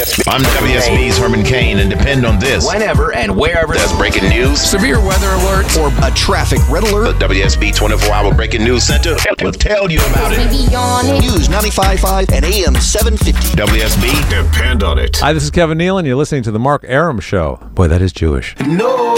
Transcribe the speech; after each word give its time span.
WSB. 0.00 0.32
I'm 0.32 0.42
WSB's 0.42 1.18
Herman 1.18 1.44
Cain, 1.44 1.78
and 1.78 1.90
depend 1.90 2.24
on 2.24 2.38
this. 2.38 2.66
Whenever 2.66 3.12
and 3.12 3.36
wherever 3.36 3.74
There's 3.74 3.92
breaking 3.96 4.28
news. 4.30 4.58
Severe 4.60 4.98
weather 4.98 5.28
alert 5.28 5.76
or 5.76 5.88
a 6.02 6.10
traffic 6.14 6.58
red 6.70 6.84
The. 6.84 7.12
WSB 7.18 7.74
24 7.76 8.12
Hour 8.12 8.34
Breaking 8.34 8.64
News 8.64 8.84
Center 8.84 9.16
will 9.42 9.52
tell 9.52 9.90
you 9.90 9.98
about 10.00 10.32
it. 10.32 10.38
It. 10.40 11.20
News 11.22 11.48
95.5 11.48 12.32
and 12.32 12.44
AM 12.44 12.74
750. 12.76 13.56
WSB, 13.56 14.30
Depend 14.30 14.82
on 14.82 14.98
it. 14.98 15.18
Hi, 15.18 15.32
this 15.34 15.44
is 15.44 15.50
Kevin 15.50 15.76
Nealon. 15.78 16.06
You're 16.06 16.16
listening 16.16 16.42
to 16.44 16.50
the 16.50 16.58
Mark 16.58 16.84
Arum 16.84 17.20
Show. 17.20 17.56
Boy, 17.74 17.88
that 17.88 18.00
is 18.00 18.12
Jewish. 18.12 18.56
No, 18.60 19.14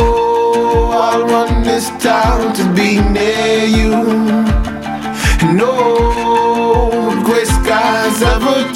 I 0.92 1.22
want 1.22 1.64
this 1.64 1.90
town 2.02 2.54
to 2.54 2.64
be 2.74 3.00
near 3.00 3.64
you. 3.66 3.92
No 5.54 7.22
gray 7.24 7.44
skies 7.44 8.20
ever 8.22 8.72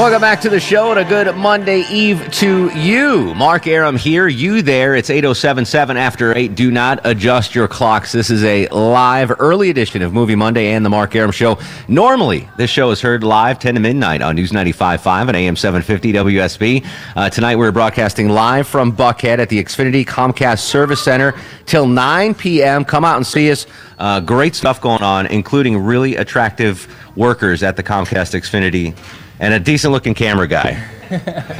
Welcome 0.00 0.22
back 0.22 0.40
to 0.40 0.48
the 0.48 0.60
show 0.60 0.92
and 0.92 0.98
a 0.98 1.04
good 1.04 1.36
Monday 1.36 1.82
Eve 1.90 2.26
to 2.30 2.70
you. 2.70 3.34
Mark 3.34 3.66
Arum 3.66 3.98
here, 3.98 4.28
you 4.28 4.62
there. 4.62 4.94
It's 4.94 5.10
8077 5.10 5.98
after 5.98 6.34
8. 6.34 6.54
Do 6.54 6.70
not 6.70 7.00
adjust 7.04 7.54
your 7.54 7.68
clocks. 7.68 8.10
This 8.10 8.30
is 8.30 8.42
a 8.42 8.66
live 8.68 9.30
early 9.38 9.68
edition 9.68 10.00
of 10.00 10.14
Movie 10.14 10.36
Monday 10.36 10.72
and 10.72 10.86
the 10.86 10.88
Mark 10.88 11.14
Arum 11.14 11.32
Show. 11.32 11.58
Normally, 11.86 12.48
this 12.56 12.70
show 12.70 12.90
is 12.92 13.02
heard 13.02 13.22
live 13.22 13.58
10 13.58 13.74
to 13.74 13.80
midnight 13.80 14.22
on 14.22 14.36
News 14.36 14.52
95.5 14.52 15.28
and 15.28 15.36
AM 15.36 15.54
750 15.54 16.14
WSB. 16.14 16.86
Uh, 17.14 17.28
tonight, 17.28 17.56
we're 17.56 17.70
broadcasting 17.70 18.30
live 18.30 18.66
from 18.66 18.96
Buckhead 18.96 19.38
at 19.38 19.50
the 19.50 19.62
Xfinity 19.62 20.06
Comcast 20.06 20.60
Service 20.60 21.04
Center 21.04 21.34
till 21.66 21.86
9 21.86 22.34
p.m. 22.36 22.86
Come 22.86 23.04
out 23.04 23.18
and 23.18 23.26
see 23.26 23.52
us. 23.52 23.66
Uh, 23.98 24.18
great 24.18 24.54
stuff 24.54 24.80
going 24.80 25.02
on, 25.02 25.26
including 25.26 25.76
really 25.76 26.16
attractive 26.16 26.88
workers 27.16 27.62
at 27.62 27.76
the 27.76 27.82
Comcast 27.82 28.32
Xfinity 28.32 28.96
and 29.40 29.54
a 29.54 29.58
decent 29.60 29.92
looking 29.92 30.14
camera 30.14 30.46
guy. 30.46 30.86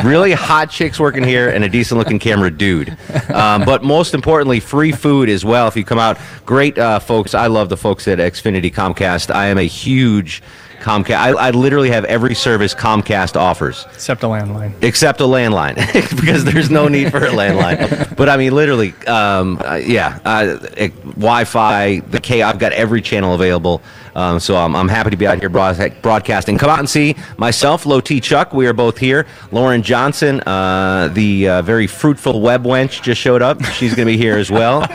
really 0.05 0.31
hot 0.31 0.71
chicks 0.71 1.01
working 1.01 1.25
here 1.25 1.49
and 1.49 1.65
a 1.65 1.69
decent 1.69 1.99
looking 1.99 2.21
camera 2.21 2.51
dude. 2.53 2.97
Um, 3.31 3.65
but 3.65 3.83
most 3.83 4.15
importantly, 4.15 4.61
free 4.61 4.93
food 4.93 5.29
as 5.29 5.45
well. 5.45 5.67
If 5.67 5.77
you 5.77 5.85
come 5.85 5.99
out, 5.99 6.19
great 6.47 6.79
uh, 6.79 7.01
folks. 7.01 7.35
I 7.35 7.49
love 7.49 7.69
the 7.69 7.77
folks 7.77 8.07
at 8.07 8.19
Xfinity 8.19 8.73
Comcast. 8.73 9.35
I 9.35 9.47
am 9.47 9.59
a 9.59 9.67
huge 9.67 10.41
Comcast. 10.81 11.17
I, 11.17 11.31
I 11.31 11.51
literally 11.51 11.91
have 11.91 12.05
every 12.05 12.35
service 12.35 12.75
Comcast 12.75 13.35
offers 13.37 13.87
Except 13.93 14.23
a 14.23 14.27
landline. 14.27 14.73
except 14.83 15.21
a 15.21 15.25
landline 15.25 15.75
because 16.17 16.45
there's 16.45 16.71
no 16.71 16.89
need 16.89 17.11
for 17.11 17.19
a 17.19 17.31
landline. 17.31 18.17
But 18.17 18.29
I 18.29 18.37
mean, 18.37 18.55
literally, 18.55 18.95
um, 19.07 19.61
uh, 19.65 19.75
yeah, 19.75 20.21
uh, 20.25 20.57
Wi-Fi, 21.17 22.01
the 22.01 22.21
K. 22.21 22.43
I've 22.43 22.59
got 22.59 22.73
every 22.73 23.03
channel 23.03 23.35
available. 23.35 23.83
Um, 24.15 24.41
so 24.41 24.57
I'm, 24.57 24.75
I'm 24.75 24.89
happy 24.89 25.11
to 25.11 25.17
be 25.17 25.27
out 25.27 25.39
here 25.41 25.49
broad- 25.49 25.95
broadcasting. 26.03 26.59
Come 26.59 26.71
out 26.71 26.79
and 26.79 26.89
see 26.89 27.17
myself, 27.37 27.87
Low 27.87 28.01
T 28.01 28.21
Chuck. 28.21 28.53
We 28.53 28.67
are 28.67 28.73
both 28.73 28.99
here. 28.99 29.27
Lauren 29.53 29.83
Johnson, 29.83 30.41
uh, 30.47 31.09
the 31.13 31.49
uh, 31.49 31.63
very 31.63 31.87
fruitful 31.87 32.41
web 32.41 32.65
wench, 32.65 33.03
just 33.03 33.21
showed 33.21 33.43
up. 33.43 33.63
She's 33.65 33.95
going 33.95 34.07
to 34.07 34.13
be 34.13 34.19
here 34.19 34.37
as 34.37 34.51
well. 34.51 34.87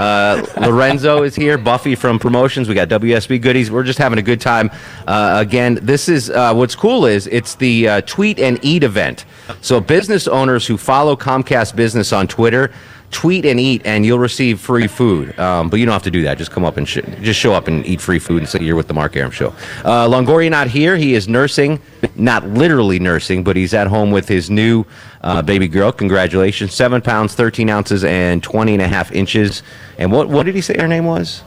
Uh, 0.00 0.44
Lorenzo 0.60 1.22
is 1.22 1.34
here. 1.34 1.58
Buffy 1.58 1.94
from 1.94 2.18
promotions. 2.18 2.68
We 2.68 2.74
got 2.74 2.88
WSB 2.88 3.40
goodies. 3.40 3.70
We're 3.70 3.82
just 3.82 3.98
having 3.98 4.18
a 4.18 4.22
good 4.22 4.40
time. 4.40 4.70
Uh, 5.06 5.36
again, 5.40 5.78
this 5.82 6.08
is 6.08 6.30
uh, 6.30 6.54
what's 6.54 6.74
cool 6.74 7.06
is 7.06 7.26
it's 7.26 7.54
the 7.56 7.88
uh, 7.88 8.00
tweet 8.02 8.38
and 8.38 8.58
eat 8.62 8.82
event. 8.82 9.24
So 9.60 9.80
business 9.80 10.26
owners 10.28 10.66
who 10.66 10.76
follow 10.76 11.16
Comcast 11.16 11.76
Business 11.76 12.12
on 12.12 12.26
Twitter. 12.28 12.72
Tweet 13.10 13.44
and 13.44 13.58
eat, 13.58 13.82
and 13.84 14.06
you'll 14.06 14.20
receive 14.20 14.60
free 14.60 14.86
food. 14.86 15.36
Um, 15.38 15.68
but 15.68 15.80
you 15.80 15.86
don't 15.86 15.92
have 15.92 16.04
to 16.04 16.12
do 16.12 16.22
that. 16.22 16.38
Just 16.38 16.52
come 16.52 16.64
up 16.64 16.76
and 16.76 16.88
sh- 16.88 16.98
just 17.20 17.40
show 17.40 17.52
up 17.52 17.66
and 17.66 17.84
eat 17.84 18.00
free 18.00 18.20
food 18.20 18.38
and 18.38 18.48
say 18.48 18.60
you're 18.60 18.76
with 18.76 18.86
the 18.86 18.94
Mark 18.94 19.16
Arum 19.16 19.32
Show. 19.32 19.48
Uh, 19.84 20.06
Longoria 20.06 20.48
not 20.48 20.68
here. 20.68 20.96
He 20.96 21.14
is 21.14 21.26
nursing, 21.26 21.80
not 22.14 22.46
literally 22.46 23.00
nursing, 23.00 23.42
but 23.42 23.56
he's 23.56 23.74
at 23.74 23.88
home 23.88 24.12
with 24.12 24.28
his 24.28 24.48
new 24.48 24.84
uh, 25.22 25.42
baby 25.42 25.66
girl. 25.66 25.90
Congratulations! 25.90 26.72
Seven 26.72 27.02
pounds, 27.02 27.34
thirteen 27.34 27.68
ounces, 27.68 28.04
and 28.04 28.42
20 28.42 28.74
and 28.74 28.82
a 28.82 28.88
half 28.88 29.10
inches. 29.10 29.64
And 29.98 30.12
what 30.12 30.28
what 30.28 30.46
did 30.46 30.54
he 30.54 30.60
say 30.60 30.78
her 30.78 30.88
name 30.88 31.04
was? 31.04 31.42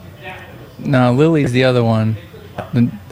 No, 0.79 1.13
Lily's 1.13 1.53
the 1.53 1.63
other 1.63 1.83
one. 1.83 2.17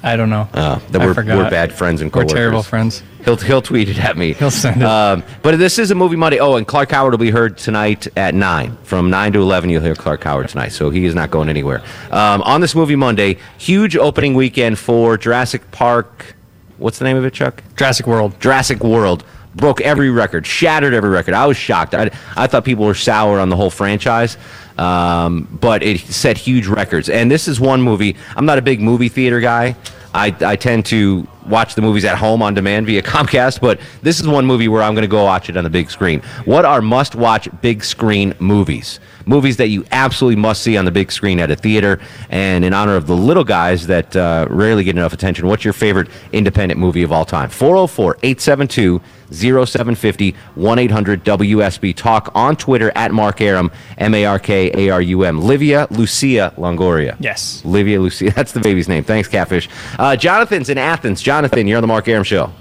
I 0.03 0.16
don't 0.16 0.30
know. 0.30 0.47
Uh, 0.53 0.80
I 0.94 0.97
we're, 0.97 1.14
forgot. 1.14 1.38
we're 1.38 1.50
bad 1.50 1.74
friends 1.74 2.02
and 2.02 2.14
We're 2.14 2.26
terrible 2.26 2.64
friends. 2.64 3.03
He'll 3.24 3.38
he'll 3.38 3.62
tweet 3.62 3.90
it 3.90 4.00
at 4.00 4.18
me. 4.18 4.34
He'll 4.34 4.52
send 4.52 4.82
it. 4.82 4.86
Um, 4.86 5.24
but 5.42 5.58
this 5.58 5.78
is 5.78 5.92
a 5.92 5.96
movie 5.96 6.16
Monday. 6.16 6.40
Oh, 6.40 6.56
and 6.56 6.66
Clark 6.66 6.92
Howard 6.92 7.14
will 7.14 7.20
be 7.20 7.32
heard 7.32 7.58
tonight 7.58 8.08
at 8.18 8.34
nine. 8.34 8.78
From 8.84 9.09
nine 9.09 9.34
to 9.34 9.40
eleven, 9.40 9.70
you'll 9.70 9.84
hear 9.84 9.96
Clark 9.96 10.24
Howard 10.24 10.50
tonight. 10.50 10.70
So 10.70 10.90
he 10.90 11.06
is 11.06 11.16
not 11.16 11.32
going 11.32 11.50
anywhere. 11.50 11.82
Um, 12.12 12.42
on 12.42 12.62
this 12.62 12.76
movie 12.76 12.96
Monday, 12.96 13.38
huge 13.58 13.96
opening 13.96 14.34
weekend 14.34 14.80
for 14.80 15.18
Jurassic 15.18 15.70
Park. 15.72 16.36
What's 16.78 16.98
the 16.98 17.06
name 17.06 17.18
of 17.18 17.26
it, 17.26 17.34
Chuck? 17.34 17.64
Jurassic 17.76 18.08
World. 18.08 18.40
Jurassic 18.40 18.84
World 18.84 19.24
broke 19.53 19.82
every 19.82 20.09
record, 20.09 20.48
shattered 20.48 20.94
every 20.94 21.09
record. 21.09 21.34
I 21.34 21.46
was 21.46 21.58
shocked. 21.58 21.94
I, 21.94 22.09
I 22.36 22.48
thought 22.48 22.64
people 22.64 22.86
were 22.86 22.96
sour 22.96 23.40
on 23.40 23.50
the 23.50 23.56
whole 23.56 23.70
franchise, 23.70 24.38
um, 24.78 25.48
but 25.62 25.84
it 25.84 26.00
set 26.00 26.38
huge 26.38 26.68
records. 26.68 27.09
And 27.09 27.30
this 27.30 27.48
is 27.48 27.59
one 27.59 27.82
movie. 27.82 28.16
I'm 28.36 28.46
not 28.46 28.58
a 28.58 28.62
big 28.62 28.80
movie 28.80 29.09
theater 29.09 29.40
guy. 29.42 29.76
I, 30.14 30.36
I 30.42 30.56
tend 30.56 30.86
to 30.88 31.28
watch 31.47 31.75
the 31.75 31.81
movies 31.81 32.06
at 32.06 32.18
home 32.18 32.41
on 32.41 32.53
demand 32.53 32.85
via 32.85 33.02
Comcast, 33.02 33.62
but 33.62 33.79
this 34.02 34.19
is 34.19 34.28
one 34.28 34.46
movie 34.46 34.68
where 34.68 34.81
I'm 34.81 34.94
going 34.94 35.03
to 35.03 35.07
go 35.07 35.24
watch 35.24 35.50
it 35.50 35.57
on 35.57 35.63
the 35.63 35.69
big 35.69 35.90
screen. 35.91 36.22
What 36.46 36.66
are 36.66 36.81
must 36.81 37.16
watch 37.16 37.50
big 37.62 37.84
screen 37.84 38.34
movies? 38.40 39.00
Movies 39.26 39.58
that 39.58 39.68
you 39.68 39.86
absolutely 39.92 40.42
must 40.42 40.62
see 40.62 40.78
on 40.78 40.86
the 40.86 40.92
big 40.92 41.12
screen 41.12 41.40
at 41.40 41.52
a 41.52 41.56
theater. 41.56 42.00
And 42.30 42.66
in 42.66 42.74
honor 42.74 42.96
of 42.96 43.08
the 43.08 43.16
little 43.16 43.44
guys 43.44 43.88
that 43.88 44.16
uh, 44.16 44.48
rarely 44.50 44.84
get 44.84 44.96
enough 44.96 45.14
attention, 45.14 45.48
what's 45.48 45.64
your 45.64 45.74
favorite 45.74 46.09
independent 46.32 46.80
movie 46.80 47.04
of 47.04 47.12
all 47.12 47.26
time? 47.26 47.50
404 47.50 48.18
872 48.24 49.02
0750 49.32 50.36
1 50.56 50.80
800 50.80 51.24
WSB. 51.24 51.96
Talk 51.96 52.32
on 52.36 52.56
Twitter 52.56 52.92
at 52.96 53.12
Mark 53.12 53.42
Arum, 53.42 53.72
M 53.98 54.14
A 54.14 54.26
R 54.26 54.40
K 54.40 54.72
A 54.74 54.90
R 54.90 55.02
U 55.02 55.24
M. 55.24 55.42
Livia 55.42 55.88
Lucia 55.90 56.53
Longoria. 56.58 57.16
Yes. 57.20 57.64
Livia 57.64 58.00
Lucia. 58.00 58.32
That's 58.36 58.52
the 58.52 58.59
baby's 58.59 58.88
name. 58.88 59.03
Thanks, 59.03 59.28
Catfish. 59.28 59.70
Uh, 59.98 60.16
Jonathan's 60.16 60.70
in 60.70 60.78
Athens. 60.78 61.22
Jonathan, 61.22 61.68
you're 61.68 61.78
on 61.78 61.84
the 61.84 61.88
Mark 61.88 62.08
Arum 62.08 62.24
Show. 62.24 62.52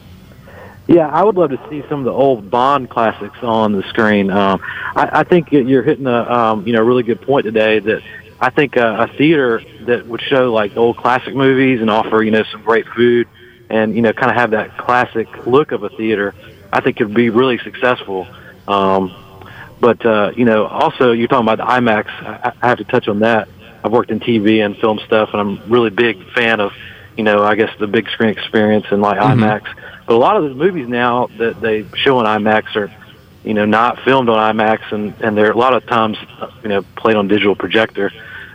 Yeah, 0.86 1.06
I 1.06 1.22
would 1.22 1.36
love 1.36 1.50
to 1.50 1.60
see 1.70 1.84
some 1.88 2.00
of 2.00 2.04
the 2.04 2.12
old 2.12 2.50
Bond 2.50 2.90
classics 2.90 3.38
on 3.42 3.72
the 3.72 3.82
screen. 3.90 4.30
Um, 4.30 4.60
I, 4.96 5.20
I 5.20 5.24
think 5.24 5.52
you're 5.52 5.82
hitting 5.82 6.06
a 6.06 6.22
um, 6.22 6.66
you 6.66 6.72
know 6.72 6.82
really 6.82 7.02
good 7.02 7.20
point 7.22 7.44
today. 7.44 7.78
That 7.78 8.02
I 8.40 8.50
think 8.50 8.76
uh, 8.76 9.06
a 9.08 9.16
theater 9.16 9.62
that 9.86 10.06
would 10.06 10.20
show 10.20 10.52
like 10.52 10.76
old 10.76 10.96
classic 10.96 11.34
movies 11.34 11.80
and 11.80 11.90
offer 11.90 12.22
you 12.22 12.30
know 12.30 12.42
some 12.50 12.62
great 12.62 12.86
food 12.88 13.28
and 13.68 13.94
you 13.94 14.02
know 14.02 14.12
kind 14.12 14.30
of 14.30 14.36
have 14.36 14.50
that 14.50 14.76
classic 14.76 15.46
look 15.46 15.72
of 15.72 15.84
a 15.84 15.88
theater. 15.90 16.34
I 16.72 16.80
think 16.80 16.96
could 16.96 17.14
be 17.14 17.30
really 17.30 17.58
successful. 17.58 18.26
Um, 18.68 19.14
but 19.80 20.04
uh, 20.04 20.32
you 20.36 20.44
know, 20.44 20.66
also 20.66 21.12
you're 21.12 21.28
talking 21.28 21.48
about 21.48 21.58
the 21.58 21.72
IMAX. 21.72 22.08
I, 22.08 22.52
I 22.60 22.68
have 22.68 22.78
to 22.78 22.84
touch 22.84 23.08
on 23.08 23.20
that. 23.20 23.48
I've 23.82 23.92
worked 23.92 24.10
in 24.10 24.20
TV 24.20 24.64
and 24.64 24.76
film 24.76 25.00
stuff, 25.06 25.30
and 25.32 25.40
I'm 25.40 25.70
really 25.70 25.90
big 25.90 26.22
fan 26.32 26.60
of 26.60 26.72
you 27.16 27.24
know 27.24 27.42
I 27.42 27.54
guess 27.54 27.70
the 27.78 27.86
big 27.86 28.08
screen 28.10 28.30
experience 28.30 28.86
and 28.90 29.00
like 29.00 29.18
IMAX. 29.18 29.66
But 30.10 30.16
a 30.16 30.18
lot 30.18 30.36
of 30.36 30.42
the 30.42 30.56
movies 30.56 30.88
now 30.88 31.28
that 31.38 31.60
they 31.60 31.84
show 31.94 32.18
on 32.18 32.24
IMAX 32.24 32.74
are, 32.74 32.90
you 33.44 33.54
know, 33.54 33.64
not 33.64 34.00
filmed 34.00 34.28
on 34.28 34.56
IMAX, 34.56 34.90
and 34.90 35.14
and 35.20 35.36
they're 35.36 35.52
a 35.52 35.56
lot 35.56 35.72
of 35.72 35.86
times, 35.86 36.18
you 36.64 36.68
know, 36.68 36.82
played 36.96 37.14
on 37.14 37.28
digital 37.28 37.54
projector. 37.54 38.10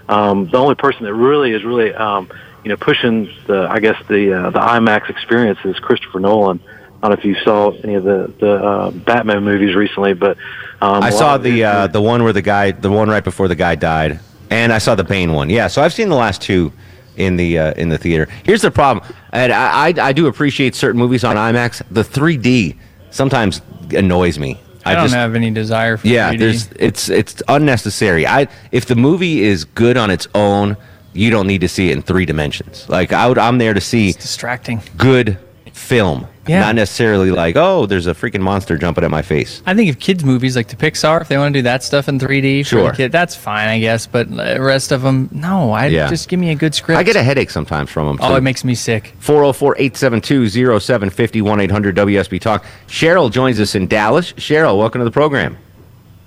Um, 0.09 0.49
the 0.49 0.57
only 0.57 0.75
person 0.75 1.05
that 1.05 1.13
really 1.13 1.53
is 1.53 1.63
really, 1.63 1.93
um, 1.93 2.29
you 2.66 2.69
know, 2.71 2.75
pushing 2.75 3.29
the, 3.47 3.69
I 3.71 3.79
guess 3.79 3.95
the 4.09 4.33
uh, 4.33 4.49
the 4.49 4.59
IMAX 4.59 5.09
experience 5.09 5.59
is 5.63 5.79
Christopher 5.79 6.19
Nolan. 6.19 6.59
I 7.01 7.07
don't 7.07 7.11
know 7.11 7.19
if 7.19 7.23
you 7.23 7.41
saw 7.45 7.72
any 7.72 7.93
of 7.93 8.03
the 8.03 8.33
the 8.37 8.51
uh, 8.51 8.91
Batman 8.91 9.46
movies 9.46 9.75
recently, 9.75 10.13
but 10.13 10.35
um, 10.81 11.03
I 11.03 11.09
saw 11.09 11.37
the 11.37 11.63
uh, 11.63 11.87
the 11.87 12.02
one 12.02 12.25
where 12.25 12.34
the 12.34 12.41
guy, 12.41 12.72
the 12.72 12.91
one 12.91 13.07
right 13.07 13.23
before 13.23 13.47
the 13.47 13.55
guy 13.55 13.75
died, 13.75 14.19
and 14.49 14.73
I 14.73 14.79
saw 14.79 14.93
the 14.96 15.05
Bane 15.05 15.31
one. 15.31 15.49
Yeah, 15.49 15.67
so 15.67 15.81
I've 15.81 15.93
seen 15.93 16.09
the 16.09 16.16
last 16.16 16.41
two 16.41 16.73
in 17.17 17.37
the 17.37 17.59
uh, 17.59 17.73
in 17.75 17.90
the 17.90 17.97
theater. 17.97 18.28
Here's 18.43 18.61
the 18.61 18.72
problem, 18.72 19.05
and 19.35 19.53
I, 19.53 19.87
I 19.87 19.93
I 20.09 20.14
do 20.14 20.28
appreciate 20.28 20.76
certain 20.76 20.99
movies 20.99 21.23
on 21.23 21.35
IMAX. 21.35 21.82
The 21.91 22.03
3D 22.03 22.78
sometimes 23.11 23.61
annoys 23.91 24.40
me. 24.40 24.59
I, 24.87 24.93
don't 24.93 25.05
just, 25.05 25.16
have 25.16 25.34
any 25.34 25.49
desire 25.49 25.97
for 25.97 26.08
yeah, 26.08 26.32
3D. 26.32 26.40
there's 26.40 26.67
it's 26.78 27.09
it's 27.09 27.41
unnecessary. 27.47 28.28
I 28.28 28.47
if 28.72 28.85
the 28.85 28.96
movie 28.96 29.41
is 29.43 29.66
good 29.66 29.97
on 29.97 30.11
its 30.11 30.28
own, 30.35 30.78
you 31.14 31.32
don't 31.32 31.47
need 31.47 31.61
to 31.61 31.67
see 31.67 31.90
it 31.90 31.93
in 31.93 32.02
three 32.03 32.26
dimensions. 32.26 32.87
Like 32.87 33.11
I 33.11 33.28
would, 33.28 33.37
I'm 33.37 33.58
there 33.58 33.73
to 33.73 33.82
see 33.82 34.09
It's 34.09 34.17
distracting. 34.17 34.82
good 34.97 35.40
film, 35.75 36.25
Yeah. 36.47 36.61
not 36.61 36.75
necessarily 36.75 37.31
like, 37.31 37.55
oh, 37.57 37.85
there's 37.85 38.07
a 38.07 38.13
freaking 38.13 38.39
monster 38.39 38.77
jumping 38.77 39.03
at 39.03 39.11
my 39.11 39.22
face. 39.22 39.61
I 39.66 39.73
think 39.73 39.89
if 39.89 39.99
kids 39.99 40.23
movies 40.23 40.55
like 40.55 40.69
the 40.69 40.75
Pixar, 40.77 41.22
if 41.22 41.27
they 41.27 41.37
want 41.37 41.53
to 41.53 41.59
do 41.59 41.63
that 41.63 41.83
stuff 41.83 42.07
in 42.07 42.17
3D, 42.17 42.63
for 42.63 42.69
Sure. 42.69 42.91
the 42.91 42.97
kid, 42.97 43.11
that's 43.11 43.35
fine, 43.35 43.67
I 43.67 43.79
guess. 43.79 44.07
But 44.07 44.31
the 44.35 44.57
rest 44.61 44.91
of 44.93 45.01
them, 45.01 45.29
no. 45.33 45.73
I 45.73 45.87
Yeah. 45.87 46.07
just 46.07 46.29
give 46.29 46.39
me 46.39 46.49
a 46.51 46.55
good 46.55 46.73
script. 46.73 46.97
I 46.97 47.03
get 47.03 47.17
a 47.17 47.22
headache 47.23 47.49
sometimes 47.51 47.89
from 47.91 48.07
them. 48.07 48.17
Oh, 48.22 48.35
it 48.35 48.41
makes 48.41 48.63
me 48.63 48.73
sick. 48.73 49.13
404 49.19 49.75
872 49.77 50.47
0750 50.79 51.41
1 51.41 51.59
800 51.59 51.93
WSB 51.95 52.39
Talk. 52.39 52.63
Cheryl 52.87 53.29
joins 53.29 53.59
us 53.59 53.75
in 53.75 53.87
Dallas. 53.87 54.31
Cheryl, 54.37 54.78
welcome 54.78 54.99
to 55.01 55.05
the 55.05 55.11
program. 55.11 55.57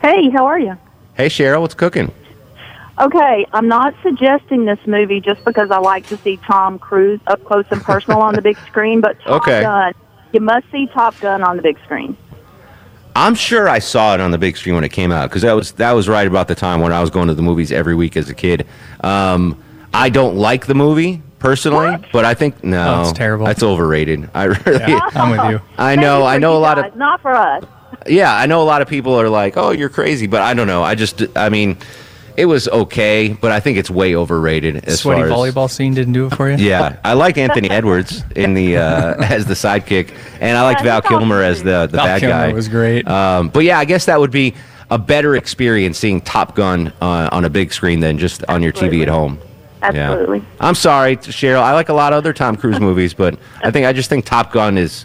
Hey, 0.02 0.28
how 0.30 0.44
are 0.46 0.58
you? 0.60 0.76
Hey, 1.14 1.28
Cheryl, 1.28 1.62
what's 1.62 1.74
cooking? 1.74 2.12
Okay, 3.00 3.46
I'm 3.52 3.68
not 3.68 3.94
suggesting 4.02 4.64
this 4.64 4.78
movie 4.86 5.20
just 5.20 5.44
because 5.44 5.70
I 5.70 5.78
like 5.78 6.06
to 6.08 6.16
see 6.16 6.36
Tom 6.38 6.78
Cruise 6.78 7.20
up 7.28 7.44
close 7.44 7.64
and 7.70 7.80
personal 7.82 8.20
on 8.20 8.34
the 8.34 8.42
big 8.42 8.58
screen, 8.66 9.00
but 9.00 9.18
Top 9.20 9.42
Okay. 9.42 9.62
Gun, 9.62 9.94
you 10.32 10.40
must 10.40 10.70
see 10.72 10.86
Top 10.88 11.18
Gun 11.20 11.42
on 11.42 11.56
the 11.56 11.62
big 11.62 11.78
screen. 11.84 12.16
I'm 13.14 13.34
sure 13.34 13.68
I 13.68 13.78
saw 13.78 14.14
it 14.14 14.20
on 14.20 14.30
the 14.30 14.38
big 14.38 14.56
screen 14.56 14.74
when 14.74 14.84
it 14.84 14.90
came 14.90 15.10
out 15.12 15.28
because 15.28 15.42
that 15.42 15.52
was 15.52 15.72
that 15.72 15.92
was 15.92 16.08
right 16.08 16.26
about 16.26 16.46
the 16.48 16.54
time 16.54 16.80
when 16.80 16.92
I 16.92 17.00
was 17.00 17.10
going 17.10 17.28
to 17.28 17.34
the 17.34 17.42
movies 17.42 17.72
every 17.72 17.94
week 17.94 18.16
as 18.16 18.28
a 18.30 18.34
kid. 18.34 18.66
Um, 19.02 19.62
I 19.92 20.08
don't 20.08 20.36
like 20.36 20.66
the 20.66 20.74
movie 20.74 21.22
personally, 21.38 21.96
but 22.12 22.24
I 22.24 22.34
think 22.34 22.62
no, 22.62 22.96
Oh, 22.96 23.00
it's 23.02 23.12
terrible. 23.18 23.46
That's 23.46 23.62
overrated. 23.62 24.28
I 24.34 24.44
really, 24.66 24.84
I'm 24.84 25.30
with 25.30 25.50
you. 25.52 25.60
I 25.78 25.96
know, 25.96 26.24
I 26.26 26.38
know 26.38 26.56
a 26.56 26.58
lot 26.60 26.76
guys, 26.76 26.92
of 26.92 26.96
not 26.98 27.20
for 27.20 27.34
us. 27.34 27.64
yeah, 28.06 28.34
I 28.34 28.46
know 28.46 28.62
a 28.62 28.64
lot 28.64 28.82
of 28.82 28.88
people 28.88 29.14
are 29.20 29.28
like, 29.28 29.56
oh, 29.56 29.70
you're 29.70 29.88
crazy, 29.88 30.26
but 30.26 30.42
I 30.42 30.54
don't 30.54 30.66
know. 30.68 30.82
I 30.84 30.94
just, 30.94 31.22
I 31.36 31.48
mean, 31.48 31.76
it 32.38 32.46
was 32.46 32.68
okay, 32.68 33.36
but 33.40 33.50
I 33.52 33.60
think 33.60 33.76
it's 33.78 33.90
way 33.90 34.14
overrated 34.14 34.84
as 34.86 35.00
Sweaty 35.00 35.22
far 35.22 35.28
as 35.28 35.32
volleyball 35.54 35.68
scene 35.70 35.92
didn't 35.92 36.12
do 36.12 36.26
it 36.26 36.34
for 36.36 36.48
you. 36.50 36.56
Yeah, 36.68 36.96
I 37.04 37.12
like 37.14 37.36
Anthony 37.36 37.68
Edwards 37.68 38.22
in 38.36 38.54
the 38.54 38.76
uh, 38.78 39.14
as 39.24 39.44
the 39.46 39.54
sidekick, 39.54 40.14
and 40.40 40.56
I 40.56 40.62
like 40.62 40.78
Yeah, 40.78 41.00
Val. 41.00 41.02
Kilmer 41.02 41.42
as 41.42 41.62
the 41.62 41.86
the 41.90 41.96
Val 41.98 42.06
bad 42.06 42.20
Kilmer 42.20 42.34
guy. 42.48 42.52
was 42.52 42.68
great. 42.68 43.06
Um, 43.08 43.48
but 43.48 43.64
yeah, 43.64 43.78
I 43.78 43.84
guess 43.84 44.04
that 44.06 44.20
would 44.20 44.30
be 44.30 44.54
a 44.90 44.98
better 44.98 45.36
experience 45.36 45.98
seeing 45.98 46.20
Top 46.20 46.54
Gun 46.54 46.92
uh, 47.02 47.28
on 47.32 47.44
a 47.44 47.50
big 47.50 47.72
screen 47.72 48.00
than 48.00 48.16
just 48.18 48.44
on 48.48 48.62
your 48.62 48.72
TV 48.72 49.02
at 49.02 49.08
Absolutely. 49.08 49.08
home. 49.08 49.38
Yeah. 49.82 49.88
Absolutely. 50.12 50.42
I'm 50.60 50.74
sorry, 50.74 51.16
Cheryl. 51.18 51.60
I 51.60 51.72
like 51.74 51.88
a 51.88 51.92
lot 51.94 52.12
of 52.12 52.16
other 52.18 52.32
Tom 52.32 52.56
Cruise 52.56 52.80
movies, 52.80 53.14
but 53.14 53.38
I 53.62 53.70
think 53.70 53.84
I 53.86 53.92
just 53.92 54.08
think 54.08 54.24
Top 54.24 54.52
Gun 54.52 54.78
is 54.78 55.04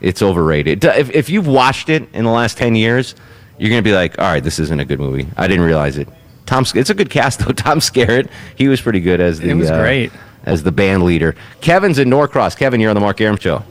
it's 0.00 0.22
overrated. 0.22 0.84
If 0.84 1.10
if 1.10 1.28
you've 1.30 1.46
watched 1.46 1.88
it 1.88 2.08
in 2.12 2.24
the 2.24 2.30
last 2.30 2.56
ten 2.58 2.74
years, 2.74 3.14
you're 3.58 3.70
gonna 3.70 3.82
be 3.82 3.92
like, 3.92 4.18
all 4.18 4.24
right, 4.30 4.42
this 4.44 4.58
isn't 4.58 4.80
a 4.80 4.84
good 4.84 5.00
movie. 5.00 5.26
I 5.36 5.46
didn't 5.48 5.64
realize 5.64 5.98
it. 5.98 6.08
Tom, 6.46 6.64
Sc- 6.64 6.76
it's 6.76 6.90
a 6.90 6.94
good 6.94 7.10
cast 7.10 7.40
though. 7.40 7.52
Tom 7.52 7.78
Skerritt, 7.80 8.28
he 8.56 8.68
was 8.68 8.80
pretty 8.80 9.00
good 9.00 9.20
as 9.20 9.40
the 9.40 9.50
It 9.50 9.54
was 9.54 9.70
uh, 9.70 9.78
great. 9.80 10.12
as 10.44 10.62
the 10.62 10.72
band 10.72 11.02
leader. 11.04 11.34
Kevin's 11.60 11.98
in 11.98 12.08
Norcross. 12.08 12.54
Kevin, 12.56 12.80
you're 12.80 12.90
on 12.90 12.94
the 12.96 13.00
Mark 13.00 13.20
Arum 13.20 13.36
show. 13.38 13.62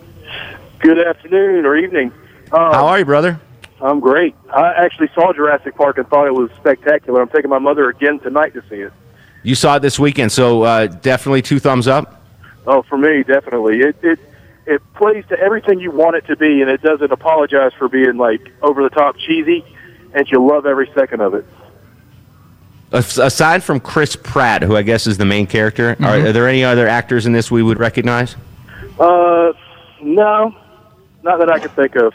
Good 0.79 0.99
afternoon 0.99 1.65
or 1.65 1.77
evening. 1.77 2.11
Uh, 2.51 2.73
How 2.73 2.87
are 2.87 2.99
you, 2.99 3.05
brother? 3.05 3.39
I'm 3.81 3.99
great. 3.99 4.35
I 4.53 4.73
actually 4.73 5.09
saw 5.13 5.33
Jurassic 5.33 5.75
Park 5.75 5.97
and 5.97 6.07
thought 6.07 6.27
it 6.27 6.33
was 6.33 6.49
spectacular. 6.57 7.21
I'm 7.21 7.29
taking 7.29 7.49
my 7.49 7.59
mother 7.59 7.89
again 7.89 8.19
tonight 8.19 8.53
to 8.53 8.63
see 8.69 8.75
it. 8.77 8.93
You 9.43 9.55
saw 9.55 9.75
it 9.75 9.79
this 9.81 9.99
weekend, 9.99 10.31
so 10.31 10.63
uh, 10.63 10.87
definitely 10.87 11.41
two 11.41 11.59
thumbs 11.59 11.87
up. 11.87 12.21
Oh, 12.65 12.81
for 12.83 12.97
me, 12.97 13.23
definitely. 13.23 13.79
It 13.81 13.97
it 14.01 14.19
it 14.65 14.81
plays 14.93 15.25
to 15.27 15.37
everything 15.37 15.81
you 15.81 15.91
want 15.91 16.15
it 16.15 16.25
to 16.27 16.37
be, 16.37 16.61
and 16.61 16.69
it 16.71 16.81
doesn't 16.81 17.11
apologize 17.11 17.73
for 17.77 17.89
being 17.89 18.15
like 18.15 18.39
over 18.61 18.81
the 18.83 18.89
top 18.89 19.17
cheesy, 19.17 19.65
and 20.13 20.25
you 20.31 20.45
love 20.45 20.65
every 20.65 20.89
second 20.95 21.19
of 21.21 21.33
it. 21.33 21.45
As- 22.93 23.17
Aside 23.17 23.63
from 23.63 23.79
Chris 23.79 24.15
Pratt, 24.15 24.61
who 24.63 24.75
I 24.77 24.81
guess 24.83 25.07
is 25.07 25.17
the 25.17 25.25
main 25.25 25.47
character, 25.47 25.89
are, 25.91 25.95
Mm-hmm. 25.95 26.27
are 26.27 26.31
there 26.31 26.47
any 26.47 26.63
other 26.63 26.87
actors 26.87 27.25
in 27.25 27.33
this 27.33 27.49
we 27.51 27.63
would 27.63 27.79
recognize? 27.79 28.35
Uh, 28.99 29.51
no, 30.01 30.55
not 31.23 31.39
that 31.39 31.49
I 31.51 31.59
can 31.59 31.69
think 31.69 31.95
of. 31.95 32.13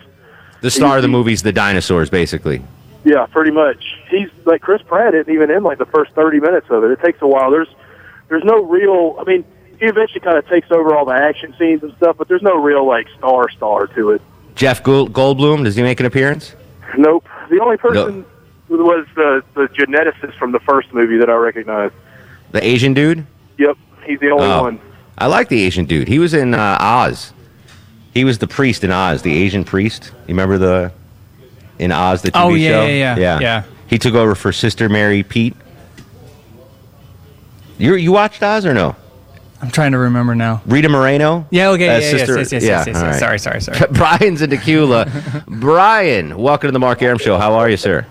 The 0.61 0.71
star 0.71 0.97
of 0.97 1.03
the 1.03 1.09
movie's 1.09 1.43
the 1.43 1.53
dinosaurs, 1.53 2.11
basically. 2.11 2.63
Yeah, 3.05 3.27
pretty 3.27 3.51
much. 3.53 3.83
He's 4.11 4.29
like 4.45 4.61
Chris 4.61 4.83
Pratt 4.83 5.15
isn't 5.15 5.33
even 5.33 5.51
in 5.51 5.63
like 5.63 5.79
the 5.79 5.87
first 5.87 6.13
thirty 6.13 6.41
minutes 6.41 6.67
of 6.71 6.83
it. 6.85 6.91
It 6.91 7.01
takes 7.01 7.21
a 7.23 7.27
while. 7.27 7.51
There's 7.51 7.69
there's 8.29 8.43
no 8.45 8.65
real. 8.65 9.17
I 9.21 9.25
mean, 9.25 9.45
he 9.79 9.87
eventually 9.87 10.21
kind 10.21 10.37
of 10.37 10.47
takes 10.49 10.71
over 10.71 10.95
all 10.97 11.05
the 11.05 11.13
action 11.15 11.55
scenes 11.59 11.83
and 11.85 11.95
stuff, 11.97 12.17
but 12.19 12.27
there's 12.29 12.43
no 12.43 12.57
real 12.61 12.85
like 12.87 13.07
star 13.17 13.49
star 13.51 13.87
to 13.89 14.11
it. 14.11 14.23
Jeff 14.57 14.83
Gold- 14.83 15.13
Goldblum, 15.13 15.63
does 15.65 15.77
he 15.77 15.83
make 15.83 16.01
an 16.01 16.07
appearance? 16.07 16.55
Nope. 16.97 17.25
The 17.51 17.61
only 17.61 17.77
person 17.77 18.25
was 18.77 19.07
the 19.15 19.43
the 19.55 19.69
geneticist 19.69 20.37
from 20.39 20.53
the 20.53 20.61
first 20.61 20.93
movie 20.93 21.17
that 21.19 21.31
I 21.31 21.35
recognized. 21.35 21.95
The 22.53 22.65
Asian 22.65 22.95
dude? 22.95 23.27
Yep, 23.59 23.77
he's 24.05 24.21
the 24.21 24.31
only 24.31 24.47
Oh. 24.47 24.63
one. 24.63 24.81
I 25.19 25.27
like 25.27 25.49
the 25.49 25.63
Asian 25.63 25.85
dude. 25.85 26.09
He 26.09 26.19
was 26.19 26.33
in 26.35 26.55
uh, 26.55 26.77
Oz. 26.81 27.33
He 28.15 28.25
was 28.25 28.39
the 28.39 28.47
priest 28.47 28.85
in 28.85 28.91
Oz, 28.93 29.23
the 29.23 29.33
Asian 29.35 29.65
priest. 29.65 30.13
You 30.27 30.35
remember 30.35 30.59
the 30.59 30.93
in 31.79 31.93
Oz 31.93 32.23
the 32.23 32.31
TV 32.31 32.41
Oh, 32.43 32.55
yeah, 32.55 32.69
show? 32.71 32.87
yeah, 32.87 33.17
yeah, 33.17 33.39
yeah. 33.41 33.63
He 33.87 33.99
took 33.99 34.15
over 34.15 34.35
for 34.35 34.53
Sister 34.53 34.89
Mary 34.89 35.23
Pete. 35.23 35.55
You 37.79 37.95
you 37.95 38.13
watched 38.13 38.43
Oz 38.43 38.67
or 38.67 38.75
no? 38.75 38.97
I'm 39.61 39.71
trying 39.71 39.91
to 39.93 39.99
remember 39.99 40.35
now. 40.37 40.63
Rita 40.67 40.89
Moreno. 40.89 41.45
Yeah, 41.51 41.71
okay, 41.71 41.89
Uh, 41.89 41.99
yeah, 41.99 42.11
sister- 42.11 42.39
yes, 42.39 42.53
yes, 42.53 42.63
yeah, 42.63 42.69
yes, 42.79 42.87
yes, 42.87 42.97
all 42.97 43.03
yes. 43.03 43.13
right. 43.23 43.39
Sorry, 43.41 43.61
sorry, 43.61 43.61
sorry. 43.61 43.89
Brian's 43.93 44.41
in 44.41 44.51
Tequila. 44.51 45.11
Brian, 45.49 46.39
welcome 46.39 46.69
to 46.69 46.73
the 46.73 46.79
Mark 46.79 47.03
Arum 47.03 47.19
Show. 47.19 47.37
How 47.39 47.55
are 47.55 47.69
you, 47.69 47.77
sir? 47.77 48.07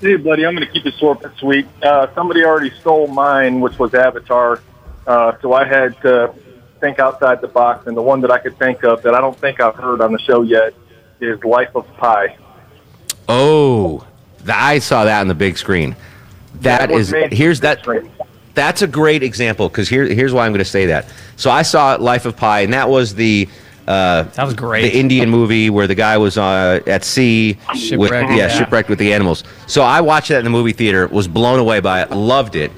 Hey, 0.00 0.16
buddy, 0.16 0.46
I'm 0.46 0.54
going 0.54 0.66
to 0.66 0.72
keep 0.72 0.86
it 0.86 0.94
short 0.94 1.22
but 1.22 1.36
sweet. 1.38 1.66
Uh, 1.82 2.12
somebody 2.14 2.44
already 2.44 2.70
stole 2.70 3.08
mine, 3.08 3.60
which 3.60 3.78
was 3.78 3.94
Avatar. 3.94 4.60
Uh, 5.06 5.32
so 5.40 5.52
I 5.52 5.66
had 5.66 6.00
to 6.02 6.32
think 6.80 7.00
outside 7.00 7.40
the 7.40 7.48
box, 7.48 7.86
and 7.88 7.96
the 7.96 8.02
one 8.02 8.20
that 8.20 8.30
I 8.30 8.38
could 8.38 8.56
think 8.58 8.84
of 8.84 9.02
that 9.02 9.14
I 9.14 9.20
don't 9.20 9.36
think 9.36 9.60
I've 9.60 9.74
heard 9.74 10.00
on 10.00 10.12
the 10.12 10.20
show 10.20 10.42
yet 10.42 10.74
is 11.20 11.42
Life 11.42 11.74
of 11.74 11.86
Pi. 11.96 12.36
Oh, 13.28 14.06
th- 14.38 14.50
I 14.50 14.78
saw 14.78 15.04
that 15.04 15.20
on 15.20 15.28
the 15.28 15.34
big 15.34 15.58
screen. 15.58 15.96
that 16.60 16.90
was 16.90 17.12
is 17.12 17.32
here's 17.32 17.60
that. 17.60 17.80
screen. 17.80 18.10
That's 18.54 18.82
a 18.82 18.86
great 18.86 19.22
example 19.22 19.68
because 19.68 19.88
here 19.88 20.04
here's 20.04 20.32
why 20.32 20.46
I'm 20.46 20.52
going 20.52 20.58
to 20.60 20.64
say 20.64 20.86
that. 20.86 21.12
So 21.36 21.50
I 21.50 21.62
saw 21.62 21.96
Life 21.96 22.24
of 22.24 22.36
Pi, 22.36 22.60
and 22.60 22.72
that 22.72 22.88
was 22.88 23.14
the. 23.14 23.48
Uh, 23.88 24.24
that 24.34 24.44
was 24.44 24.52
great. 24.52 24.82
The 24.82 24.98
Indian 24.98 25.30
movie 25.30 25.70
where 25.70 25.86
the 25.86 25.94
guy 25.94 26.18
was 26.18 26.36
uh, 26.36 26.80
at 26.86 27.04
sea 27.04 27.56
with 27.92 28.10
yeah, 28.12 28.34
yeah. 28.36 28.48
shipwrecked 28.48 28.90
with 28.90 28.98
the 28.98 29.14
animals. 29.14 29.44
So 29.66 29.80
I 29.80 30.02
watched 30.02 30.28
that 30.28 30.38
in 30.38 30.44
the 30.44 30.50
movie 30.50 30.72
theater, 30.72 31.06
was 31.08 31.26
blown 31.26 31.58
away 31.58 31.80
by 31.80 32.02
it, 32.02 32.10
loved 32.10 32.54
it. 32.54 32.70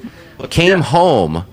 Came 0.50 0.80
home 0.80 1.44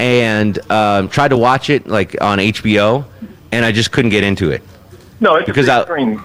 and 0.00 0.58
um, 0.72 1.08
tried 1.08 1.28
to 1.28 1.36
watch 1.36 1.70
it 1.70 1.86
like 1.86 2.20
on 2.20 2.38
HBO, 2.38 3.04
and 3.52 3.64
I 3.64 3.70
just 3.70 3.92
couldn't 3.92 4.10
get 4.10 4.24
into 4.24 4.50
it. 4.50 4.62
No, 5.20 5.36
it's 5.36 5.46
Because 5.46 5.68
a 5.68 5.72
I- 5.72 5.78
big 5.78 5.86
screen. 5.86 6.22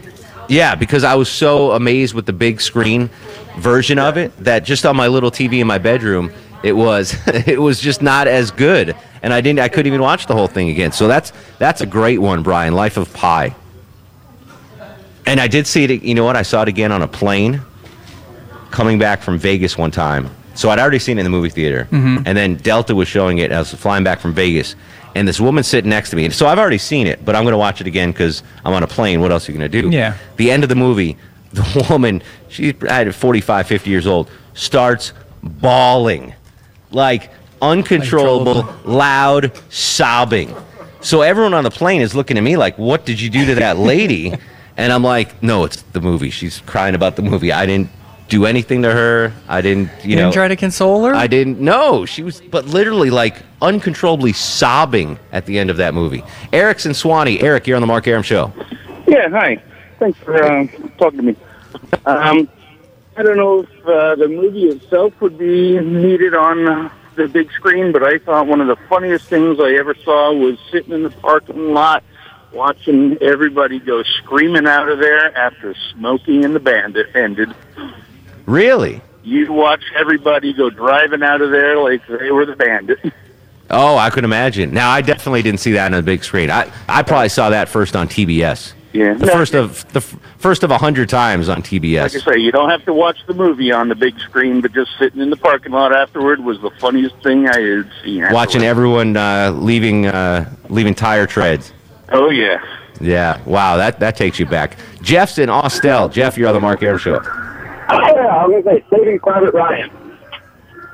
Yeah, 0.49 0.75
because 0.75 1.03
I 1.05 1.13
was 1.15 1.29
so 1.29 1.71
amazed 1.73 2.13
with 2.13 2.25
the 2.25 2.33
big 2.33 2.59
screen 2.59 3.09
version 3.57 3.97
of 3.99 4.17
it 4.17 4.35
that 4.43 4.65
just 4.65 4.85
on 4.85 4.97
my 4.97 5.07
little 5.07 5.31
TV 5.31 5.61
in 5.61 5.67
my 5.67 5.77
bedroom, 5.77 6.31
it 6.63 6.73
was 6.73 7.15
it 7.27 7.59
was 7.61 7.79
just 7.79 8.01
not 8.01 8.27
as 8.27 8.51
good, 8.51 8.95
and 9.23 9.33
I 9.33 9.41
didn't 9.41 9.59
I 9.59 9.67
couldn't 9.69 9.87
even 9.87 10.01
watch 10.01 10.27
the 10.27 10.33
whole 10.35 10.47
thing 10.47 10.69
again. 10.69 10.91
So 10.91 11.07
that's 11.07 11.33
that's 11.59 11.81
a 11.81 11.85
great 11.85 12.19
one, 12.19 12.43
Brian. 12.43 12.73
Life 12.73 12.97
of 12.97 13.13
Pi. 13.13 13.55
And 15.25 15.39
I 15.39 15.47
did 15.47 15.67
see 15.67 15.83
it. 15.83 16.03
You 16.03 16.15
know 16.15 16.25
what? 16.25 16.35
I 16.35 16.41
saw 16.41 16.63
it 16.63 16.67
again 16.67 16.91
on 16.91 17.01
a 17.01 17.07
plane 17.07 17.61
coming 18.71 18.97
back 18.99 19.21
from 19.21 19.37
Vegas 19.37 19.77
one 19.77 19.91
time. 19.91 20.29
So 20.53 20.69
I'd 20.69 20.79
already 20.79 20.99
seen 20.99 21.17
it 21.17 21.21
in 21.21 21.23
the 21.25 21.29
movie 21.29 21.49
theater, 21.49 21.87
Mhm. 21.91 22.23
and 22.25 22.37
then 22.37 22.55
Delta 22.55 22.93
was 22.95 23.07
showing 23.07 23.37
it. 23.37 23.51
I 23.51 23.59
was 23.59 23.73
flying 23.73 24.03
back 24.03 24.19
from 24.19 24.33
Vegas, 24.33 24.75
and 25.15 25.25
this 25.27 25.39
woman 25.39 25.63
sitting 25.63 25.89
next 25.89 26.09
to 26.09 26.15
me. 26.17 26.29
So 26.31 26.45
I've 26.47 26.59
already 26.59 26.77
seen 26.77 27.07
it, 27.07 27.23
but 27.23 27.35
I'm 27.35 27.43
going 27.43 27.53
to 27.53 27.57
watch 27.57 27.79
it 27.79 27.87
again 27.87 28.11
because 28.11 28.43
I'm 28.65 28.73
on 28.73 28.83
a 28.83 28.87
plane. 28.87 29.21
What 29.21 29.31
else 29.31 29.47
are 29.47 29.51
you 29.53 29.57
going 29.57 29.71
to 29.71 29.81
do? 29.81 29.89
Yeah. 29.89 30.13
The 30.37 30.51
end 30.51 30.63
of 30.63 30.69
the 30.69 30.75
movie, 30.75 31.15
the 31.53 31.85
woman, 31.89 32.21
she's 32.49 32.73
I 32.89 33.09
45, 33.11 33.65
50 33.67 33.89
years 33.89 34.05
old, 34.07 34.29
starts 34.53 35.13
bawling, 35.41 36.33
like 36.91 37.31
uncontrollable, 37.61 38.67
loud 38.85 39.51
sobbing. 39.69 40.55
So 41.01 41.21
everyone 41.21 41.53
on 41.53 41.63
the 41.63 41.71
plane 41.71 42.01
is 42.01 42.13
looking 42.13 42.37
at 42.37 42.43
me 42.43 42.57
like, 42.57 42.77
"What 42.77 43.05
did 43.05 43.19
you 43.19 43.29
do 43.29 43.45
to 43.47 43.55
that 43.55 43.77
lady?" 43.77 44.33
and 44.77 44.93
I'm 44.93 45.03
like, 45.03 45.41
"No, 45.41 45.63
it's 45.63 45.81
the 45.81 46.01
movie. 46.01 46.29
She's 46.29 46.59
crying 46.61 46.95
about 46.95 47.15
the 47.15 47.21
movie. 47.21 47.51
I 47.51 47.65
didn't 47.65 47.89
do 48.29 48.45
anything 48.45 48.81
to 48.83 48.91
her. 48.91 49.33
I 49.47 49.61
didn't, 49.61 49.89
you, 50.03 50.11
You 50.11 50.15
know." 50.15 50.21
didn't 50.23 50.33
try 50.33 50.47
to 50.47 50.55
console 50.55 51.05
her? 51.05 51.13
I 51.13 51.27
didn't 51.27 51.59
know. 51.59 52.05
She 52.05 52.23
was, 52.23 52.39
but 52.39 52.65
literally 52.65 53.09
like 53.09 53.37
uncontrollably 53.61 54.33
sobbing 54.33 55.19
at 55.31 55.45
the 55.45 55.59
end 55.59 55.69
of 55.69 55.77
that 55.77 55.93
movie. 55.93 56.23
Eric's 56.53 56.85
in 56.85 56.93
Suwanee. 56.93 57.41
Eric, 57.43 57.67
you're 57.67 57.75
on 57.75 57.81
the 57.81 57.87
Mark 57.87 58.07
Arum 58.07 58.23
Show. 58.23 58.53
Yeah, 59.07 59.29
hi. 59.29 59.61
Thanks 59.99 60.17
for 60.19 60.41
uh, 60.41 60.65
talking 60.97 61.17
to 61.17 61.23
me. 61.23 61.35
Um, 62.05 62.47
I 63.17 63.23
don't 63.23 63.37
know 63.37 63.61
if 63.61 63.85
uh, 63.85 64.15
the 64.15 64.27
movie 64.27 64.65
itself 64.65 65.13
would 65.21 65.37
be 65.37 65.79
needed 65.79 66.33
on 66.33 66.67
uh, 66.67 66.89
the 67.15 67.27
big 67.27 67.51
screen, 67.51 67.91
but 67.91 68.03
I 68.03 68.19
thought 68.19 68.47
one 68.47 68.61
of 68.61 68.67
the 68.67 68.77
funniest 68.87 69.27
things 69.27 69.59
I 69.59 69.73
ever 69.73 69.95
saw 70.03 70.33
was 70.33 70.57
sitting 70.71 70.93
in 70.93 71.03
the 71.03 71.09
parking 71.09 71.73
lot 71.73 72.03
watching 72.53 73.17
everybody 73.21 73.79
go 73.79 74.03
screaming 74.03 74.67
out 74.67 74.89
of 74.89 74.99
there 74.99 75.35
after 75.37 75.75
Smokey 75.93 76.43
and 76.43 76.55
the 76.55 76.59
Bandit 76.59 77.15
ended. 77.15 77.53
Really? 78.45 79.01
You'd 79.23 79.49
watch 79.49 79.83
everybody 79.95 80.53
go 80.53 80.69
driving 80.69 81.21
out 81.23 81.41
of 81.41 81.51
there 81.51 81.77
like 81.77 82.01
they 82.07 82.31
were 82.31 82.45
the 82.45 82.55
bandit. 82.55 82.99
Oh, 83.73 83.97
I 83.97 84.09
could 84.09 84.25
imagine. 84.25 84.73
Now, 84.73 84.89
I 84.89 84.99
definitely 84.99 85.43
didn't 85.43 85.61
see 85.61 85.71
that 85.71 85.85
on 85.85 85.91
the 85.93 86.03
big 86.03 86.25
screen. 86.25 86.51
I, 86.51 86.69
I 86.89 87.03
probably 87.03 87.29
saw 87.29 87.51
that 87.51 87.69
first 87.69 87.95
on 87.95 88.09
TBS. 88.09 88.73
Yeah. 88.93 89.13
The 89.13 89.27
first 89.27 89.53
of 89.53 89.89
the 89.93 89.99
f- 89.99 90.17
first 90.37 90.63
of 90.63 90.71
a 90.71 90.77
hundred 90.77 91.07
times 91.07 91.47
on 91.47 91.61
TBS. 91.61 92.13
Like 92.13 92.27
I 92.27 92.33
say, 92.33 92.39
you 92.39 92.51
don't 92.51 92.69
have 92.69 92.83
to 92.85 92.93
watch 92.93 93.17
the 93.25 93.33
movie 93.33 93.71
on 93.71 93.87
the 93.87 93.95
big 93.95 94.19
screen, 94.19 94.59
but 94.61 94.73
just 94.73 94.91
sitting 94.99 95.21
in 95.21 95.29
the 95.29 95.37
parking 95.37 95.71
lot 95.71 95.95
afterward 95.95 96.41
was 96.41 96.59
the 96.61 96.71
funniest 96.71 97.15
thing 97.23 97.47
I 97.47 97.59
had 97.59 97.89
seen. 98.03 98.25
Watching 98.31 98.63
everyone 98.63 99.15
uh, 99.15 99.51
leaving 99.55 100.07
uh, 100.07 100.53
leaving 100.69 100.93
tire 100.93 101.25
treads. 101.25 101.71
Oh 102.09 102.29
yeah. 102.29 102.61
Yeah, 102.99 103.41
wow, 103.45 103.77
that 103.77 103.99
that 103.99 104.15
takes 104.15 104.39
you 104.39 104.45
back. 104.45 104.77
Jeff's 105.01 105.37
in 105.37 105.49
Austell. 105.49 106.09
Jeff, 106.09 106.37
you're 106.37 106.49
on 106.49 106.53
the 106.53 106.59
Mark 106.59 106.83
Arum 106.83 106.99
Show. 106.99 107.19
Yeah, 107.23 108.43
I'm 108.43 108.49
going 108.51 108.63
to 108.63 108.69
say 108.69 108.85
Saving 108.89 109.19
Private 109.19 109.53
Ryan. 109.53 109.89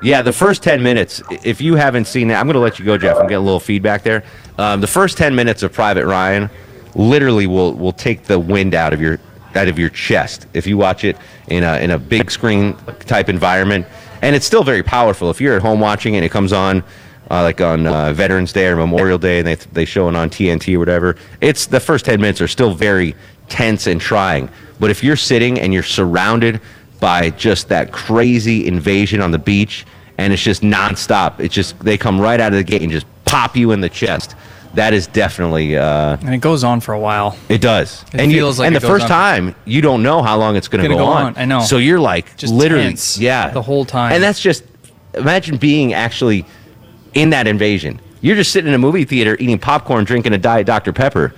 Yeah, 0.02 0.22
the 0.22 0.32
first 0.32 0.62
10 0.62 0.82
minutes, 0.82 1.22
if 1.44 1.60
you 1.60 1.74
haven't 1.74 2.06
seen 2.06 2.28
that, 2.28 2.38
I'm 2.38 2.46
going 2.46 2.54
to 2.54 2.60
let 2.60 2.78
you 2.78 2.84
go, 2.84 2.96
Jeff. 2.96 3.16
I'm 3.16 3.24
getting 3.24 3.36
a 3.38 3.40
little 3.40 3.60
feedback 3.60 4.04
there. 4.04 4.22
Um, 4.56 4.80
the 4.80 4.86
first 4.86 5.18
10 5.18 5.34
minutes 5.34 5.62
of 5.62 5.72
Private 5.72 6.06
Ryan 6.06 6.48
literally 6.98 7.46
will, 7.46 7.72
will 7.74 7.92
take 7.92 8.24
the 8.24 8.38
wind 8.38 8.74
out 8.74 8.92
of 8.92 9.00
your 9.00 9.18
out 9.54 9.68
of 9.68 9.78
your 9.78 9.88
chest 9.88 10.46
if 10.52 10.66
you 10.66 10.76
watch 10.76 11.04
it 11.04 11.16
in 11.48 11.64
a, 11.64 11.78
in 11.78 11.90
a 11.92 11.98
big 11.98 12.30
screen 12.30 12.76
type 13.00 13.30
environment. 13.30 13.86
And 14.20 14.36
it's 14.36 14.44
still 14.44 14.62
very 14.62 14.82
powerful. 14.82 15.30
If 15.30 15.40
you're 15.40 15.56
at 15.56 15.62
home 15.62 15.80
watching 15.80 16.14
it 16.14 16.18
and 16.18 16.24
it 16.24 16.30
comes 16.30 16.52
on 16.52 16.84
uh, 17.30 17.42
like 17.42 17.60
on 17.60 17.86
uh, 17.86 18.12
Veterans 18.12 18.52
Day 18.52 18.66
or 18.66 18.76
Memorial 18.76 19.18
Day 19.18 19.38
and 19.38 19.46
they, 19.46 19.54
they 19.54 19.84
show 19.84 20.08
it 20.08 20.14
on 20.14 20.28
TNT 20.28 20.74
or 20.74 20.78
whatever, 20.78 21.16
it's 21.40 21.66
the 21.66 21.80
first 21.80 22.04
10 22.04 22.20
minutes 22.20 22.40
are 22.40 22.48
still 22.48 22.74
very 22.74 23.14
tense 23.48 23.86
and 23.86 24.00
trying. 24.00 24.50
But 24.78 24.90
if 24.90 25.02
you're 25.02 25.16
sitting 25.16 25.58
and 25.58 25.72
you're 25.72 25.82
surrounded 25.82 26.60
by 27.00 27.30
just 27.30 27.68
that 27.68 27.90
crazy 27.92 28.66
invasion 28.66 29.20
on 29.20 29.30
the 29.30 29.38
beach 29.38 29.86
and 30.18 30.32
it's 30.32 30.42
just 30.42 30.62
nonstop, 30.62 31.40
it's 31.40 31.54
just 31.54 31.78
they 31.80 31.96
come 31.96 32.20
right 32.20 32.40
out 32.40 32.52
of 32.52 32.58
the 32.58 32.64
gate 32.64 32.82
and 32.82 32.90
just 32.90 33.06
pop 33.24 33.56
you 33.56 33.72
in 33.72 33.80
the 33.80 33.88
chest. 33.88 34.34
That 34.78 34.94
is 34.94 35.08
definitely 35.08 35.76
uh, 35.76 36.16
And 36.20 36.32
it 36.32 36.40
goes 36.40 36.62
on 36.62 36.80
for 36.80 36.92
a 36.94 37.00
while. 37.00 37.36
it 37.48 37.60
does. 37.60 38.04
It 38.14 38.20
and 38.20 38.30
you, 38.30 38.38
feels 38.38 38.60
like 38.60 38.68
and 38.68 38.76
it 38.76 38.80
the 38.80 38.86
goes 38.86 39.00
first 39.00 39.04
on. 39.04 39.08
time 39.10 39.54
you 39.64 39.80
don't 39.82 40.04
know 40.04 40.22
how 40.22 40.38
long 40.38 40.54
it's 40.54 40.68
going 40.68 40.82
to 40.82 40.88
Gonna 40.88 41.00
go, 41.00 41.06
go 41.06 41.10
on. 41.12 41.26
on, 41.26 41.34
I 41.36 41.44
know. 41.46 41.60
So 41.60 41.78
you're 41.78 41.98
like 41.98 42.36
Just 42.36 42.54
literally, 42.54 42.84
tense 42.84 43.18
yeah, 43.18 43.50
the 43.50 43.60
whole 43.60 43.84
time. 43.84 44.12
And 44.12 44.22
that's 44.22 44.38
just 44.38 44.62
imagine 45.14 45.56
being 45.56 45.94
actually 45.94 46.46
in 47.14 47.30
that 47.30 47.48
invasion. 47.48 48.00
You're 48.20 48.36
just 48.36 48.52
sitting 48.52 48.68
in 48.68 48.74
a 48.74 48.78
movie 48.78 49.04
theater 49.04 49.36
eating 49.40 49.58
popcorn, 49.58 50.04
drinking 50.04 50.32
a 50.32 50.38
diet 50.38 50.66
Dr 50.66 50.92
Pepper, 50.92 51.34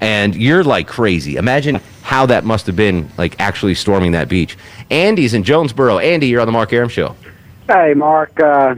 and 0.00 0.34
you're 0.34 0.64
like 0.64 0.88
crazy. 0.88 1.36
Imagine 1.36 1.80
how 2.02 2.24
that 2.24 2.44
must 2.44 2.66
have 2.66 2.76
been 2.76 3.10
like 3.18 3.38
actually 3.38 3.74
storming 3.74 4.12
that 4.12 4.30
beach. 4.30 4.56
Andy's 4.90 5.34
in 5.34 5.42
Jonesboro. 5.44 5.98
Andy, 5.98 6.26
you're 6.28 6.40
on 6.40 6.46
the 6.46 6.52
Mark 6.52 6.72
Arum 6.72 6.88
show. 6.88 7.14
Hey, 7.66 7.92
Mark. 7.94 8.40
Uh, 8.40 8.76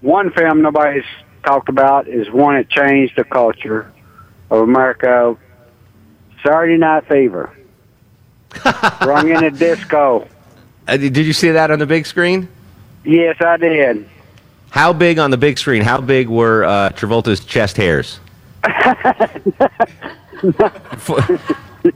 one 0.00 0.30
film 0.30 0.62
nobody's 0.62 1.04
talked 1.44 1.68
about 1.68 2.08
is 2.08 2.30
one 2.30 2.56
that 2.56 2.68
changed 2.68 3.14
the 3.16 3.24
culture 3.24 3.92
of 4.50 4.60
America. 4.60 5.36
Saturday 6.44 6.76
Night 6.76 7.06
Fever. 7.08 7.56
Rung 9.02 9.28
in 9.30 9.44
a 9.44 9.50
disco. 9.50 10.28
Uh, 10.86 10.96
did 10.96 11.16
you 11.16 11.32
see 11.32 11.50
that 11.50 11.70
on 11.70 11.78
the 11.78 11.86
big 11.86 12.06
screen? 12.06 12.48
Yes, 13.04 13.36
I 13.40 13.56
did. 13.56 14.08
How 14.70 14.92
big 14.92 15.18
on 15.18 15.30
the 15.30 15.36
big 15.36 15.58
screen? 15.58 15.82
How 15.82 16.00
big 16.00 16.28
were 16.28 16.64
uh, 16.64 16.90
Travolta's 16.90 17.44
chest 17.44 17.76
hairs? 17.76 18.20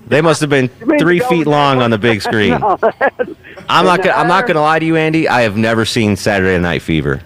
they 0.06 0.20
must 0.20 0.40
have 0.40 0.50
been 0.50 0.68
three 0.98 1.20
feet 1.20 1.46
long 1.46 1.82
on 1.82 1.90
the 1.90 1.98
big 1.98 2.22
screen. 2.28 2.52
I'm 2.52 3.84
not. 3.84 4.02
Gonna, 4.02 4.12
I'm 4.12 4.28
not 4.28 4.46
going 4.46 4.54
to 4.54 4.60
lie 4.60 4.78
to 4.78 4.86
you, 4.86 4.96
Andy. 4.96 5.28
I 5.28 5.42
have 5.42 5.56
never 5.56 5.84
seen 5.84 6.16
Saturday 6.16 6.58
Night 6.58 6.82
Fever. 6.82 7.22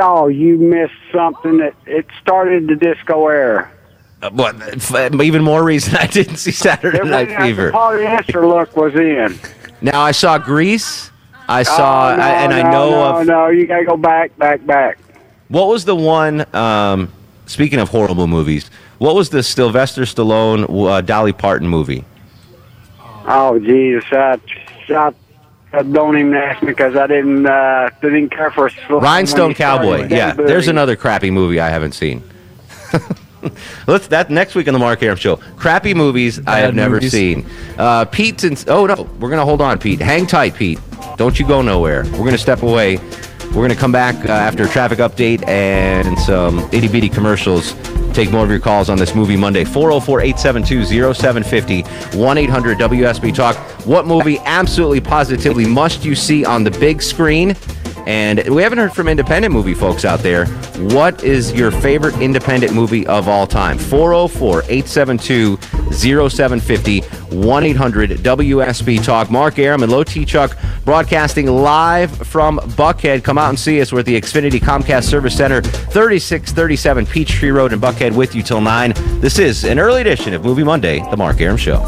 Oh, 0.00 0.28
you 0.28 0.58
missed 0.58 0.92
something 1.12 1.58
that 1.58 1.74
it 1.86 2.06
started 2.20 2.66
the 2.68 2.76
disco 2.76 3.26
era. 3.28 3.70
Uh, 4.22 4.30
What? 4.30 4.56
Even 5.20 5.42
more 5.42 5.62
reason 5.64 5.96
I 5.96 6.06
didn't 6.06 6.36
see 6.36 6.50
Saturday 6.52 7.02
Night 7.08 7.36
Fever. 7.40 7.66
The 7.66 7.72
polyester 7.72 8.48
look 8.48 8.76
was 8.76 8.94
in. 8.94 9.38
Now 9.80 10.00
I 10.00 10.12
saw 10.12 10.38
Grease. 10.38 11.10
I 11.48 11.62
saw, 11.62 12.12
Oh, 12.12 12.16
no, 12.16 12.22
I, 12.22 12.28
and 12.42 12.52
I 12.52 12.62
know 12.62 12.90
no, 12.90 13.20
of 13.20 13.26
No, 13.26 13.48
you 13.48 13.66
gotta 13.66 13.84
go 13.84 13.96
back, 13.96 14.36
back, 14.36 14.64
back. 14.66 14.98
what 15.48 15.68
was 15.68 15.84
the 15.84 15.94
one. 15.94 16.44
Um, 16.54 17.12
speaking 17.46 17.78
of 17.78 17.88
horrible 17.90 18.26
movies, 18.26 18.68
what 18.98 19.14
was 19.14 19.30
the 19.30 19.42
Sylvester 19.42 20.02
Stallone 20.02 20.66
uh, 20.90 21.00
Dolly 21.02 21.32
Parton 21.32 21.68
movie? 21.68 22.04
Oh, 23.28 23.58
Jesus, 23.58 24.04
I, 24.12 24.40
I 24.88 25.12
don't 25.72 26.16
even 26.16 26.34
ask 26.34 26.62
me 26.62 26.68
because 26.68 26.96
I 26.96 27.06
didn't, 27.06 27.46
uh, 27.46 27.90
didn't 28.00 28.30
care 28.30 28.50
for. 28.50 28.70
Stallone 28.70 29.02
Rhinestone 29.02 29.54
Cowboy. 29.54 30.06
Yeah, 30.08 30.32
that 30.32 30.46
there's 30.46 30.68
another 30.68 30.96
crappy 30.96 31.30
movie 31.30 31.60
I 31.60 31.68
haven't 31.68 31.92
seen. 31.92 32.22
Let's 33.86 34.08
that 34.08 34.30
next 34.30 34.54
week 34.54 34.66
on 34.68 34.72
the 34.72 34.78
Mark 34.80 35.02
Arum 35.02 35.16
Show. 35.16 35.36
Crappy 35.56 35.94
movies 35.94 36.40
I 36.46 36.60
have 36.60 36.74
never 36.74 36.96
movies. 36.96 37.12
seen. 37.12 37.46
Uh, 37.78 38.04
Pete's 38.04 38.44
in. 38.44 38.56
Oh 38.68 38.86
no, 38.86 39.02
we're 39.20 39.30
gonna 39.30 39.44
hold 39.44 39.60
on, 39.60 39.78
Pete. 39.78 40.00
Hang 40.00 40.26
tight, 40.26 40.54
Pete. 40.54 40.80
Don't 41.16 41.38
you 41.38 41.46
go 41.46 41.62
nowhere. 41.62 42.04
We're 42.12 42.24
gonna 42.24 42.38
step 42.38 42.62
away. 42.62 42.98
We're 43.56 43.62
gonna 43.62 43.74
come 43.74 43.90
back 43.90 44.16
uh, 44.28 44.32
after 44.32 44.64
a 44.64 44.68
traffic 44.68 44.98
update 44.98 45.42
and 45.48 46.18
some 46.18 46.58
itty 46.74 46.88
bitty 46.88 47.08
commercials. 47.08 47.72
Take 48.12 48.30
more 48.30 48.44
of 48.44 48.50
your 48.50 48.60
calls 48.60 48.90
on 48.90 48.98
this 48.98 49.14
movie 49.14 49.34
Monday. 49.34 49.64
404 49.64 50.20
872 50.20 51.14
0750 51.14 52.18
1 52.18 52.38
800 52.38 52.76
WSB 52.76 53.34
Talk. 53.34 53.56
What 53.86 54.06
movie 54.06 54.38
absolutely 54.40 55.00
positively 55.00 55.64
must 55.66 56.04
you 56.04 56.14
see 56.14 56.44
on 56.44 56.64
the 56.64 56.70
big 56.70 57.00
screen? 57.00 57.56
And 58.06 58.46
we 58.54 58.62
haven't 58.62 58.78
heard 58.78 58.92
from 58.92 59.08
independent 59.08 59.54
movie 59.54 59.74
folks 59.74 60.04
out 60.04 60.20
there. 60.20 60.46
What 60.94 61.24
is 61.24 61.52
your 61.54 61.70
favorite 61.70 62.14
independent 62.20 62.74
movie 62.74 63.06
of 63.06 63.26
all 63.26 63.46
time? 63.46 63.78
404 63.78 64.64
872 64.64 65.56
0750 65.92 67.00
1 67.34 67.64
800 67.64 68.10
WSB 68.18 69.02
Talk. 69.02 69.30
Mark 69.30 69.58
Arum 69.58 69.82
and 69.82 69.90
Low 69.90 70.04
T 70.04 70.26
Chuck 70.26 70.56
broadcasting 70.86 71.48
live 71.48 72.16
from 72.28 72.58
Buckhead. 72.58 73.24
Come 73.24 73.36
out 73.36 73.50
and 73.50 73.58
see 73.58 73.80
us. 73.80 73.92
We're 73.92 73.98
at 74.00 74.06
the 74.06 74.18
Xfinity 74.18 74.60
Comcast 74.60 75.04
Service 75.04 75.36
Center, 75.36 75.60
3637 75.60 77.06
Peachtree 77.06 77.50
Road 77.50 77.72
in 77.72 77.80
Buckhead, 77.80 78.14
with 78.14 78.36
you 78.36 78.42
till 78.42 78.60
9. 78.60 78.92
This 79.20 79.40
is 79.40 79.64
an 79.64 79.80
early 79.80 80.00
edition 80.00 80.32
of 80.32 80.44
Movie 80.44 80.62
Monday, 80.62 81.00
The 81.10 81.16
Mark 81.16 81.40
Arum 81.40 81.56
Show. 81.56 81.80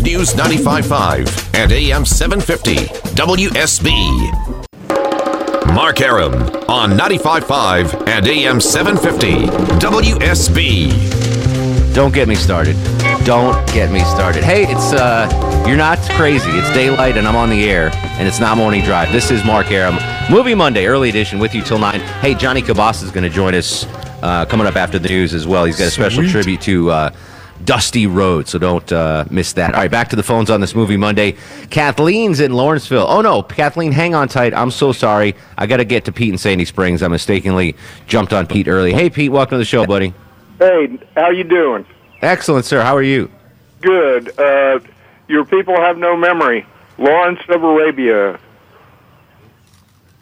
News 0.00 0.32
95.5 0.32 1.54
and 1.54 1.70
AM 1.70 2.06
750 2.06 2.76
WSB. 3.14 3.92
Mark 5.74 6.00
Arum 6.00 6.32
on 6.70 6.92
95.5 6.92 8.08
and 8.08 8.26
AM 8.26 8.62
750 8.62 9.48
WSB. 9.78 11.94
Don't 11.94 12.14
get 12.14 12.28
me 12.28 12.34
started. 12.34 12.95
Don't 13.26 13.66
get 13.74 13.90
me 13.90 13.98
started. 14.04 14.44
Hey, 14.44 14.62
it's 14.68 14.92
uh 14.92 15.64
you're 15.66 15.76
not 15.76 15.98
crazy. 16.10 16.48
It's 16.50 16.72
daylight 16.72 17.16
and 17.16 17.26
I'm 17.26 17.34
on 17.34 17.50
the 17.50 17.68
air 17.68 17.90
and 17.92 18.28
it's 18.28 18.38
not 18.38 18.56
morning 18.56 18.84
drive. 18.84 19.10
This 19.10 19.32
is 19.32 19.44
Mark 19.44 19.72
Arum. 19.72 19.98
Movie 20.30 20.54
Monday, 20.54 20.86
early 20.86 21.08
edition 21.08 21.40
with 21.40 21.52
you 21.52 21.60
till 21.60 21.80
9. 21.80 21.98
Hey, 21.98 22.34
Johnny 22.34 22.62
Cabas 22.62 23.02
is 23.02 23.10
going 23.10 23.24
to 23.24 23.28
join 23.28 23.56
us 23.56 23.84
uh, 24.22 24.46
coming 24.46 24.64
up 24.64 24.76
after 24.76 25.00
the 25.00 25.08
news 25.08 25.34
as 25.34 25.44
well. 25.44 25.64
He's 25.64 25.76
got 25.76 25.88
a 25.88 25.90
special 25.90 26.22
Sweet. 26.22 26.30
tribute 26.30 26.60
to 26.60 26.90
uh, 26.92 27.10
Dusty 27.64 28.06
Rhodes, 28.06 28.50
so 28.50 28.60
don't 28.60 28.92
uh, 28.92 29.24
miss 29.28 29.54
that. 29.54 29.74
All 29.74 29.80
right, 29.80 29.90
back 29.90 30.08
to 30.10 30.16
the 30.16 30.22
phones 30.22 30.48
on 30.48 30.60
this 30.60 30.76
movie 30.76 30.96
Monday. 30.96 31.34
Kathleen's 31.68 32.38
in 32.38 32.52
Lawrenceville. 32.52 33.06
Oh 33.08 33.22
no, 33.22 33.42
Kathleen, 33.42 33.90
hang 33.90 34.14
on 34.14 34.28
tight. 34.28 34.54
I'm 34.54 34.70
so 34.70 34.92
sorry. 34.92 35.34
I 35.58 35.66
got 35.66 35.78
to 35.78 35.84
get 35.84 36.04
to 36.04 36.12
Pete 36.12 36.30
in 36.30 36.38
Sandy 36.38 36.64
Springs. 36.64 37.02
I 37.02 37.08
mistakenly 37.08 37.74
jumped 38.06 38.32
on 38.32 38.46
Pete 38.46 38.68
early. 38.68 38.92
Hey, 38.92 39.10
Pete, 39.10 39.32
welcome 39.32 39.56
to 39.56 39.58
the 39.58 39.64
show, 39.64 39.84
buddy. 39.84 40.14
Hey, 40.60 40.96
how 41.16 41.30
you 41.30 41.42
doing? 41.42 41.84
Excellent, 42.26 42.64
sir. 42.64 42.82
How 42.82 42.96
are 42.96 43.04
you? 43.04 43.30
Good. 43.80 44.36
Uh, 44.36 44.80
your 45.28 45.44
people 45.44 45.76
have 45.76 45.96
no 45.96 46.16
memory. 46.16 46.66
Lawrence 46.98 47.38
of 47.48 47.62
Arabia. 47.62 48.40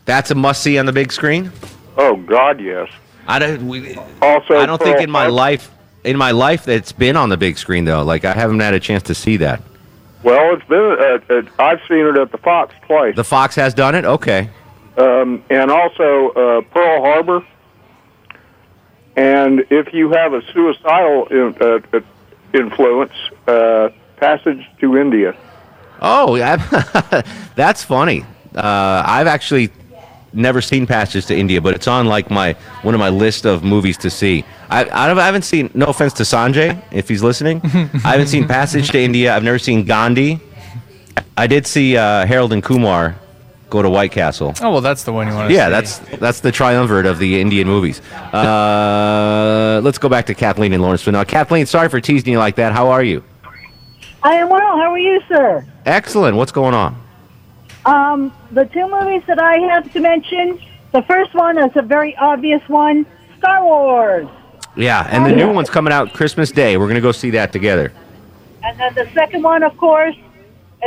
That's 0.05 0.31
a 0.31 0.35
must 0.35 0.63
see 0.63 0.79
on 0.79 0.85
the 0.85 0.93
big 0.93 1.11
screen. 1.13 1.51
Oh 1.97 2.17
God, 2.17 2.61
yes. 2.61 2.91
I 3.27 3.39
don't. 3.39 3.67
We, 3.69 3.95
Also, 4.21 4.59
I 4.59 4.67
don't 4.67 4.83
think 4.83 5.01
in 5.01 5.11
my 5.11 5.29
life, 5.29 5.71
in 6.05 6.19
my 6.19 6.31
life, 6.33 6.65
that's 6.67 6.93
been 6.93 7.17
on 7.17 7.31
the 7.31 7.39
big 7.39 7.57
screen 7.57 7.87
though. 7.87 8.03
Like 8.03 8.27
I 8.27 8.35
haven't 8.35 8.61
had 8.61 8.75
a 8.75 8.81
chance 8.81 9.03
to 9.05 9.15
see 9.15 9.39
that. 9.39 9.63
Well, 10.23 10.55
it's 10.55 10.65
been. 10.69 10.79
Uh, 10.79 11.35
uh, 11.35 11.43
I've 11.59 11.81
seen 11.89 12.05
it 12.07 12.17
at 12.19 12.33
the 12.33 12.39
Fox 12.39 12.75
twice, 12.87 13.17
The 13.17 13.25
Fox 13.25 13.55
has 13.55 13.73
done 13.73 13.95
it. 13.95 14.05
Okay. 14.05 14.51
um, 14.99 15.43
and 15.49 15.71
also 15.71 16.31
uh, 16.31 16.61
Pearl 16.71 17.03
Harbor. 17.03 17.47
And 19.17 19.65
if 19.71 19.93
you 19.95 20.11
have 20.11 20.33
a 20.35 20.43
suicidal 20.53 21.27
in, 21.27 21.57
uh, 21.61 21.79
uh, 21.93 22.01
influence, 22.53 23.13
uh, 23.47 23.91
Passage 24.17 24.65
to 24.81 24.97
India. 24.97 25.37
Oh, 26.01 26.37
yeah. 26.37 26.57
that's 27.57 27.83
funny. 27.83 28.25
Uh, 28.55 29.03
I've 29.05 29.27
actually 29.27 29.71
never 30.33 30.61
seen 30.61 30.87
Passage 30.87 31.27
to 31.27 31.37
India, 31.37 31.61
but 31.61 31.75
it's 31.75 31.89
on 31.89 32.07
like 32.07 32.31
my 32.31 32.55
one 32.83 32.95
of 32.95 33.01
my 33.01 33.09
list 33.09 33.45
of 33.45 33.65
movies 33.65 33.99
to 33.99 34.11
see. 34.11 34.45
I, 34.71 34.85
I 34.85 35.11
I 35.11 35.27
haven't 35.27 35.43
seen. 35.43 35.71
No 35.75 35.87
offense 35.87 36.13
to 36.15 36.23
Sanjay, 36.23 36.81
if 36.93 37.09
he's 37.09 37.23
listening, 37.23 37.61
I 37.65 38.13
haven't 38.13 38.29
seen 38.29 38.47
Passage 38.47 38.91
to 38.91 39.01
India. 39.01 39.35
I've 39.35 39.45
never 39.45 39.59
seen 39.59 39.85
Gandhi. 39.85 40.41
I 41.37 41.47
did 41.47 41.67
see 41.67 41.97
uh, 41.97 42.25
Harold 42.27 42.53
and 42.53 42.63
Kumar 42.63 43.17
go 43.75 43.83
to 43.83 43.91
White 43.91 44.13
Castle. 44.13 44.55
Oh 44.63 44.71
well, 44.71 44.81
that's 44.81 45.03
the 45.03 45.13
one 45.13 45.27
you 45.27 45.35
want 45.35 45.49
to 45.51 45.55
Yeah, 45.55 45.67
see. 45.67 45.71
that's 45.71 45.99
that's 46.21 46.41
the 46.41 46.53
triumvirate 46.53 47.07
of 47.07 47.19
the 47.19 47.41
Indian 47.41 47.67
movies. 47.67 48.01
Uh, 48.33 49.81
let's 49.83 49.99
go 49.99 50.09
back 50.09 50.27
to 50.27 50.35
Kathleen 50.35 50.73
in 50.73 50.81
Lawrenceville. 50.81 51.13
Now, 51.13 51.25
Kathleen, 51.25 51.67
sorry 51.67 51.89
for 51.89 52.01
teasing 52.01 52.33
you 52.33 52.39
like 52.39 52.55
that. 52.57 52.73
How 52.73 52.89
are 52.89 53.03
you? 53.03 53.23
I 54.23 54.35
am 54.37 54.49
well. 54.49 54.77
How 54.79 54.93
are 54.93 54.99
you, 54.99 55.21
sir? 55.29 55.67
Excellent. 55.87 56.37
What's 56.37 56.53
going 56.53 56.73
on? 56.75 56.97
Um, 57.85 58.33
the 58.53 58.65
two 58.67 58.89
movies 58.89 59.23
that 59.27 59.39
I 59.41 59.59
have 59.73 59.93
to 59.93 60.01
mention, 60.01 60.59
the 60.93 61.03
first 61.03 61.35
one 61.35 61.59
is 61.59 61.73
a 61.75 61.83
very 61.83 62.17
obvious 62.17 62.63
one, 62.69 63.05
Star 63.39 63.63
Wars. 63.65 64.29
Yeah, 64.77 65.07
and 65.11 65.27
the 65.27 65.37
new 65.37 65.53
one's 65.53 65.69
coming 65.69 65.93
out 65.93 66.13
Christmas 66.15 66.51
Day. 66.51 66.77
We're 66.77 66.89
gonna 66.89 67.01
go 67.01 67.13
see 67.13 67.31
that 67.31 67.53
together. 67.53 67.93
And 68.63 68.79
then 68.81 68.95
the 68.95 69.07
second 69.13 69.43
one, 69.43 69.63
of 69.63 69.77
course, 69.77 70.17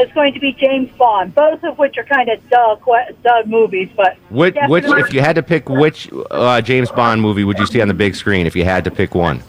is 0.01 0.11
going 0.13 0.33
to 0.33 0.39
be 0.39 0.53
James 0.53 0.89
Bond, 0.97 1.33
both 1.35 1.63
of 1.63 1.77
which 1.77 1.97
are 1.97 2.03
kind 2.03 2.29
of 2.29 2.49
dull, 2.49 2.77
que- 2.77 3.15
dull 3.23 3.43
movies, 3.45 3.89
but 3.95 4.17
Which, 4.29 4.55
which, 4.67 4.85
if 4.85 5.13
you 5.13 5.21
had 5.21 5.35
to 5.35 5.43
pick 5.43 5.69
which 5.69 6.09
uh, 6.31 6.61
James 6.61 6.91
Bond 6.91 7.21
movie 7.21 7.43
would 7.43 7.57
you 7.59 7.65
see 7.65 7.81
on 7.81 7.87
the 7.87 7.93
big 7.93 8.15
screen? 8.15 8.45
If 8.47 8.55
you 8.55 8.63
had 8.63 8.83
to 8.85 8.91
pick 8.91 9.15
one, 9.15 9.41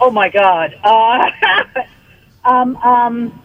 Oh 0.00 0.10
my 0.10 0.28
God. 0.28 0.74
Uh, 0.84 1.30
um, 2.44 2.76
um, 2.78 3.42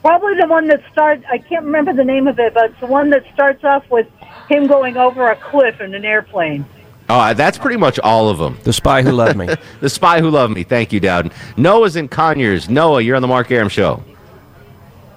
probably 0.00 0.34
the 0.40 0.46
one 0.48 0.66
that 0.68 0.82
starts. 0.90 1.24
I 1.30 1.38
can't 1.38 1.64
remember 1.64 1.92
the 1.92 2.04
name 2.04 2.26
of 2.26 2.38
it, 2.38 2.54
but 2.54 2.70
it's 2.70 2.80
the 2.80 2.86
one 2.86 3.10
that 3.10 3.24
starts 3.34 3.62
off 3.62 3.88
with 3.90 4.08
him 4.48 4.66
going 4.66 4.96
over 4.96 5.30
a 5.30 5.36
cliff 5.36 5.80
in 5.80 5.94
an 5.94 6.04
airplane. 6.04 6.64
oh, 7.08 7.34
that's 7.34 7.58
pretty 7.58 7.76
much 7.76 7.98
all 8.00 8.28
of 8.30 8.38
them. 8.38 8.58
The 8.64 8.72
Spy 8.72 9.02
Who 9.02 9.12
Loved 9.12 9.36
Me. 9.36 9.48
the 9.80 9.90
Spy 9.90 10.20
Who 10.20 10.30
Loved 10.30 10.54
Me. 10.54 10.64
Thank 10.64 10.92
you, 10.92 10.98
Dowden. 10.98 11.30
Noah's 11.56 11.94
in 11.94 12.08
Conyers. 12.08 12.68
Noah, 12.68 13.00
you're 13.02 13.16
on 13.16 13.22
the 13.22 13.28
Mark 13.28 13.50
Arum 13.50 13.68
Show. 13.68 14.02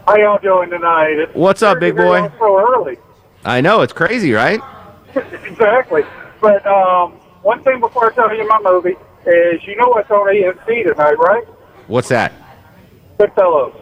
How 0.05 0.15
y'all 0.17 0.38
doing 0.38 0.69
tonight? 0.69 1.12
It's 1.17 1.33
What's 1.35 1.63
up, 1.63 1.79
big 1.79 1.95
boy? 1.95 2.29
So 2.38 2.59
early. 2.59 2.97
I 3.43 3.62
know 3.62 3.81
it's 3.81 3.93
crazy, 3.93 4.33
right? 4.33 4.59
exactly. 5.15 6.03
But 6.41 6.65
um, 6.67 7.13
one 7.41 7.63
thing 7.63 7.79
before 7.79 8.12
I 8.12 8.15
tell 8.15 8.35
you 8.35 8.47
my 8.47 8.59
movie 8.62 8.95
is 9.25 9.63
you 9.65 9.75
know 9.77 9.88
what's 9.89 10.09
on 10.12 10.27
AMC 10.27 10.83
tonight, 10.88 11.17
right? 11.17 11.43
What's 11.88 12.09
that? 12.09 12.33
Goodfellas. 13.17 13.74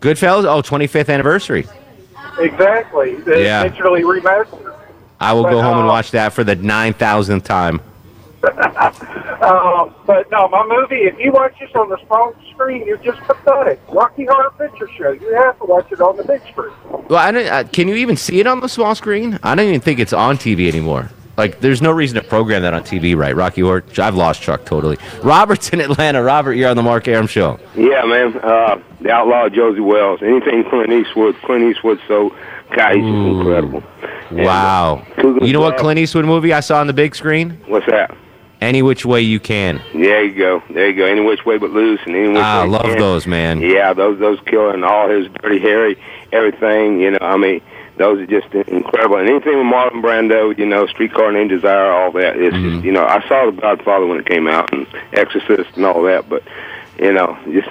Goodfellas. 0.00 0.44
Oh, 0.44 0.62
25th 0.62 1.12
anniversary. 1.12 1.66
Exactly. 2.38 3.12
It's 3.12 3.26
Yeah. 3.28 3.68
digitally 3.68 4.02
remastered. 4.02 4.74
I 5.20 5.32
will 5.32 5.42
But, 5.44 5.50
go 5.50 5.62
home 5.62 5.78
and 5.78 5.86
uh, 5.86 5.90
watch 5.92 6.10
that 6.12 6.32
for 6.32 6.44
the 6.44 6.54
nine 6.54 6.92
thousandth 6.94 7.44
time. 7.44 7.80
Uh, 9.40 9.90
but 10.06 10.30
no, 10.30 10.48
my 10.48 10.66
movie, 10.66 11.02
if 11.02 11.18
you 11.18 11.32
watch 11.32 11.54
this 11.58 11.70
on 11.74 11.88
the 11.88 11.98
small 12.06 12.34
screen, 12.52 12.86
you're 12.86 12.96
just 12.98 13.20
pathetic. 13.20 13.80
Rocky 13.88 14.24
Horror 14.24 14.50
Picture 14.58 14.88
Show. 14.96 15.12
You 15.12 15.34
have 15.34 15.58
to 15.58 15.64
watch 15.64 15.90
it 15.92 16.00
on 16.00 16.16
the 16.16 16.24
big 16.24 16.40
screen. 16.48 16.72
Well, 17.08 17.18
I 17.18 17.30
don't, 17.30 17.46
uh, 17.46 17.64
can 17.70 17.88
you 17.88 17.96
even 17.96 18.16
see 18.16 18.40
it 18.40 18.46
on 18.46 18.60
the 18.60 18.68
small 18.68 18.94
screen? 18.94 19.38
I 19.42 19.54
don't 19.54 19.66
even 19.66 19.80
think 19.80 19.98
it's 19.98 20.12
on 20.12 20.36
TV 20.36 20.68
anymore. 20.68 21.10
Like, 21.36 21.60
there's 21.60 21.82
no 21.82 21.92
reason 21.92 22.20
to 22.20 22.26
program 22.26 22.62
that 22.62 22.72
on 22.72 22.82
TV, 22.82 23.14
right? 23.14 23.36
Rocky 23.36 23.60
Horror. 23.60 23.84
I've 23.98 24.14
lost 24.14 24.40
Chuck 24.40 24.64
totally. 24.64 24.96
Robert's 25.22 25.68
in 25.68 25.80
Atlanta. 25.82 26.22
Robert, 26.22 26.54
you're 26.54 26.70
on 26.70 26.76
the 26.76 26.82
Mark 26.82 27.06
Arum 27.08 27.26
Show. 27.26 27.60
Yeah, 27.76 28.04
man. 28.06 28.38
Uh, 28.38 28.80
the 29.02 29.10
outlaw 29.10 29.48
Josey 29.50 29.80
Wales. 29.80 30.20
Anything 30.22 30.64
Clint 30.70 30.90
Eastwood. 30.90 31.36
Clint 31.42 31.64
Eastwood. 31.64 32.00
So, 32.08 32.30
God, 32.74 32.96
he's 32.96 33.04
just 33.04 33.36
incredible. 33.38 33.82
Wow. 34.32 35.06
Cougar 35.18 35.44
You 35.44 35.52
know 35.52 35.60
what 35.60 35.76
Clint 35.76 35.98
Eastwood 35.98 36.24
movie 36.24 36.54
I 36.54 36.60
saw 36.60 36.80
on 36.80 36.86
the 36.86 36.94
big 36.94 37.14
screen? 37.14 37.60
What's 37.66 37.86
that? 37.86 38.16
Any 38.60 38.80
Which 38.82 39.04
Way 39.04 39.20
You 39.20 39.38
Can. 39.38 39.82
There 39.92 40.24
you 40.24 40.34
go. 40.34 40.62
There 40.70 40.88
you 40.88 40.96
go. 40.96 41.04
Any 41.04 41.20
which 41.20 41.44
way 41.44 41.58
but 41.58 41.70
loose, 41.70 42.00
and 42.06 42.16
any 42.16 42.28
which 42.28 42.38
Ah, 42.38 42.60
I 42.60 42.64
way 42.64 42.70
love 42.70 42.82
can. 42.82 42.98
those, 42.98 43.26
man. 43.26 43.60
Yeah, 43.60 43.92
those 43.92 44.18
those 44.18 44.38
killer 44.46 44.72
and 44.72 44.84
all 44.84 45.08
his 45.10 45.28
Dirty 45.42 45.58
Harry, 45.60 45.98
everything. 46.32 47.00
You 47.00 47.10
know, 47.12 47.18
I 47.20 47.36
mean, 47.36 47.60
those 47.98 48.18
are 48.20 48.26
just 48.26 48.52
incredible. 48.54 49.18
And 49.18 49.28
anything 49.28 49.58
with 49.58 49.66
Marlon 49.66 50.02
Brando, 50.02 50.56
you 50.58 50.64
know, 50.64 50.86
Streetcar 50.86 51.32
Named 51.32 51.50
Desire, 51.50 51.90
all 51.90 52.10
that. 52.12 52.36
It's 52.38 52.54
Mm-hmm. 52.56 52.70
just, 52.76 52.84
you 52.84 52.92
know, 52.92 53.04
I 53.04 53.26
saw 53.28 53.46
The 53.50 53.52
Godfather 53.60 54.06
when 54.06 54.20
it 54.20 54.26
came 54.26 54.48
out, 54.48 54.72
and 54.72 54.86
Exorcist 55.12 55.76
and 55.76 55.84
all 55.84 56.02
that. 56.04 56.26
But 56.28 56.42
you 56.98 57.12
know, 57.12 57.38
just 57.52 57.68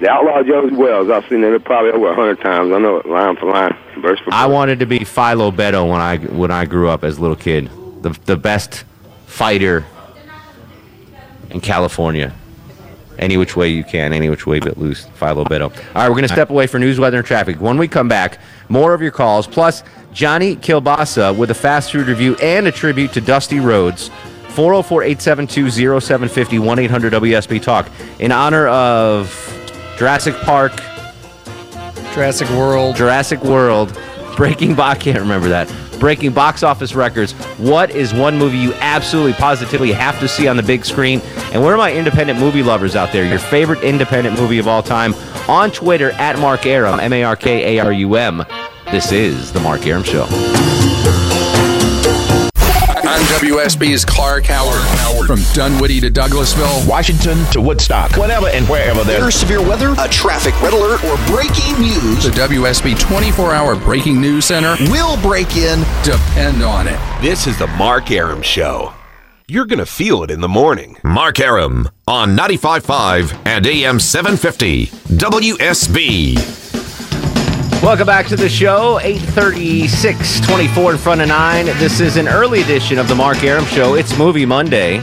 the 0.00 0.10
Outlaw 0.10 0.42
Josey 0.42 0.74
Wales. 0.74 1.10
I've 1.10 1.28
seen 1.28 1.44
it 1.44 1.64
probably 1.64 1.92
over 1.92 2.10
a 2.10 2.14
hundred 2.16 2.40
times. 2.40 2.72
I 2.72 2.78
know 2.78 2.96
it 2.96 3.06
line 3.06 3.36
for 3.36 3.46
line, 3.52 3.76
verse 4.00 4.18
for 4.18 4.24
Verse. 4.26 4.34
I 4.34 4.46
wanted 4.46 4.80
to 4.80 4.86
be 4.86 5.04
Philo 5.04 5.52
Beddoe 5.52 5.88
when 5.88 6.00
I 6.00 6.16
when 6.18 6.50
I 6.50 6.64
grew 6.64 6.88
up 6.88 7.04
as 7.04 7.18
a 7.18 7.20
little 7.20 7.36
kid. 7.36 7.70
The 8.02 8.10
the 8.24 8.36
best 8.36 8.84
fighter 9.26 9.84
in 11.50 11.60
California. 11.60 12.32
Any 13.18 13.36
which 13.36 13.56
way 13.56 13.68
you 13.68 13.82
can, 13.82 14.12
any 14.12 14.30
which 14.30 14.46
way 14.46 14.60
but 14.60 14.78
loose. 14.78 15.06
Philo 15.14 15.44
Beddoe. 15.44 15.64
All 15.64 15.70
right, 15.94 16.08
we're 16.08 16.14
going 16.14 16.22
to 16.22 16.32
step 16.32 16.50
away 16.50 16.68
for 16.68 16.78
news, 16.78 17.00
weather, 17.00 17.18
and 17.18 17.26
traffic. 17.26 17.60
When 17.60 17.76
we 17.76 17.88
come 17.88 18.08
back, 18.08 18.38
more 18.68 18.94
of 18.94 19.02
your 19.02 19.10
calls, 19.10 19.46
plus 19.46 19.82
Johnny 20.12 20.54
Kilbasa 20.54 21.36
with 21.36 21.50
a 21.50 21.54
fast 21.54 21.90
food 21.92 22.06
review 22.06 22.36
and 22.36 22.66
a 22.68 22.72
tribute 22.72 23.12
to 23.14 23.20
Dusty 23.20 23.58
Rhodes. 23.58 24.10
404 24.50 25.02
872 25.02 26.00
0750 26.00 26.58
1 26.58 26.78
800 26.78 27.12
WSB 27.12 27.62
Talk. 27.62 27.88
In 28.18 28.32
honor 28.32 28.68
of 28.68 29.28
Jurassic 29.98 30.34
Park, 30.36 30.72
Jurassic 32.14 32.48
World. 32.50 32.96
Jurassic 32.96 33.42
World, 33.42 33.96
Breaking. 34.36 34.78
I 34.78 34.94
can't 34.94 35.20
remember 35.20 35.48
that. 35.48 35.68
Breaking 35.98 36.32
box 36.32 36.62
office 36.62 36.94
records. 36.94 37.32
What 37.58 37.90
is 37.90 38.14
one 38.14 38.38
movie 38.38 38.58
you 38.58 38.72
absolutely 38.74 39.32
positively 39.32 39.92
have 39.92 40.18
to 40.20 40.28
see 40.28 40.46
on 40.46 40.56
the 40.56 40.62
big 40.62 40.84
screen? 40.84 41.20
And 41.52 41.62
where 41.62 41.74
are 41.74 41.78
my 41.78 41.92
independent 41.92 42.38
movie 42.38 42.62
lovers 42.62 42.94
out 42.94 43.12
there? 43.12 43.24
Your 43.24 43.38
favorite 43.38 43.82
independent 43.82 44.38
movie 44.38 44.58
of 44.58 44.68
all 44.68 44.82
time 44.82 45.14
on 45.48 45.70
Twitter 45.70 46.10
at 46.12 46.38
Mark 46.38 46.66
Arum, 46.66 47.00
M 47.00 47.12
A 47.12 47.24
R 47.24 47.36
K 47.36 47.76
A 47.76 47.84
R 47.84 47.92
U 47.92 48.14
M. 48.14 48.44
This 48.90 49.12
is 49.12 49.52
the 49.52 49.60
Mark 49.60 49.86
Arum 49.86 50.04
Show. 50.04 50.26
I'm 53.10 53.22
WSB's 53.40 54.04
Clark 54.04 54.44
Howard. 54.44 55.26
From 55.26 55.40
Dunwoody 55.54 55.98
to 56.00 56.10
Douglasville, 56.10 56.86
Washington 56.86 57.42
to 57.52 57.60
Woodstock, 57.62 58.14
whenever 58.18 58.48
and 58.48 58.68
wherever 58.68 59.02
There's 59.02 59.20
there's 59.22 59.34
severe 59.34 59.62
weather, 59.62 59.94
a 59.98 60.06
traffic 60.08 60.52
red 60.60 60.74
alert, 60.74 61.02
or 61.04 61.16
breaking 61.26 61.80
news. 61.80 62.24
the 62.24 62.30
WSB 62.32 63.00
24 63.00 63.54
hour 63.54 63.76
breaking 63.76 64.20
news 64.20 64.44
center 64.44 64.76
will 64.90 65.16
break 65.22 65.56
in. 65.56 65.78
Depend 66.02 66.62
on 66.62 66.86
it. 66.86 67.00
This 67.22 67.46
is 67.46 67.58
the 67.58 67.66
Mark 67.68 68.10
Arum 68.10 68.42
Show. 68.42 68.92
You're 69.46 69.64
going 69.64 69.78
to 69.78 69.86
feel 69.86 70.22
it 70.22 70.30
in 70.30 70.42
the 70.42 70.48
morning. 70.48 70.98
Mark 71.02 71.40
Arum 71.40 71.88
on 72.06 72.36
95.5 72.36 73.46
and 73.46 73.66
AM 73.66 73.98
750 73.98 74.88
WSB. 75.16 76.77
Welcome 77.80 78.06
back 78.06 78.26
to 78.26 78.36
the 78.36 78.48
show. 78.48 78.98
836, 78.98 80.40
24 80.40 80.92
in 80.92 80.98
front 80.98 81.20
of 81.20 81.28
9. 81.28 81.66
This 81.78 82.00
is 82.00 82.16
an 82.16 82.26
early 82.26 82.60
edition 82.60 82.98
of 82.98 83.06
the 83.06 83.14
Mark 83.14 83.44
Arum 83.44 83.64
Show. 83.66 83.94
It's 83.94 84.18
Movie 84.18 84.44
Monday. 84.44 84.98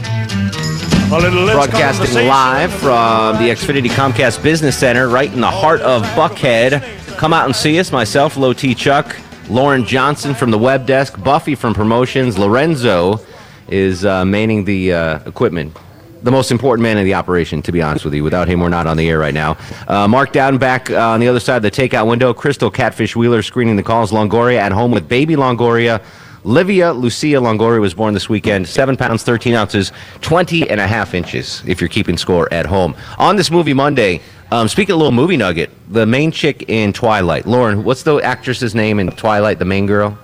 Broadcasting 1.08 2.26
live 2.28 2.70
from 2.74 3.38
the 3.38 3.48
Xfinity 3.48 3.88
Comcast 3.88 4.42
Business 4.42 4.76
Center 4.78 5.08
right 5.08 5.32
in 5.32 5.40
the 5.40 5.50
heart 5.50 5.80
of 5.80 6.02
Buckhead. 6.14 6.82
Come 7.16 7.32
out 7.32 7.46
and 7.46 7.56
see 7.56 7.80
us. 7.80 7.90
Myself, 7.92 8.36
Low 8.36 8.52
T 8.52 8.74
Chuck, 8.74 9.16
Lauren 9.48 9.84
Johnson 9.86 10.34
from 10.34 10.50
the 10.50 10.58
web 10.58 10.86
desk, 10.86 11.20
Buffy 11.24 11.54
from 11.54 11.72
promotions, 11.72 12.36
Lorenzo 12.38 13.20
is 13.68 14.04
uh, 14.04 14.24
manning 14.26 14.64
the 14.66 14.92
uh, 14.92 15.18
equipment. 15.26 15.74
The 16.22 16.30
most 16.30 16.50
important 16.50 16.82
man 16.82 16.98
in 16.98 17.04
the 17.04 17.14
operation, 17.14 17.62
to 17.62 17.72
be 17.72 17.82
honest 17.82 18.04
with 18.04 18.14
you. 18.14 18.24
Without 18.24 18.48
him, 18.48 18.60
we're 18.60 18.68
not 18.68 18.86
on 18.86 18.96
the 18.96 19.08
air 19.08 19.18
right 19.18 19.34
now. 19.34 19.56
Uh, 19.86 20.08
Mark 20.08 20.32
Dowden 20.32 20.58
back 20.58 20.90
uh, 20.90 20.98
on 20.98 21.20
the 21.20 21.28
other 21.28 21.40
side 21.40 21.56
of 21.56 21.62
the 21.62 21.70
takeout 21.70 22.08
window. 22.08 22.32
Crystal 22.32 22.70
Catfish 22.70 23.14
Wheeler 23.14 23.42
screening 23.42 23.76
the 23.76 23.82
calls. 23.82 24.12
Longoria 24.12 24.58
at 24.58 24.72
home 24.72 24.90
with 24.90 25.08
baby 25.08 25.36
Longoria. 25.36 26.02
Livia 26.42 26.92
Lucia 26.92 27.40
Longoria 27.40 27.80
was 27.80 27.92
born 27.92 28.14
this 28.14 28.28
weekend. 28.28 28.68
7 28.68 28.96
pounds, 28.96 29.24
13 29.24 29.54
ounces, 29.54 29.90
20 30.20 30.70
and 30.70 30.80
a 30.80 30.86
half 30.86 31.12
inches, 31.12 31.60
if 31.66 31.80
you're 31.80 31.88
keeping 31.88 32.16
score 32.16 32.52
at 32.52 32.66
home. 32.66 32.94
On 33.18 33.34
this 33.34 33.50
movie 33.50 33.74
Monday, 33.74 34.20
um, 34.52 34.68
speaking 34.68 34.92
of 34.92 34.96
a 34.96 34.98
little 34.98 35.12
movie 35.12 35.36
nugget, 35.36 35.70
the 35.90 36.06
main 36.06 36.30
chick 36.30 36.64
in 36.68 36.92
Twilight. 36.92 37.46
Lauren, 37.46 37.82
what's 37.82 38.04
the 38.04 38.18
actress's 38.18 38.76
name 38.76 39.00
in 39.00 39.10
Twilight, 39.10 39.58
the 39.58 39.64
main 39.64 39.86
girl? 39.86 40.16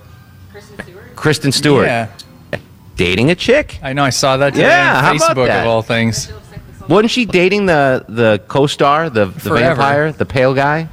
Kristen 0.51 0.79
Stewart. 0.81 1.15
Kristen 1.15 1.51
Stewart. 1.51 1.87
Yeah. 1.87 2.09
Dating 2.95 3.31
a 3.31 3.35
chick? 3.35 3.79
I 3.81 3.93
know. 3.93 4.03
I 4.03 4.09
saw 4.11 4.37
that 4.37 4.53
today 4.53 4.67
Yeah, 4.67 4.97
on 4.97 5.03
how 5.03 5.15
about 5.15 5.31
Facebook 5.37 5.47
that? 5.47 5.61
of 5.61 5.67
all 5.67 5.81
things. 5.81 6.31
Wasn't 6.87 7.09
she 7.11 7.25
dating 7.25 7.65
the 7.65 8.05
the 8.07 8.41
co-star, 8.47 9.09
the 9.09 9.25
the 9.25 9.39
Forever. 9.39 9.75
vampire, 9.75 10.11
the 10.11 10.25
pale 10.25 10.53
guy? 10.53 10.87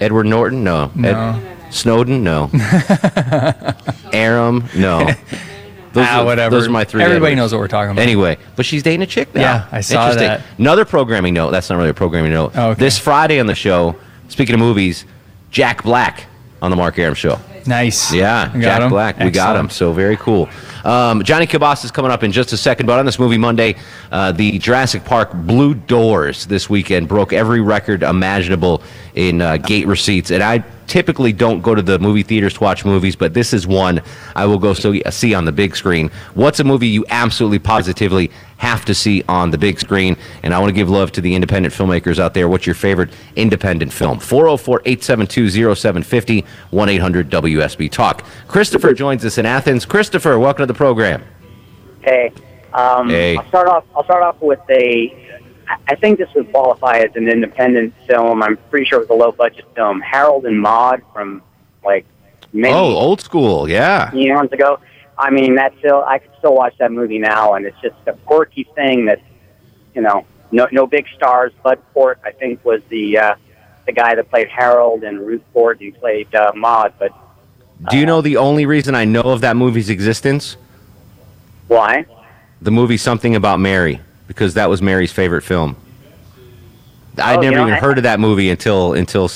Edward 0.00 0.24
Norton? 0.26 0.64
No. 0.64 0.90
No. 0.94 1.40
Snowden? 1.70 2.22
No. 2.24 2.50
Aram? 4.12 4.64
No. 4.76 5.06
Those 5.92 6.06
Ah, 6.08 6.20
are, 6.20 6.24
whatever. 6.24 6.54
Those 6.56 6.68
are 6.68 6.70
my 6.70 6.84
three. 6.84 7.02
Everybody 7.02 7.32
Edwards. 7.32 7.36
knows 7.36 7.52
what 7.52 7.58
we're 7.60 7.68
talking 7.68 7.90
about. 7.92 8.00
Anyway, 8.00 8.38
but 8.56 8.64
she's 8.64 8.82
dating 8.82 9.02
a 9.02 9.06
chick 9.06 9.34
now. 9.34 9.40
Yeah, 9.42 9.68
I 9.70 9.82
saw 9.82 10.08
Interesting. 10.08 10.28
that. 10.28 10.40
Another 10.58 10.86
programming 10.86 11.34
note. 11.34 11.50
That's 11.50 11.68
not 11.68 11.76
really 11.76 11.90
a 11.90 11.94
programming 11.94 12.32
note. 12.32 12.52
Oh, 12.54 12.70
okay. 12.70 12.80
This 12.80 12.98
Friday 12.98 13.38
on 13.38 13.46
the 13.46 13.54
show, 13.54 13.96
speaking 14.28 14.54
of 14.54 14.58
movies, 14.60 15.04
Jack 15.50 15.82
Black 15.82 16.24
on 16.62 16.70
the 16.70 16.76
Mark 16.76 16.98
Arum 16.98 17.14
Show. 17.14 17.38
Nice. 17.66 18.12
Yeah, 18.12 18.46
got 18.46 18.60
Jack 18.60 18.82
him? 18.82 18.88
Black. 18.88 19.18
We 19.18 19.30
got 19.30 19.56
him. 19.56 19.68
So 19.68 19.92
very 19.92 20.16
cool. 20.16 20.48
Um, 20.84 21.22
Johnny 21.22 21.46
Cabas 21.46 21.84
is 21.84 21.90
coming 21.90 22.10
up 22.10 22.22
in 22.22 22.32
just 22.32 22.52
a 22.52 22.56
second, 22.56 22.86
but 22.86 22.98
on 22.98 23.04
this 23.06 23.18
movie 23.18 23.38
Monday, 23.38 23.76
uh, 24.10 24.32
the 24.32 24.58
Jurassic 24.58 25.04
Park 25.04 25.32
Blue 25.32 25.74
Doors 25.74 26.46
this 26.46 26.70
weekend 26.70 27.08
broke 27.08 27.32
every 27.32 27.60
record 27.60 28.02
imaginable 28.02 28.82
in 29.14 29.40
uh, 29.40 29.58
gate 29.58 29.86
receipts, 29.86 30.30
and 30.30 30.42
I 30.42 30.64
typically 30.92 31.32
don't 31.32 31.62
go 31.62 31.74
to 31.74 31.80
the 31.80 31.98
movie 31.98 32.22
theaters 32.22 32.52
to 32.52 32.60
watch 32.60 32.84
movies, 32.84 33.16
but 33.16 33.32
this 33.32 33.54
is 33.54 33.66
one 33.66 34.02
I 34.36 34.44
will 34.44 34.58
go 34.58 34.74
so, 34.74 34.92
see 35.08 35.32
on 35.32 35.46
the 35.46 35.52
big 35.52 35.74
screen. 35.74 36.10
What's 36.34 36.60
a 36.60 36.64
movie 36.64 36.86
you 36.86 37.06
absolutely 37.08 37.60
positively 37.60 38.30
have 38.58 38.84
to 38.84 38.94
see 38.94 39.24
on 39.26 39.50
the 39.50 39.56
big 39.56 39.80
screen? 39.80 40.18
And 40.42 40.52
I 40.52 40.58
want 40.58 40.68
to 40.68 40.74
give 40.74 40.90
love 40.90 41.10
to 41.12 41.22
the 41.22 41.34
independent 41.34 41.72
filmmakers 41.74 42.18
out 42.18 42.34
there. 42.34 42.46
What's 42.46 42.66
your 42.66 42.74
favorite 42.74 43.08
independent 43.36 43.90
film? 43.90 44.18
404 44.18 44.82
872 44.84 45.74
0750 45.74 46.44
1 46.68 46.88
800 46.90 47.30
WSB 47.30 47.90
Talk. 47.90 48.22
Christopher 48.46 48.92
joins 48.92 49.24
us 49.24 49.38
in 49.38 49.46
Athens. 49.46 49.86
Christopher, 49.86 50.38
welcome 50.38 50.64
to 50.64 50.66
the 50.66 50.74
program. 50.76 51.24
Hey, 52.02 52.32
um, 52.74 53.08
Hey. 53.08 53.38
I'll 53.38 53.48
start 53.48 53.68
off. 53.68 53.84
I'll 53.96 54.04
start 54.04 54.22
off 54.22 54.36
with 54.42 54.60
a. 54.68 55.40
I- 55.88 55.94
think 55.96 56.18
this 56.18 56.28
would 56.34 56.50
qualify 56.50 56.98
as 56.98 57.14
an 57.16 57.28
independent 57.28 57.94
film. 58.06 58.42
I'm 58.42 58.56
pretty 58.70 58.86
sure 58.86 58.98
it 59.00 59.08
was 59.08 59.10
a 59.10 59.20
low 59.24 59.32
budget 59.32 59.64
film. 59.74 60.00
Harold 60.00 60.44
and 60.46 60.60
Maude 60.60 61.02
from 61.12 61.42
like 61.84 62.04
many 62.52 62.74
Oh, 62.74 62.94
old 62.96 63.20
school. 63.20 63.68
Yeah. 63.68 64.12
years 64.12 64.50
ago. 64.52 64.78
I 65.18 65.30
mean, 65.30 65.54
that's 65.54 65.76
still. 65.78 66.02
I 66.02 66.18
could 66.18 66.30
still 66.38 66.54
watch 66.54 66.74
that 66.78 66.90
movie 66.90 67.18
now, 67.18 67.54
and 67.54 67.66
it's 67.66 67.80
just 67.80 67.94
a 68.06 68.12
quirky 68.24 68.64
thing 68.74 69.04
that, 69.06 69.20
you 69.94 70.00
know, 70.02 70.24
no 70.50 70.66
no 70.72 70.86
big 70.86 71.06
stars. 71.14 71.52
Bud 71.62 71.78
Cort, 71.94 72.18
I 72.24 72.32
think, 72.32 72.64
was 72.64 72.80
the 72.88 73.18
uh, 73.18 73.34
the 73.86 73.92
guy 73.92 74.14
that 74.14 74.28
played 74.30 74.48
Harold, 74.48 75.04
and 75.04 75.20
Ruth 75.24 75.42
Ford, 75.52 75.78
who 75.80 75.92
played 75.92 76.34
uh, 76.34 76.52
Maude. 76.56 76.94
But 76.98 77.12
Do 77.90 77.96
you 77.98 78.06
know 78.06 78.20
the 78.22 78.36
only 78.38 78.64
reason 78.66 78.94
I 78.94 79.04
know 79.04 79.22
of 79.22 79.40
that 79.42 79.56
movie's 79.56 79.90
existence? 79.90 80.56
why? 81.68 82.04
The 82.60 82.70
movie 82.70 82.96
Something 82.96 83.34
About 83.36 83.60
Mary, 83.60 84.00
because 84.32 84.54
that 84.54 84.68
was 84.70 84.80
Mary's 84.82 85.12
favorite 85.12 85.42
film. 85.42 85.76
I'd 87.18 87.38
Oh, 87.38 87.42
you 87.42 87.50
never 87.50 87.56
know, 87.56 87.62
even 87.68 87.74
I- 87.74 87.80
heard 87.80 87.98
of 87.98 88.04
that 88.04 88.18
movie 88.20 88.50
until 88.50 88.94
until 88.94 89.28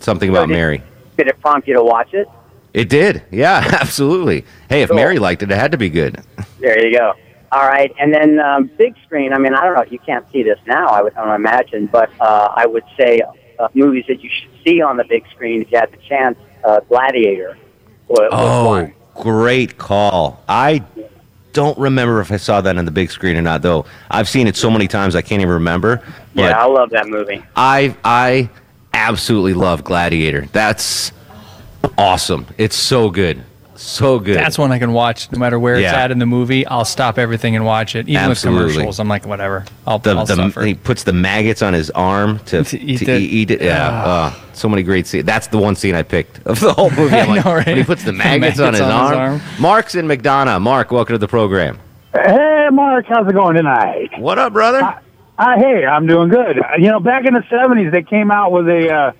Something 0.00 0.30
About 0.30 0.48
did- 0.48 0.54
Mary. 0.54 0.82
Did 1.16 1.28
it 1.28 1.40
prompt 1.40 1.68
you 1.68 1.74
to 1.74 1.84
watch 1.84 2.12
it? 2.14 2.26
It 2.74 2.88
did. 2.88 3.22
Yeah, 3.30 3.58
absolutely. 3.80 4.44
Hey, 4.68 4.82
if 4.82 4.88
Cool. 4.88 4.96
Mary 4.96 5.18
liked 5.20 5.42
it, 5.42 5.50
it 5.52 5.56
had 5.56 5.70
to 5.72 5.78
be 5.78 5.88
good. 5.90 6.20
There 6.58 6.84
you 6.84 6.96
go. 6.98 7.12
All 7.52 7.66
right, 7.68 7.92
and 8.00 8.12
then 8.12 8.40
um, 8.40 8.70
big 8.78 8.94
screen. 9.04 9.32
I 9.32 9.38
mean, 9.38 9.54
I 9.54 9.62
don't 9.64 9.74
know. 9.76 9.84
You 9.90 9.98
can't 10.00 10.24
see 10.32 10.42
this 10.42 10.58
now. 10.66 10.88
I 10.88 11.02
would 11.02 11.14
I 11.14 11.24
don't 11.24 11.34
imagine, 11.34 11.86
but 11.86 12.10
uh, 12.18 12.48
I 12.56 12.66
would 12.66 12.82
say 12.98 13.20
uh, 13.58 13.68
movies 13.74 14.06
that 14.08 14.22
you 14.24 14.30
should 14.30 14.50
see 14.64 14.80
on 14.80 14.96
the 14.96 15.04
big 15.04 15.24
screen 15.28 15.60
if 15.62 15.70
you 15.70 15.78
had 15.78 15.92
the 15.92 15.98
chance. 15.98 16.36
Uh, 16.64 16.80
Gladiator. 16.88 17.56
Was, 18.08 18.18
was 18.18 18.28
Oh, 18.32 18.66
one. 18.68 18.94
great 19.14 19.76
call. 19.78 20.42
I 20.48 20.82
don't 21.52 21.76
remember 21.78 22.20
if 22.20 22.32
I 22.32 22.36
saw 22.36 22.60
that 22.60 22.76
on 22.76 22.84
the 22.84 22.90
big 22.90 23.10
screen 23.10 23.36
or 23.36 23.42
not, 23.42 23.62
though. 23.62 23.84
I've 24.10 24.28
seen 24.28 24.46
it 24.46 24.56
so 24.56 24.70
many 24.70 24.88
times 24.88 25.14
I 25.14 25.22
can't 25.22 25.40
even 25.42 25.52
remember. 25.54 26.02
But 26.34 26.42
Yeah, 26.42 26.62
I 26.62 26.66
love 26.66 26.90
that 26.90 27.08
movie. 27.08 27.42
I 27.56 27.96
I 28.04 28.50
absolutely 28.94 29.54
love 29.54 29.84
Gladiator. 29.84 30.46
That's 30.52 31.12
awesome. 31.98 32.46
It's 32.58 32.76
so 32.76 33.10
good. 33.10 33.44
So 33.82 34.20
good. 34.20 34.36
That's 34.36 34.56
one 34.58 34.70
I 34.70 34.78
can 34.78 34.92
watch 34.92 35.30
no 35.32 35.38
matter 35.40 35.58
where 35.58 35.74
it's 35.74 35.82
Yeah. 35.82 36.04
at 36.04 36.12
in 36.12 36.20
the 36.20 36.26
movie. 36.26 36.64
I'll 36.66 36.84
stop 36.84 37.18
everything 37.18 37.56
and 37.56 37.64
watch 37.64 37.96
it, 37.96 38.08
even 38.08 38.30
Absolutely. 38.30 38.64
with 38.66 38.72
commercials. 38.74 39.00
I'm 39.00 39.08
like, 39.08 39.26
whatever. 39.26 39.64
I'll, 39.88 39.98
the, 39.98 40.10
I'll 40.10 40.24
the, 40.24 40.36
suffer. 40.36 40.62
he 40.62 40.74
puts 40.74 41.02
the 41.02 41.12
maggots 41.12 41.62
on 41.62 41.72
his 41.72 41.90
arm 41.90 42.38
to, 42.46 42.62
to 42.64 42.78
eat, 42.80 43.02
it. 43.50 43.60
it. 43.60 43.62
Yeah, 43.62 43.90
Ah. 43.92 44.44
so 44.52 44.68
many 44.68 44.84
great 44.84 45.08
scenes. 45.08 45.24
That's 45.24 45.48
the 45.48 45.58
one 45.58 45.74
scene 45.74 45.96
I 45.96 46.02
picked 46.04 46.46
of 46.46 46.60
the 46.60 46.72
whole 46.72 46.90
movie. 46.90 47.16
I'm 47.18 47.30
I 47.30 47.34
like, 47.36 47.44
know, 47.44 47.54
right? 47.54 47.66
when 47.66 47.76
he 47.76 47.82
puts 47.84 48.04
the 48.04 48.12
The 48.12 48.18
maggots, 48.18 48.60
on, 48.60 48.72
maggots 48.72 48.78
his, 48.78 48.88
on 48.88 49.02
his 49.10 49.12
arm. 49.16 49.18
arm. 49.32 49.40
Mark's 49.58 49.94
in 49.96 50.06
McDonough. 50.06 50.62
Mark, 50.62 50.92
welcome 50.92 51.14
to 51.14 51.18
the 51.18 51.26
program. 51.28 51.78
Hey, 52.14 52.68
Mark, 52.70 53.06
how's 53.08 53.26
it 53.26 53.32
going 53.32 53.56
tonight? 53.56 54.10
What 54.18 54.38
up, 54.38 54.52
brother? 54.52 54.80
Uh, 55.38 55.56
hey, 55.58 55.84
I'm 55.84 56.06
doing 56.06 56.28
good. 56.28 56.58
Uh, 56.60 56.76
You 56.78 56.88
know, 56.88 57.00
back 57.00 57.24
in 57.26 57.34
the 57.34 57.40
'70s, 57.40 57.90
they 57.90 58.02
came 58.04 58.30
out 58.30 58.52
with 58.52 58.68
a 58.68 58.92
uh, 58.92 59.12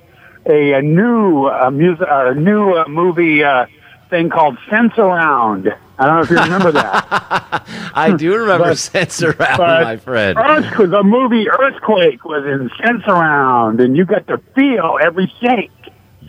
a, 0.47 0.75
a 0.75 0.83
new 0.83 1.47
uh, 1.47 1.69
music, 1.73 2.07
uh, 2.09 2.33
new 2.35 2.75
uh, 2.75 2.85
movie 2.87 3.43
uh, 3.43 3.67
thing 4.13 4.29
called 4.31 4.59
Sensurround. 4.69 5.75
I 5.99 6.07
don't 6.07 6.17
know 6.17 6.23
if 6.23 6.31
you 6.31 6.37
remember 6.37 6.73
that. 6.73 7.65
I 7.95 8.13
do 8.15 8.37
remember 8.37 8.65
But- 8.69 8.77
Sensurround, 8.77 9.59
my 9.59 9.97
friend. 9.97 10.37
Earthquake, 10.39 10.91
the 10.91 11.03
movie 11.03 11.49
Earthquake 11.49 12.25
was 12.25 12.45
in 12.45 12.69
Sensurround, 12.81 13.83
and 13.83 13.97
you 13.97 14.05
got 14.05 14.27
to 14.29 14.39
feel 14.55 14.99
every 15.03 15.33
shake. 15.41 15.71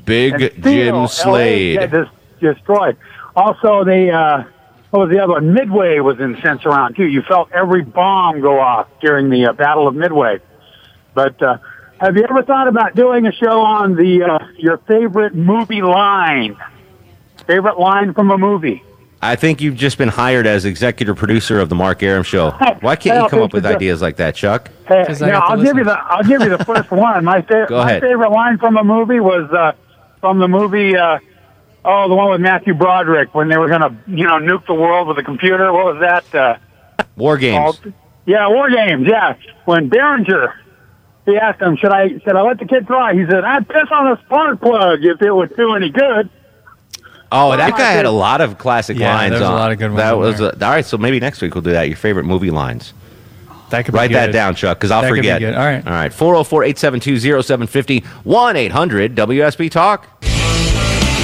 Big 0.06 0.62
Jim 0.64 1.08
Slade. 1.08 1.92
dis- 1.92 2.08
destroyed. 2.40 2.98
Also, 3.36 3.84
they 3.84 4.10
uh, 4.12 4.44
what 4.92 5.08
was 5.08 5.10
the 5.10 5.20
other 5.20 5.34
one? 5.34 5.54
Midway 5.54 6.00
was 6.00 6.20
in 6.20 6.36
Sensurround 6.36 6.96
too. 6.96 7.06
You 7.08 7.22
felt 7.24 7.52
every 7.52 7.82
bomb 7.84 8.42
go 8.42 8.60
off 8.60 8.88
during 9.02 9.30
the 9.30 9.48
uh, 9.48 9.54
Battle 9.54 9.88
of 9.88 9.96
Midway. 9.96 10.40
But 11.14 11.42
uh, 11.42 11.58
have 12.00 12.16
you 12.16 12.24
ever 12.30 12.44
thought 12.44 12.68
about 12.68 12.96
doing 12.96 13.26
a 13.26 13.32
show 13.32 13.62
on 13.62 13.96
the 13.96 14.24
uh, 14.24 14.48
your 14.58 14.78
favorite 14.80 15.34
movie 15.36 15.82
line? 15.82 16.58
Favorite 17.48 17.80
line 17.80 18.14
from 18.14 18.32
a 18.32 18.38
movie? 18.38 18.84
I 19.22 19.38
think 19.38 19.62
you've 19.62 19.76
just 19.76 19.98
been 19.98 20.10
hired 20.10 20.46
as 20.46 20.66
executive 20.66 21.16
producer 21.16 21.60
of 21.60 21.70
the 21.70 21.76
Mark 21.76 22.04
Arum 22.04 22.24
Show. 22.24 22.52
Why 22.82 22.98
can't 22.98 23.24
you 23.24 23.30
come 23.30 23.42
up 23.42 23.54
with 23.54 23.66
ideas 23.66 24.02
like 24.02 24.18
that, 24.18 24.36
Chuck? 24.36 24.70
Hey, 24.88 25.06
yeah, 25.22 25.40
I'll 25.40 25.62
give 25.64 25.78
you 25.78 25.86
the 25.86 25.98
I'll 25.98 26.24
give 26.24 26.42
you 26.42 26.50
the 26.50 26.64
first 26.66 26.92
one. 26.92 27.24
My 27.24 27.42
fa- 27.42 27.68
Go 27.70 27.78
my 27.84 28.02
favorite 28.02 28.32
line 28.32 28.58
from 28.58 28.76
a 28.76 28.84
movie 28.84 29.22
was 29.22 29.50
uh, 29.52 29.72
from 30.20 30.40
the 30.40 30.50
movie 30.50 30.98
uh, 30.98 31.20
oh 31.86 32.10
the 32.10 32.16
one 32.16 32.32
with 32.32 32.42
Matthew 32.42 32.74
Broderick 32.74 33.34
when 33.34 33.48
they 33.48 33.56
were 33.58 33.70
gonna 33.70 33.98
you 34.08 34.26
know 34.28 34.40
nuke 34.40 34.66
the 34.68 34.74
world 34.74 35.08
with 35.08 35.18
a 35.20 35.24
computer. 35.24 35.72
What 35.72 35.96
was 35.96 36.02
that? 36.02 36.36
Uh, 36.36 37.06
War 37.16 37.38
games. 37.38 37.58
called? 37.80 37.94
Yeah, 38.26 38.48
War 38.50 38.70
Games. 38.70 39.08
Yeah, 39.08 39.36
when 39.66 39.88
Beringer 39.90 40.54
he 41.26 41.38
asked 41.38 41.62
him, 41.62 41.78
"Should 41.78 41.92
I 41.92 42.10
should 42.10 42.36
I 42.36 42.42
let 42.42 42.60
the 42.60 42.66
kid 42.66 42.88
try?" 42.88 43.14
He 43.14 43.26
said, 43.26 43.46
"I'd 43.46 43.68
piss 43.70 43.88
on 43.92 44.12
a 44.12 44.22
spark 44.26 44.60
plug 44.60 45.00
if 45.04 45.22
it 45.22 45.32
would 45.32 45.56
do 45.56 45.76
any 45.76 45.90
good." 45.90 46.30
Oh, 47.34 47.58
that 47.58 47.76
guy 47.78 47.92
had 47.92 48.06
a 48.06 48.12
lot 48.12 48.42
of 48.42 48.58
classic 48.58 48.98
Yeah, 48.98 49.14
lines. 49.16 49.32
there's 49.32 49.42
a 49.42 49.46
on- 49.46 49.54
lot 49.54 49.72
of 49.72 49.80
good 49.80 49.88
ones 49.92 49.98
That 49.98 50.18
was 50.18 50.38
there. 50.40 50.50
uh, 50.50 50.66
all 50.66 50.72
right. 50.72 50.86
So 50.86 50.98
maybe 50.98 51.20
next 51.20 51.42
week 51.42 51.56
we'll 51.56 51.62
do 51.64 51.72
that. 51.72 51.88
Your 51.88 51.98
favorite 51.98 52.26
movie 52.26 52.52
lines. 52.52 52.94
That 53.72 53.86
could 53.86 53.94
be 53.94 53.98
Write 53.98 54.12
that 54.12 54.32
down, 54.32 54.54
Chuck, 54.54 54.78
because 54.78 54.92
I'll 54.92 55.02
That 55.02 55.08
could 55.10 55.16
be 55.16 55.22
forget. 55.22 55.40
good. 55.40 55.56
All 55.56 55.66
right. 55.66 55.86
All 55.86 55.94
right. 55.94 56.14
404 56.14 56.64
872 56.64 57.42
0750 57.42 58.00
1 58.24 58.56
800 58.56 59.16
WSB 59.16 59.70
Talk. 59.72 60.06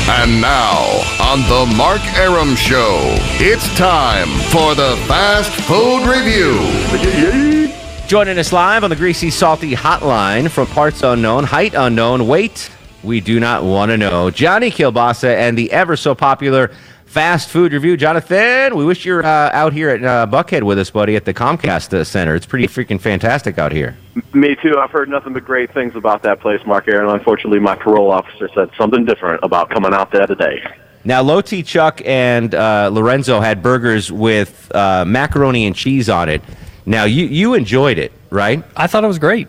And 0.10 0.42
now, 0.42 0.74
on 1.22 1.42
the 1.48 1.72
Mark 1.78 2.02
Arum 2.18 2.56
Show, 2.56 2.98
it's 3.40 3.68
time 3.78 4.28
for 4.50 4.74
the 4.74 4.98
Fast 5.08 5.52
Food 5.52 6.08
Review. 6.10 7.70
Joining 8.08 8.40
us 8.40 8.52
live 8.52 8.84
on 8.84 8.90
the 8.90 8.96
Greasy 8.96 9.30
Salty 9.30 9.74
Hotline 9.76 10.50
from 10.50 10.66
parts 10.66 11.04
unknown, 11.04 11.44
height 11.44 11.76
unknown, 11.76 12.26
weight 12.28 12.72
we 13.04 13.22
do 13.22 13.40
not 13.40 13.64
want 13.64 13.90
to 13.90 13.98
know. 13.98 14.30
Johnny 14.30 14.72
Kilbasa 14.72 15.36
and 15.36 15.58
the 15.58 15.72
ever 15.72 15.96
so 15.96 16.16
popular 16.16 16.72
Fast 17.10 17.50
Food 17.50 17.74
Review. 17.74 17.98
Jonathan, 17.98 18.76
we 18.76 18.86
wish 18.86 19.04
you're 19.04 19.26
uh, 19.26 19.50
out 19.52 19.74
here 19.74 19.90
at 19.90 20.04
uh, 20.04 20.28
Buckhead 20.30 20.62
with 20.62 20.78
us, 20.78 20.92
buddy, 20.92 21.16
at 21.16 21.26
the 21.26 21.34
Comcast 21.34 21.92
uh, 21.92 22.04
Center. 22.04 22.36
It's 22.36 22.46
pretty 22.46 22.68
freaking 22.68 23.02
fantastic 23.02 23.58
out 23.58 23.72
here. 23.72 23.98
Me 24.32 24.56
too. 24.62 24.78
I've 24.78 24.92
heard 24.92 25.10
nothing 25.10 25.34
but 25.34 25.44
great 25.44 25.74
things 25.74 25.96
about 25.96 26.22
that 26.22 26.40
place, 26.40 26.64
Mark 26.68 26.88
Aaron. 26.88 27.10
Unfortunately, 27.10 27.58
my 27.60 27.76
parole 27.76 28.12
officer 28.12 28.48
said 28.54 28.70
something 28.78 29.06
different 29.06 29.44
about 29.44 29.72
coming 29.72 29.92
out 29.92 30.12
there 30.12 30.28
today. 30.28 30.64
Now, 31.04 31.24
Loti, 31.24 31.64
Chuck, 31.64 32.00
and 32.06 32.54
uh, 32.54 32.90
Lorenzo 32.94 33.40
had 33.40 33.64
burgers 33.64 34.12
with 34.12 34.72
uh, 34.76 35.04
macaroni 35.04 35.66
and 35.66 35.76
cheese 35.76 36.10
on 36.10 36.30
it. 36.30 36.44
Now, 36.86 37.06
you, 37.06 37.26
you 37.26 37.56
enjoyed 37.56 37.98
it, 37.98 38.12
right? 38.30 38.64
I 38.76 38.86
thought 38.86 39.04
it 39.04 39.08
was 39.08 39.20
great. 39.20 39.48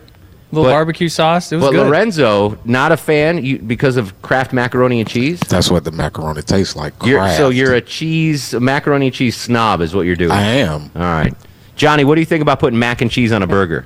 Little 0.51 0.69
barbecue 0.69 1.09
sauce. 1.09 1.51
It 1.51 1.57
was 1.57 1.65
but 1.65 1.71
good. 1.71 1.87
Lorenzo, 1.87 2.57
not 2.65 2.91
a 2.91 2.97
fan 2.97 3.43
you, 3.43 3.59
because 3.59 3.97
of 3.97 4.19
Kraft 4.21 4.53
macaroni 4.53 4.99
and 4.99 5.09
cheese. 5.09 5.39
That's 5.41 5.69
what 5.71 5.83
the 5.83 5.91
macaroni 5.91 6.41
tastes 6.41 6.75
like. 6.75 6.93
You're, 7.03 7.27
so 7.33 7.49
you're 7.49 7.73
a 7.75 7.81
cheese, 7.81 8.53
a 8.53 8.59
macaroni 8.59 9.07
and 9.07 9.15
cheese 9.15 9.37
snob, 9.37 9.81
is 9.81 9.95
what 9.95 10.05
you're 10.05 10.15
doing. 10.15 10.31
I 10.31 10.43
am. 10.43 10.91
All 10.95 11.01
right, 11.01 11.33
Johnny. 11.75 12.03
What 12.03 12.15
do 12.15 12.21
you 12.21 12.25
think 12.25 12.41
about 12.41 12.59
putting 12.59 12.79
mac 12.79 13.01
and 13.01 13.09
cheese 13.09 13.31
on 13.31 13.43
a 13.43 13.47
burger? 13.47 13.85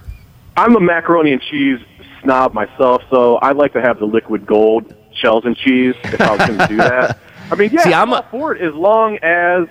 I'm 0.58 0.76
a 0.76 0.80
macaroni 0.80 1.34
and 1.34 1.42
cheese 1.42 1.80
snob 2.24 2.54
myself, 2.54 3.04
so 3.10 3.36
I 3.38 3.52
like 3.52 3.74
to 3.74 3.82
have 3.82 4.00
the 4.00 4.06
liquid 4.06 4.46
gold 4.46 4.94
shells 5.14 5.46
and 5.46 5.56
cheese 5.56 5.96
if 6.04 6.22
I 6.22 6.36
was 6.36 6.48
going 6.48 6.60
to 6.60 6.68
do 6.68 6.78
that. 6.78 7.20
I 7.52 7.56
mean, 7.56 7.72
yeah, 7.72 7.84
See, 7.84 7.94
I'm 7.94 8.14
I'm 8.14 8.14
all 8.14 8.30
for 8.32 8.56
it 8.56 8.62
as 8.62 8.74
long 8.74 9.18
as 9.18 9.68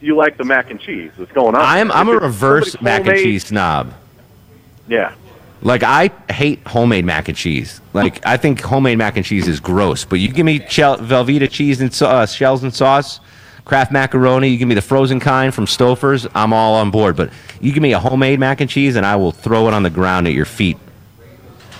you 0.00 0.16
like 0.16 0.36
the 0.36 0.44
mac 0.44 0.70
and 0.70 0.78
cheese 0.78 1.12
that's 1.16 1.32
going 1.32 1.54
on. 1.54 1.62
I'm 1.62 1.90
I'm 1.90 2.08
a 2.08 2.12
If 2.12 2.16
it's 2.16 2.22
reverse 2.24 2.72
somebody 2.72 3.04
mac 3.04 3.12
and 3.12 3.24
cheese 3.24 3.46
snob. 3.46 3.94
Yeah. 4.88 5.14
Like 5.66 5.82
I 5.82 6.12
hate 6.30 6.64
homemade 6.64 7.04
mac 7.04 7.28
and 7.28 7.36
cheese. 7.36 7.80
Like 7.92 8.24
I 8.24 8.36
think 8.36 8.60
homemade 8.60 8.98
mac 8.98 9.16
and 9.16 9.26
cheese 9.26 9.48
is 9.48 9.58
gross. 9.58 10.04
But 10.04 10.20
you 10.20 10.28
give 10.28 10.46
me 10.46 10.64
shell, 10.68 10.96
Velveeta 10.98 11.50
cheese 11.50 11.80
and 11.80 11.92
uh, 12.02 12.24
shells 12.24 12.62
and 12.62 12.72
sauce, 12.72 13.18
Kraft 13.64 13.90
macaroni. 13.90 14.46
You 14.46 14.58
give 14.58 14.68
me 14.68 14.76
the 14.76 14.80
frozen 14.80 15.18
kind 15.18 15.52
from 15.52 15.66
Stouffer's. 15.66 16.24
I'm 16.36 16.52
all 16.52 16.76
on 16.76 16.92
board. 16.92 17.16
But 17.16 17.32
you 17.60 17.72
give 17.72 17.82
me 17.82 17.94
a 17.94 17.98
homemade 17.98 18.38
mac 18.38 18.60
and 18.60 18.70
cheese, 18.70 18.94
and 18.94 19.04
I 19.04 19.16
will 19.16 19.32
throw 19.32 19.66
it 19.66 19.74
on 19.74 19.82
the 19.82 19.90
ground 19.90 20.28
at 20.28 20.34
your 20.34 20.44
feet. 20.44 20.76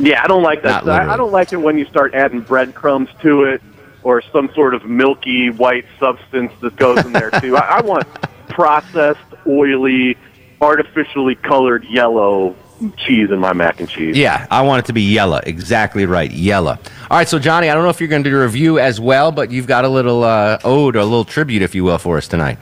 Yeah, 0.01 0.20
I 0.20 0.27
don't 0.27 0.42
like 0.42 0.64
that. 0.64 0.88
I. 0.88 1.12
I 1.12 1.16
don't 1.16 1.31
like 1.31 1.53
it 1.53 1.59
when 1.59 1.79
you 1.79 1.85
start 1.85 2.12
adding 2.12 2.40
breadcrumbs 2.40 3.11
to 3.22 3.44
it 3.44 3.62
or 4.03 4.20
some 4.20 4.53
sort 4.53 4.75
of 4.75 4.85
milky 4.85 5.51
white 5.51 5.87
substance 6.01 6.53
that 6.61 6.75
goes 6.75 7.07
in 7.07 7.12
there 7.12 7.31
too. 7.31 7.57
I, 7.57 7.79
I 7.79 7.81
want 7.83 8.05
processed, 8.49 9.20
oily, 9.46 10.16
artificially 10.61 11.37
colored 11.37 11.85
yellow 11.85 12.57
cheese 12.97 13.31
in 13.31 13.39
my 13.39 13.53
mac 13.53 13.81
and 13.81 13.89
cheese. 13.89 14.17
Yeah, 14.17 14.47
I 14.51 14.62
want 14.62 14.85
it 14.85 14.87
to 14.87 14.93
be 14.93 15.03
yellow. 15.03 15.39
Exactly 15.39 16.07
right, 16.07 16.31
yellow. 16.31 16.79
All 17.11 17.17
right, 17.17 17.29
so 17.29 17.39
Johnny, 17.39 17.71
I 17.71 17.75
don't 17.75 17.83
know 17.83 17.91
if 17.91 18.01
you're 18.01 18.09
going 18.09 18.25
to 18.25 18.31
do 18.31 18.37
a 18.37 18.43
review 18.43 18.79
as 18.79 19.01
well, 19.01 19.33
but 19.33 19.51
you've 19.51 19.67
got 19.67 19.85
a 19.85 19.89
little 19.89 20.25
uh, 20.25 20.59
ode 20.65 20.97
or 20.97 21.01
a 21.01 21.05
little 21.05 21.25
tribute, 21.25 21.62
if 21.62 21.75
you 21.75 21.85
will, 21.85 21.99
for 21.99 22.19
us 22.19 22.29
tonight. 22.29 22.59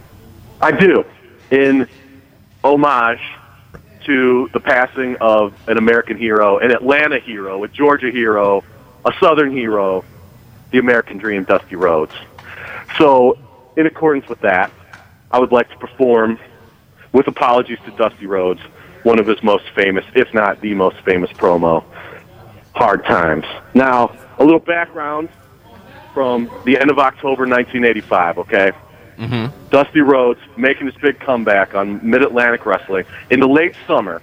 I 0.60 0.70
do, 0.72 1.04
in 1.50 1.88
homage 2.62 3.20
to 4.04 4.48
the 4.52 4.60
passing 4.60 5.16
of 5.16 5.54
an 5.68 5.78
American 5.78 6.16
hero, 6.16 6.58
an 6.58 6.70
Atlanta 6.70 7.18
hero, 7.18 7.64
a 7.64 7.68
Georgia 7.68 8.10
hero, 8.10 8.62
a 9.04 9.12
Southern 9.18 9.50
hero, 9.50 10.04
the 10.70 10.78
American 10.78 11.18
Dream, 11.18 11.44
Dusty 11.44 11.76
Rhodes. 11.76 12.14
So, 12.98 13.38
in 13.76 13.86
accordance 13.86 14.28
with 14.28 14.40
that, 14.42 14.70
I 15.30 15.38
would 15.38 15.52
like 15.52 15.68
to 15.70 15.76
perform, 15.78 16.38
with 17.12 17.26
apologies 17.26 17.78
to 17.86 17.90
Dusty 17.92 18.26
Rhodes, 18.26 18.60
one 19.04 19.20
of 19.20 19.26
his 19.26 19.42
most 19.42 19.64
famous, 19.74 20.04
if 20.14 20.32
not 20.34 20.60
the 20.60 20.74
most 20.74 20.96
famous 21.04 21.30
promo, 21.30 21.84
Hard 22.74 23.04
Times. 23.04 23.44
Now, 23.72 24.16
a 24.38 24.44
little 24.44 24.58
background 24.58 25.28
from 26.12 26.50
the 26.64 26.78
end 26.78 26.90
of 26.90 26.98
October 26.98 27.46
1985, 27.46 28.38
okay? 28.38 28.72
Mm-hmm. 29.18 29.68
Dusty 29.70 30.00
Rhodes 30.00 30.40
making 30.56 30.86
his 30.86 30.96
big 30.96 31.20
comeback 31.20 31.74
on 31.74 32.08
Mid 32.08 32.22
Atlantic 32.22 32.66
Wrestling 32.66 33.04
in 33.30 33.40
the 33.40 33.46
late 33.46 33.76
summer. 33.86 34.20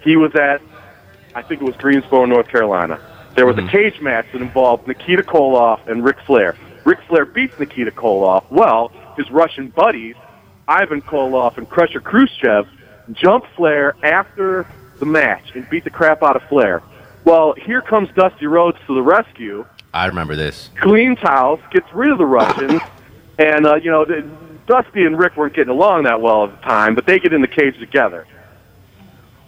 He 0.00 0.16
was 0.16 0.34
at, 0.34 0.60
I 1.34 1.42
think 1.42 1.60
it 1.60 1.64
was 1.64 1.76
Greensboro, 1.76 2.24
North 2.24 2.48
Carolina. 2.48 3.00
There 3.34 3.46
was 3.46 3.58
a 3.58 3.68
cage 3.68 4.00
match 4.00 4.26
that 4.32 4.40
involved 4.40 4.88
Nikita 4.88 5.22
Koloff 5.22 5.86
and 5.86 6.02
Ric 6.02 6.16
Flair. 6.26 6.56
Ric 6.84 7.00
Flair 7.06 7.26
beats 7.26 7.58
Nikita 7.58 7.90
Koloff. 7.90 8.44
Well, 8.50 8.90
his 9.16 9.30
Russian 9.30 9.68
buddies, 9.68 10.16
Ivan 10.66 11.02
Koloff 11.02 11.58
and 11.58 11.68
Crusher 11.68 12.00
Khrushchev, 12.00 12.66
jumped 13.12 13.48
Flair 13.56 13.94
after 14.02 14.66
the 14.98 15.06
match 15.06 15.52
and 15.54 15.68
beat 15.68 15.84
the 15.84 15.90
crap 15.90 16.22
out 16.22 16.36
of 16.36 16.42
Flair. 16.44 16.82
Well, 17.24 17.54
here 17.54 17.82
comes 17.82 18.08
Dusty 18.14 18.46
Rhodes 18.46 18.78
to 18.86 18.94
the 18.94 19.02
rescue 19.02 19.66
I 19.92 20.06
remember 20.06 20.36
this. 20.36 20.70
cleans 20.80 21.18
house, 21.18 21.60
gets 21.70 21.92
rid 21.92 22.12
of 22.12 22.18
the 22.18 22.26
Russians, 22.26 22.82
and 23.38 23.66
uh, 23.66 23.76
you 23.76 23.90
know 23.90 24.04
Dusty 24.66 25.04
and 25.04 25.18
Rick 25.18 25.36
weren't 25.36 25.54
getting 25.54 25.72
along 25.72 26.04
that 26.04 26.20
well 26.20 26.44
at 26.44 26.50
the 26.50 26.66
time, 26.66 26.94
but 26.94 27.06
they 27.06 27.18
get 27.18 27.32
in 27.32 27.40
the 27.40 27.48
cage 27.48 27.78
together. 27.78 28.26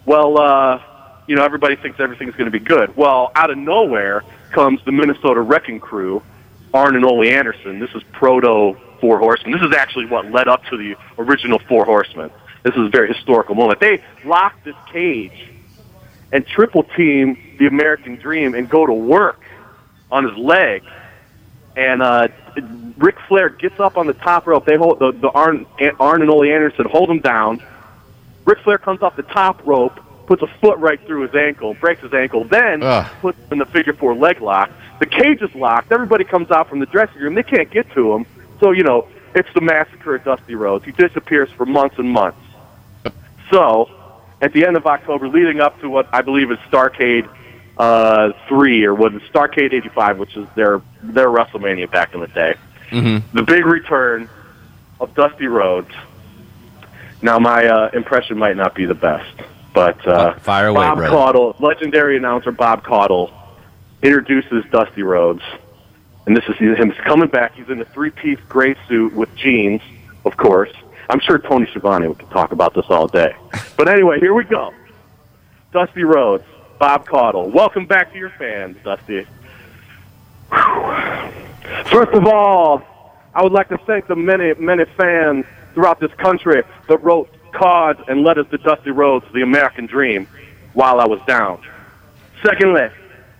Well, 0.05 0.39
uh, 0.39 0.81
you 1.27 1.35
know 1.35 1.43
everybody 1.43 1.75
thinks 1.75 1.99
everything's 1.99 2.35
going 2.35 2.51
to 2.51 2.57
be 2.57 2.63
good. 2.63 2.95
Well, 2.97 3.31
out 3.35 3.49
of 3.49 3.57
nowhere 3.57 4.23
comes 4.51 4.83
the 4.85 4.91
Minnesota 4.91 5.41
Wrecking 5.41 5.79
Crew, 5.79 6.23
Arn 6.73 6.95
and 6.95 7.05
Ole 7.05 7.29
Anderson. 7.29 7.79
This 7.79 7.91
is 7.93 8.03
proto 8.11 8.75
Four 8.99 9.19
Horsemen. 9.19 9.51
This 9.51 9.61
is 9.61 9.75
actually 9.75 10.07
what 10.07 10.31
led 10.31 10.47
up 10.47 10.65
to 10.65 10.77
the 10.77 10.95
original 11.17 11.59
Four 11.59 11.85
Horsemen. 11.85 12.31
This 12.63 12.73
is 12.75 12.87
a 12.87 12.89
very 12.89 13.13
historical 13.13 13.55
moment. 13.55 13.79
They 13.79 14.03
lock 14.25 14.63
this 14.63 14.75
cage 14.91 15.49
and 16.31 16.45
triple 16.45 16.83
team 16.83 17.55
the 17.57 17.67
American 17.67 18.15
Dream 18.15 18.53
and 18.53 18.69
go 18.69 18.85
to 18.85 18.93
work 18.93 19.41
on 20.11 20.27
his 20.27 20.37
leg. 20.37 20.83
And 21.75 22.01
uh, 22.01 22.27
Ric 22.97 23.15
Flair 23.27 23.49
gets 23.49 23.79
up 23.79 23.97
on 23.97 24.07
the 24.07 24.13
top 24.13 24.47
rope. 24.47 24.65
They 24.65 24.75
hold 24.75 24.99
the, 24.99 25.11
the 25.11 25.29
Arn, 25.29 25.65
Arn 25.99 26.21
and 26.21 26.29
Ole 26.29 26.43
Anderson 26.51 26.85
hold 26.89 27.09
him 27.09 27.19
down. 27.19 27.61
Ric 28.45 28.59
Flair 28.63 28.77
comes 28.77 29.01
off 29.01 29.15
the 29.15 29.23
top 29.23 29.65
rope, 29.65 29.99
puts 30.25 30.41
a 30.41 30.47
foot 30.59 30.77
right 30.79 30.99
through 31.05 31.27
his 31.27 31.35
ankle, 31.35 31.75
breaks 31.75 32.01
his 32.01 32.13
ankle, 32.13 32.43
then 32.43 32.83
Ugh. 32.83 33.11
puts 33.21 33.37
him 33.37 33.53
in 33.53 33.59
the 33.59 33.65
figure 33.65 33.93
four 33.93 34.15
leg 34.15 34.41
lock. 34.41 34.71
The 34.99 35.05
cage 35.05 35.41
is 35.41 35.53
locked. 35.55 35.91
Everybody 35.91 36.25
comes 36.25 36.51
out 36.51 36.67
from 36.67 36.79
the 36.79 36.85
dressing 36.87 37.21
room. 37.21 37.35
They 37.35 37.43
can't 37.43 37.69
get 37.69 37.89
to 37.93 38.13
him. 38.13 38.25
So, 38.59 38.71
you 38.71 38.83
know, 38.83 39.07
it's 39.35 39.47
the 39.53 39.61
massacre 39.61 40.15
at 40.15 40.25
Dusty 40.25 40.55
Rhodes. 40.55 40.83
He 40.83 40.91
disappears 40.91 41.49
for 41.51 41.65
months 41.65 41.97
and 41.97 42.09
months. 42.09 42.39
So, 43.51 43.89
at 44.41 44.53
the 44.53 44.65
end 44.65 44.77
of 44.77 44.85
October, 44.85 45.27
leading 45.27 45.59
up 45.59 45.79
to 45.81 45.89
what 45.89 46.07
I 46.13 46.21
believe 46.21 46.51
is 46.51 46.57
Starcade 46.71 47.27
uh, 47.77 48.31
3, 48.47 48.85
or 48.85 48.93
was 48.95 49.13
it 49.15 49.21
Starcade 49.31 49.73
85, 49.73 50.19
which 50.19 50.35
is 50.37 50.47
their, 50.55 50.81
their 51.01 51.27
WrestleMania 51.27 51.89
back 51.91 52.13
in 52.13 52.19
the 52.21 52.27
day, 52.27 52.55
Mm-hmm. 52.91 53.37
the 53.37 53.43
big 53.43 53.65
return 53.67 54.27
of 54.99 55.13
Dusty 55.13 55.45
Rhodes. 55.45 55.91
Now, 57.21 57.37
my 57.37 57.65
uh, 57.67 57.89
impression 57.93 58.37
might 58.39 58.57
not 58.57 58.73
be 58.73 58.85
the 58.85 58.95
best, 58.95 59.29
but 59.75 60.05
uh, 60.07 60.33
Fire 60.39 60.67
away, 60.67 60.81
Bob 60.81 60.97
brother. 60.97 61.15
Caudle, 61.15 61.55
legendary 61.59 62.17
announcer 62.17 62.51
Bob 62.51 62.83
Caudle, 62.83 63.31
introduces 64.01 64.63
Dusty 64.71 65.03
Rhodes, 65.03 65.43
and 66.25 66.35
this 66.35 66.43
is 66.49 66.55
him 66.57 66.91
coming 67.05 67.27
back. 67.29 67.53
He's 67.55 67.69
in 67.69 67.79
a 67.79 67.85
three-piece 67.85 68.39
gray 68.49 68.75
suit 68.87 69.13
with 69.13 69.33
jeans, 69.35 69.81
of 70.25 70.35
course. 70.37 70.71
I'm 71.09 71.19
sure 71.19 71.39
Tony 71.39 71.65
Schiavone 71.71 72.13
could 72.13 72.29
talk 72.29 72.51
about 72.51 72.75
this 72.75 72.85
all 72.89 73.07
day. 73.07 73.35
But 73.75 73.87
anyway, 73.89 74.19
here 74.19 74.33
we 74.33 74.43
go. 74.43 74.71
Dusty 75.73 76.03
Rhodes, 76.03 76.43
Bob 76.77 77.07
Caudle. 77.07 77.51
Welcome 77.51 77.87
back 77.87 78.11
to 78.13 78.19
your 78.19 78.29
fans, 78.29 78.77
Dusty. 78.83 79.25
First 81.91 82.13
of 82.13 82.27
all, 82.27 82.83
I 83.33 83.41
would 83.41 83.51
like 83.51 83.69
to 83.69 83.77
thank 83.79 84.05
the 84.07 84.15
many, 84.15 84.53
many 84.55 84.85
fans 84.97 85.45
throughout 85.73 85.99
this 85.99 86.11
country 86.13 86.61
that 86.87 87.03
wrote 87.03 87.29
cards 87.53 87.99
and 88.07 88.23
letters 88.23 88.45
to 88.51 88.59
Dusty 88.59 88.91
Rhodes, 88.91 89.25
the 89.33 89.41
American 89.41 89.87
Dream, 89.87 90.27
while 90.73 90.99
I 90.99 91.07
was 91.07 91.19
down. 91.25 91.59
Secondly, 92.43 92.87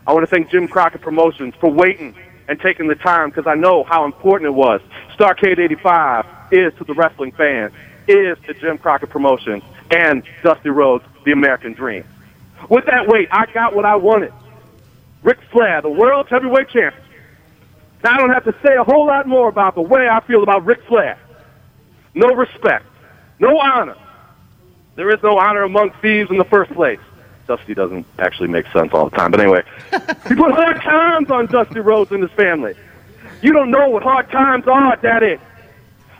I 0.07 0.13
want 0.13 0.23
to 0.23 0.27
thank 0.27 0.49
Jim 0.49 0.67
Crockett 0.67 1.01
Promotions 1.01 1.53
for 1.59 1.71
waiting 1.71 2.15
and 2.49 2.59
taking 2.59 2.87
the 2.87 2.95
time 2.95 3.29
because 3.29 3.45
I 3.47 3.53
know 3.53 3.83
how 3.83 4.05
important 4.05 4.47
it 4.47 4.55
was. 4.55 4.81
Starcade 5.15 5.59
85 5.59 6.25
is 6.51 6.73
to 6.79 6.83
the 6.83 6.95
wrestling 6.95 7.31
fans, 7.31 7.71
is 8.07 8.37
to 8.47 8.55
Jim 8.55 8.79
Crockett 8.79 9.09
Promotions 9.09 9.63
and 9.91 10.23
Dusty 10.43 10.69
Rhodes, 10.69 11.05
the 11.23 11.31
American 11.31 11.73
Dream. 11.73 12.03
With 12.67 12.87
that 12.87 13.07
weight, 13.07 13.29
I 13.31 13.45
got 13.53 13.75
what 13.75 13.85
I 13.85 13.95
wanted. 13.95 14.33
Ric 15.21 15.37
Flair, 15.51 15.81
the 15.81 15.89
world's 15.89 16.29
heavyweight 16.29 16.69
champion. 16.69 17.03
Now, 18.03 18.15
I 18.15 18.17
don't 18.17 18.31
have 18.31 18.45
to 18.45 18.55
say 18.65 18.75
a 18.75 18.83
whole 18.83 19.05
lot 19.05 19.27
more 19.27 19.47
about 19.47 19.75
the 19.75 19.81
way 19.81 20.07
I 20.09 20.19
feel 20.21 20.41
about 20.41 20.65
Ric 20.65 20.83
Flair. 20.85 21.19
No 22.15 22.33
respect, 22.33 22.85
no 23.37 23.59
honor. 23.59 23.95
There 24.95 25.13
is 25.13 25.21
no 25.21 25.37
honor 25.37 25.63
among 25.63 25.91
thieves 26.01 26.31
in 26.31 26.37
the 26.37 26.45
first 26.45 26.71
place. 26.71 26.99
Dusty 27.49 27.73
doesn't 27.73 28.05
actually 28.19 28.47
make 28.47 28.67
sense 28.67 28.93
all 28.93 29.09
the 29.09 29.17
time, 29.17 29.31
but 29.31 29.39
anyway, 29.39 29.63
he 30.27 30.35
put 30.35 30.51
hard 30.51 30.79
times 30.81 31.31
on 31.31 31.47
Dusty 31.47 31.79
Rhodes 31.79 32.11
and 32.11 32.21
his 32.21 32.31
family. 32.33 32.75
You 33.41 33.53
don't 33.53 33.71
know 33.71 33.89
what 33.89 34.03
hard 34.03 34.29
times 34.29 34.67
are, 34.67 34.95
Daddy. 34.97 35.39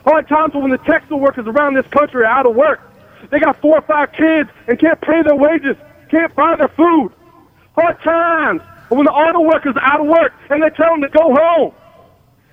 Hard 0.06 0.28
times 0.28 0.56
are 0.56 0.62
when 0.62 0.72
the 0.72 0.80
textile 0.80 1.20
workers 1.20 1.46
around 1.46 1.76
this 1.76 1.86
country 1.88 2.24
are 2.24 2.26
out 2.26 2.48
of 2.48 2.56
work. 2.56 2.82
They 3.30 3.40
got 3.40 3.62
four 3.62 3.78
or 3.78 3.82
five 3.82 4.12
kids 4.14 4.50
and 4.68 4.80
can't 4.80 5.00
pay 5.02 5.22
their 5.22 5.36
wages, 5.36 5.78
can't 6.10 6.34
buy 6.34 6.56
their 6.56 6.70
food. 6.70 7.12
Hard 7.76 8.02
times 8.02 8.62
are 8.90 8.98
when 8.98 9.06
the 9.06 9.12
auto 9.12 9.42
workers 9.42 9.76
are 9.76 9.84
out 9.84 10.02
of 10.02 10.08
work 10.08 10.34
and 10.50 10.64
they 10.64 10.70
tell 10.72 10.90
them 10.90 11.02
to 11.02 11.10
go 11.10 11.36
home. 11.36 11.74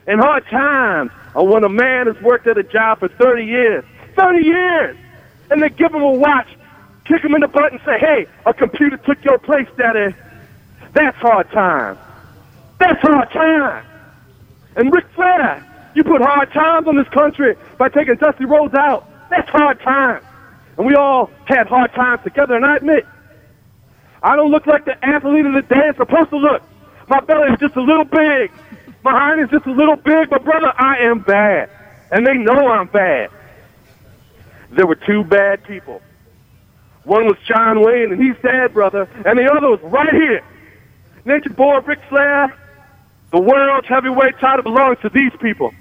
And 0.06 0.20
hard 0.20 0.44
times 0.48 1.12
are 1.34 1.44
when 1.46 1.64
a 1.64 1.70
man 1.70 2.08
has 2.08 2.20
worked 2.20 2.46
at 2.46 2.58
a 2.58 2.62
job 2.62 2.98
for 2.98 3.08
30 3.08 3.42
years, 3.42 3.84
30 4.16 4.44
years, 4.44 4.96
and 5.50 5.62
they 5.62 5.70
give 5.70 5.94
him 5.94 6.02
a 6.02 6.12
watch, 6.12 6.48
kick 7.06 7.22
him 7.22 7.34
in 7.34 7.40
the 7.40 7.48
butt 7.48 7.72
and 7.72 7.80
say, 7.84 7.98
hey, 7.98 8.26
a 8.44 8.54
computer 8.54 8.96
took 8.98 9.22
your 9.24 9.38
place, 9.38 9.68
Daddy. 9.76 10.14
That's 10.92 11.16
hard 11.18 11.50
time. 11.50 11.98
That's 12.78 13.00
hard 13.00 13.30
time. 13.30 13.84
And 14.76 14.92
Ric 14.92 15.06
Flair, 15.14 15.64
you 15.94 16.04
put 16.04 16.20
hard 16.20 16.52
times 16.52 16.86
on 16.86 16.96
this 16.96 17.08
country 17.08 17.56
by 17.78 17.88
taking 17.88 18.16
Dusty 18.16 18.44
Rhodes 18.44 18.74
out. 18.74 19.08
That's 19.30 19.48
hard 19.48 19.80
times. 19.80 20.24
And 20.76 20.86
we 20.86 20.94
all 20.94 21.30
had 21.46 21.66
hard 21.66 21.92
times 21.94 22.22
together, 22.22 22.54
and 22.54 22.64
I 22.64 22.76
admit, 22.76 23.06
I 24.22 24.36
don't 24.36 24.50
look 24.50 24.66
like 24.66 24.84
the 24.84 25.02
athlete 25.04 25.46
of 25.46 25.54
the 25.54 25.62
day 25.62 25.88
I'm 25.88 25.96
supposed 25.96 26.30
to 26.30 26.36
look. 26.36 26.62
My 27.08 27.20
belly 27.20 27.52
is 27.52 27.60
just 27.60 27.76
a 27.76 27.80
little 27.80 28.04
big. 28.04 28.50
My 29.04 29.12
heart 29.12 29.38
is 29.38 29.48
just 29.50 29.66
a 29.66 29.72
little 29.72 29.96
big, 29.96 30.28
but 30.28 30.44
brother, 30.44 30.72
I 30.76 30.98
am 31.04 31.20
bad. 31.20 31.70
And 32.10 32.26
they 32.26 32.34
know 32.34 32.68
I'm 32.68 32.88
bad. 32.88 33.30
There 34.70 34.86
were 34.86 34.96
two 34.96 35.24
bad 35.24 35.64
people. 35.64 36.02
One 37.06 37.26
was 37.26 37.36
John 37.46 37.80
Wayne, 37.82 38.12
and 38.12 38.20
he's 38.20 38.34
dead, 38.42 38.74
brother. 38.74 39.08
And 39.24 39.38
the 39.38 39.50
other 39.50 39.70
was 39.70 39.80
right 39.82 40.12
here. 40.12 40.44
Nature 41.24 41.50
boy 41.50 41.78
Ric 41.78 42.00
Flair, 42.08 42.52
the 43.30 43.40
world's 43.40 43.86
heavyweight 43.86 44.38
title 44.38 44.64
belongs 44.64 44.98
to 45.02 45.08
these 45.08 45.32
people. 45.40 45.72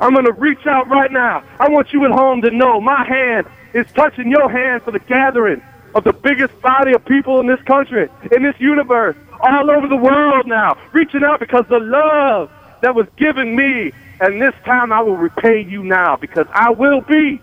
I'm 0.00 0.12
going 0.12 0.26
to 0.26 0.32
reach 0.32 0.66
out 0.66 0.88
right 0.88 1.10
now. 1.10 1.42
I 1.58 1.70
want 1.70 1.92
you 1.92 2.04
at 2.04 2.10
home 2.10 2.42
to 2.42 2.50
know 2.50 2.80
my 2.80 3.04
hand 3.04 3.46
is 3.72 3.86
touching 3.94 4.30
your 4.30 4.50
hand 4.50 4.82
for 4.82 4.90
the 4.90 4.98
gathering 4.98 5.62
of 5.94 6.04
the 6.04 6.12
biggest 6.12 6.60
body 6.60 6.92
of 6.92 7.04
people 7.06 7.40
in 7.40 7.46
this 7.46 7.60
country, 7.62 8.08
in 8.30 8.42
this 8.42 8.58
universe, 8.58 9.16
all 9.40 9.70
over 9.70 9.86
the 9.86 9.96
world 9.96 10.46
now. 10.46 10.76
Reaching 10.92 11.24
out 11.24 11.40
because 11.40 11.64
the 11.68 11.78
love 11.78 12.50
that 12.82 12.94
was 12.94 13.06
given 13.16 13.56
me, 13.56 13.92
and 14.20 14.42
this 14.42 14.54
time 14.66 14.92
I 14.92 15.00
will 15.00 15.16
repay 15.16 15.62
you 15.62 15.82
now 15.82 16.16
because 16.16 16.46
I 16.52 16.70
will 16.70 17.00
be 17.00 17.40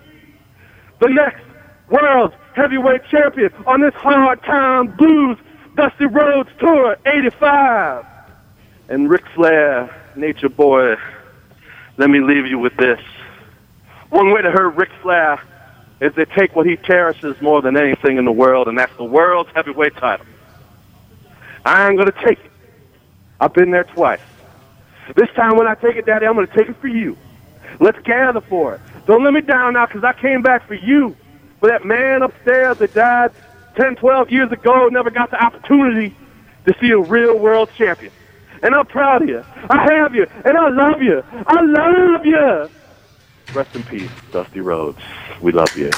the 0.99 1.09
next 1.09 1.41
world's 1.93 2.34
heavyweight 2.56 3.06
champion 3.10 3.53
on 3.67 3.82
this 3.82 3.93
hard 3.93 4.41
time 4.43 4.88
blues 4.97 5.38
Dusty 5.75 6.06
Rhodes 6.06 6.49
Tour 6.60 6.97
85. 7.06 8.06
And 8.89 9.10
Ric 9.10 9.23
Flair, 9.34 9.95
Nature 10.15 10.49
Boy, 10.49 10.95
let 11.97 12.10
me 12.10 12.19
leave 12.19 12.47
you 12.47 12.58
with 12.58 12.75
this. 12.77 12.99
One 14.10 14.32
way 14.32 14.41
to 14.41 14.51
hurt 14.51 14.75
Ric 14.75 14.89
Flair 15.01 15.39
is 15.99 16.13
to 16.15 16.25
take 16.25 16.56
what 16.56 16.65
he 16.65 16.77
cherishes 16.77 17.39
more 17.41 17.62
than 17.62 17.77
anything 17.77 18.17
in 18.17 18.25
the 18.25 18.32
world, 18.32 18.67
and 18.67 18.77
that's 18.77 18.95
the 18.97 19.03
world's 19.03 19.49
heavyweight 19.56 19.95
title. 19.95 20.25
I 21.65 21.88
ain't 21.88 21.97
gonna 21.97 22.12
take 22.12 22.39
it. 22.43 22.51
I've 23.39 23.53
been 23.53 23.71
there 23.71 23.86
twice. 23.86 24.19
This 25.15 25.29
time 25.36 25.58
when 25.58 25.67
I 25.67 25.75
take 25.75 25.95
it, 25.95 26.06
Daddy, 26.06 26.25
I'm 26.25 26.34
gonna 26.34 26.47
take 26.47 26.69
it 26.69 26.75
for 26.77 26.88
you. 26.88 27.17
Let's 27.79 27.99
gather 27.99 28.41
for 28.41 28.75
it. 28.75 28.82
Don't 29.06 29.23
let 29.23 29.34
me 29.34 29.41
down 29.41 29.73
now, 29.73 29.86
because 29.86 30.03
I 30.03 30.13
came 30.13 30.41
back 30.41 30.67
for 30.67 30.75
you. 30.75 31.15
For 31.63 31.69
that 31.69 31.86
man 31.86 32.23
upstairs 32.23 32.78
that 32.80 32.93
died 32.93 33.32
10, 33.78 33.95
12 33.95 34.30
years 34.30 34.52
ago, 34.52 34.89
never 34.89 35.10
got 35.10 35.32
the 35.32 35.41
opportunity 35.41 36.13
to 36.65 36.76
see 36.82 36.89
a 36.89 36.97
real 36.97 37.39
world 37.39 37.69
champion. 37.78 38.12
And 38.62 38.76
I'm 38.76 38.86
proud 38.86 39.21
of 39.21 39.30
you. 39.30 39.45
I 39.69 39.93
have 39.93 40.13
you, 40.13 40.28
and 40.43 40.58
I 40.58 40.67
love 40.67 41.02
you. 41.02 41.23
I 41.47 41.62
love 41.62 42.26
you. 42.26 42.69
Rest 43.54 43.73
in 43.78 43.84
peace, 43.84 44.12
Dusty 44.34 44.60
Rhodes. 44.60 44.99
We 45.41 45.54
love 45.54 45.73
you. 45.78 45.89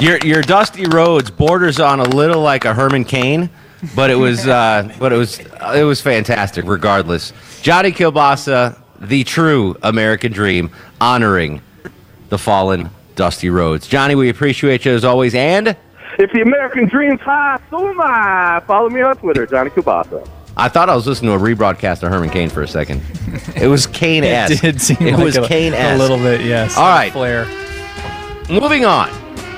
Your 0.00 0.18
your 0.24 0.42
Dusty 0.42 0.86
Rhodes 0.86 1.30
borders 1.30 1.78
on 1.78 2.00
a 2.00 2.08
little 2.08 2.42
like 2.42 2.64
a 2.64 2.74
Herman 2.74 3.04
Cain, 3.04 3.48
but 3.94 4.10
it 4.10 4.16
was 4.16 4.44
uh, 4.44 4.92
but 4.98 5.12
it 5.12 5.18
was 5.18 5.38
it 5.38 5.84
was 5.84 6.00
fantastic. 6.00 6.64
Regardless, 6.64 7.32
Johnny 7.62 7.92
Kilbasa, 7.92 8.76
the 9.00 9.22
true 9.22 9.76
American 9.84 10.32
dream, 10.32 10.72
honoring 11.00 11.62
the 12.28 12.38
fallen 12.38 12.90
Dusty 13.14 13.50
Rhodes. 13.50 13.86
Johnny, 13.86 14.14
we 14.14 14.28
appreciate 14.28 14.84
you 14.84 14.92
as 14.92 15.04
always, 15.04 15.34
and 15.34 15.76
If 16.18 16.32
the 16.32 16.42
American 16.42 16.88
dream's 16.88 17.20
high, 17.20 17.60
so 17.70 17.88
am 17.88 18.00
I. 18.00 18.62
Follow 18.66 18.88
me 18.90 19.00
on 19.02 19.16
Twitter, 19.16 19.46
Johnny 19.46 19.70
Kubasa. 19.70 20.28
I 20.56 20.68
thought 20.68 20.90
I 20.90 20.94
was 20.96 21.06
listening 21.06 21.30
to 21.38 21.42
a 21.42 21.48
rebroadcast 21.54 22.02
of 22.02 22.10
Herman 22.10 22.28
Cain 22.30 22.50
for 22.50 22.62
a 22.62 22.68
second. 22.68 23.00
It 23.56 23.68
was 23.68 23.86
Cain 23.86 24.24
esque. 24.24 24.52
It 24.64 24.72
did 24.72 24.80
seem 24.82 24.96
It 25.00 25.14
like 25.14 25.24
was 25.24 25.36
a, 25.36 25.46
Cain 25.46 25.72
a 25.74 25.96
little 25.96 26.18
bit, 26.18 26.40
yes. 26.42 26.76
All 26.76 26.88
right. 26.88 27.12
Flair. 27.12 27.46
Moving 28.50 28.84
on. 28.84 29.08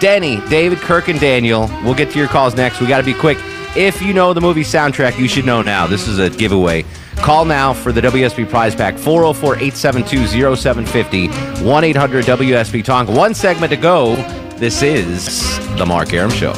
Denny, 0.01 0.41
David, 0.49 0.79
Kirk, 0.79 1.09
and 1.09 1.19
Daniel. 1.19 1.69
We'll 1.83 1.95
get 1.95 2.11
to 2.13 2.19
your 2.19 2.29
calls 2.29 2.55
next. 2.55 2.81
We 2.81 2.87
got 2.87 2.99
to 2.99 3.05
be 3.05 3.15
quick. 3.15 3.39
If 3.75 4.03
you 4.03 4.13
know 4.13 4.35
the 4.35 4.41
movie 4.41 4.63
soundtrack, 4.65 5.19
you 5.19 5.27
should 5.29 5.47
know 5.47 5.63
now. 5.63 5.87
This 5.87 6.07
is 6.07 6.19
a 6.19 6.29
giveaway. 6.29 6.85
Call 7.17 7.45
now 7.45 7.73
for 7.73 7.93
the 7.93 8.01
WSB 8.01 8.49
prize 8.49 8.75
pack 8.75 8.99
404 8.99 9.57
872 9.57 10.57
0750 10.57 11.65
1 11.65 11.85
800 11.85 12.25
WSB 12.25 12.85
Tonk. 12.85 13.09
One 13.09 13.35
segment 13.35 13.71
to 13.71 13.77
go. 13.77 14.17
This 14.57 14.83
is 14.83 15.59
The 15.77 15.87
Mark 15.87 16.13
Arum 16.13 16.31
Show. 16.31 16.53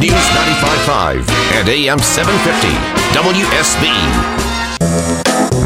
News 0.00 0.12
95.5 0.12 1.28
and 1.60 1.68
AM 1.68 1.98
750 1.98 2.68
WSB. 3.18 4.39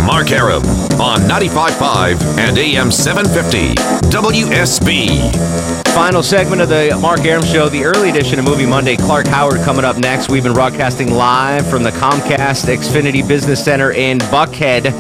Mark 0.06 0.30
Arum 0.32 0.62
on 1.00 1.20
95.5 1.20 2.38
and 2.38 2.58
AM 2.58 2.90
750 2.90 3.74
WSB. 4.10 5.84
Final 5.94 6.22
segment 6.22 6.60
of 6.60 6.68
the 6.68 6.98
Mark 7.00 7.20
Arum 7.20 7.44
Show, 7.44 7.68
the 7.68 7.84
early 7.84 8.10
edition 8.10 8.38
of 8.38 8.44
Movie 8.44 8.66
Monday. 8.66 8.96
Clark 8.96 9.26
Howard 9.28 9.60
coming 9.60 9.84
up 9.84 9.96
next. 9.96 10.30
We've 10.30 10.42
been 10.42 10.52
broadcasting 10.52 11.10
live 11.12 11.66
from 11.68 11.82
the 11.82 11.90
Comcast 11.90 12.66
Xfinity 12.66 13.26
Business 13.26 13.64
Center 13.64 13.92
in 13.92 14.18
Buckhead. 14.18 14.92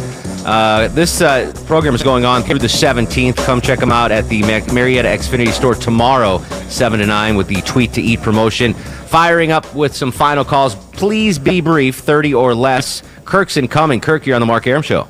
Uh, 0.46 0.88
this 0.88 1.20
uh, 1.20 1.52
program 1.66 1.94
is 1.94 2.02
going 2.02 2.24
on 2.24 2.42
through 2.42 2.58
the 2.58 2.66
17th. 2.66 3.36
Come 3.44 3.60
check 3.60 3.78
them 3.80 3.90
out 3.90 4.12
at 4.12 4.28
the 4.28 4.42
Marietta 4.42 5.08
Xfinity 5.08 5.52
store 5.52 5.74
tomorrow, 5.74 6.38
7 6.68 7.00
to 7.00 7.06
9, 7.06 7.36
with 7.36 7.48
the 7.48 7.62
Tweet 7.62 7.94
to 7.94 8.02
Eat 8.02 8.20
promotion. 8.20 8.74
Firing 8.74 9.52
up 9.52 9.74
with 9.74 9.94
some 9.96 10.12
final 10.12 10.44
calls. 10.44 10.74
Please 10.74 11.38
be 11.38 11.60
brief, 11.60 11.96
30 11.96 12.34
or 12.34 12.54
less. 12.54 13.02
Kirk's 13.24 13.56
incoming. 13.56 14.00
Kirk, 14.00 14.26
you're 14.26 14.34
on 14.34 14.40
the 14.40 14.46
Mark 14.46 14.66
Arum 14.66 14.82
Show. 14.82 15.08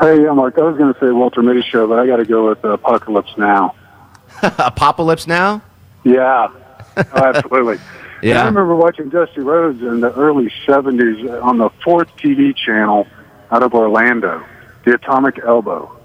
Hey, 0.00 0.22
yeah, 0.22 0.32
Mark. 0.32 0.58
I 0.58 0.62
was 0.62 0.76
going 0.76 0.92
to 0.92 1.00
say 1.00 1.10
Walter 1.10 1.42
Mitty 1.42 1.62
show, 1.62 1.86
but 1.86 1.98
I 1.98 2.06
got 2.06 2.16
to 2.16 2.24
go 2.24 2.48
with 2.48 2.62
Apocalypse 2.64 3.36
Now. 3.38 3.74
Apocalypse 4.42 5.26
Now? 5.26 5.62
Yeah, 6.04 6.48
oh, 6.96 7.04
absolutely. 7.14 7.78
Yeah. 8.22 8.42
I 8.42 8.44
remember 8.44 8.76
watching 8.76 9.08
Dusty 9.08 9.40
Rhodes 9.40 9.80
in 9.80 10.00
the 10.00 10.12
early 10.12 10.52
'70s 10.66 11.42
on 11.42 11.56
the 11.56 11.70
fourth 11.82 12.14
TV 12.16 12.54
channel 12.54 13.06
out 13.50 13.62
of 13.62 13.72
Orlando, 13.72 14.44
the 14.84 14.92
Atomic 14.92 15.38
Elbow. 15.42 15.98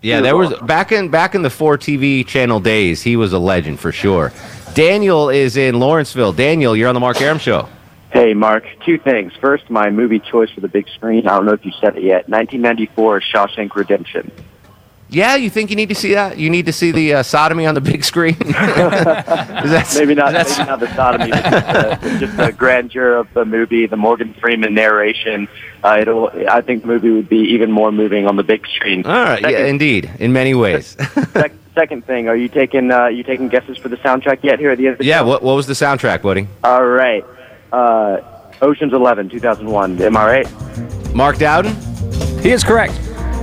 Yeah, 0.00 0.22
there 0.22 0.38
was 0.38 0.54
back 0.60 0.90
in 0.90 1.10
back 1.10 1.34
in 1.34 1.42
the 1.42 1.50
four 1.50 1.76
TV 1.76 2.26
channel 2.26 2.60
days. 2.60 3.02
He 3.02 3.16
was 3.16 3.34
a 3.34 3.38
legend 3.38 3.78
for 3.78 3.92
sure. 3.92 4.32
Daniel 4.72 5.28
is 5.28 5.58
in 5.58 5.78
Lawrenceville. 5.78 6.32
Daniel, 6.32 6.74
you're 6.74 6.88
on 6.88 6.94
the 6.94 7.00
Mark 7.00 7.20
Arum 7.20 7.38
Show. 7.38 7.68
Hey, 8.14 8.32
Mark. 8.32 8.64
Two 8.86 8.96
things. 8.96 9.32
First, 9.40 9.68
my 9.68 9.90
movie 9.90 10.20
choice 10.20 10.48
for 10.50 10.60
the 10.60 10.68
big 10.68 10.88
screen. 10.88 11.26
I 11.26 11.34
don't 11.36 11.46
know 11.46 11.52
if 11.52 11.66
you 11.66 11.72
said 11.80 11.96
it 11.96 12.04
yet. 12.04 12.28
1994 12.28 13.20
Shawshank 13.20 13.74
Redemption. 13.74 14.30
Yeah, 15.08 15.34
you 15.34 15.50
think 15.50 15.70
you 15.70 15.76
need 15.76 15.88
to 15.88 15.96
see 15.96 16.14
that? 16.14 16.38
You 16.38 16.48
need 16.48 16.66
to 16.66 16.72
see 16.72 16.92
the 16.92 17.14
uh, 17.14 17.22
sodomy 17.24 17.66
on 17.66 17.74
the 17.74 17.80
big 17.80 18.04
screen. 18.04 18.36
That- 18.38 19.92
maybe 19.96 20.14
not. 20.14 20.32
Maybe 20.32 20.64
not 20.64 20.78
the 20.80 20.94
sodomy, 20.94 21.30
but 21.30 21.42
just 21.42 22.02
the, 22.02 22.18
just 22.26 22.36
the 22.36 22.52
grandeur 22.52 23.16
of 23.16 23.32
the 23.34 23.44
movie, 23.44 23.86
the 23.86 23.96
Morgan 23.96 24.32
Freeman 24.34 24.74
narration. 24.74 25.48
Uh, 25.82 25.98
it'll. 26.00 26.30
I 26.48 26.60
think 26.60 26.82
the 26.82 26.88
movie 26.88 27.10
would 27.10 27.28
be 27.28 27.38
even 27.54 27.70
more 27.72 27.90
moving 27.90 28.26
on 28.28 28.36
the 28.36 28.42
big 28.44 28.66
screen. 28.68 29.04
All 29.06 29.12
right, 29.12 29.42
yeah, 29.42 29.66
indeed, 29.66 30.10
in 30.20 30.32
many 30.32 30.54
ways. 30.54 30.96
sec- 31.32 31.52
second 31.74 32.06
thing, 32.06 32.28
are 32.28 32.36
you 32.36 32.48
taking 32.48 32.90
uh, 32.90 33.06
you 33.06 33.22
taking 33.22 33.48
guesses 33.48 33.76
for 33.78 33.88
the 33.88 33.96
soundtrack 33.96 34.42
yet? 34.42 34.58
Here 34.58 34.70
at 34.70 34.78
the 34.78 34.86
end 34.86 34.92
of 34.94 34.98
the 34.98 35.04
yeah, 35.04 35.22
what 35.22 35.42
what 35.42 35.54
was 35.56 35.66
the 35.66 35.74
soundtrack, 35.74 36.22
buddy? 36.22 36.46
All 36.62 36.84
right. 36.86 37.24
Uh, 37.74 38.22
Ocean's 38.62 38.92
Eleven, 38.92 39.28
2001. 39.28 40.00
Am 40.00 40.16
I 40.16 40.24
right? 40.24 41.12
Mark 41.12 41.38
Dowden? 41.38 41.74
He 42.40 42.50
is 42.50 42.62
correct. 42.62 42.92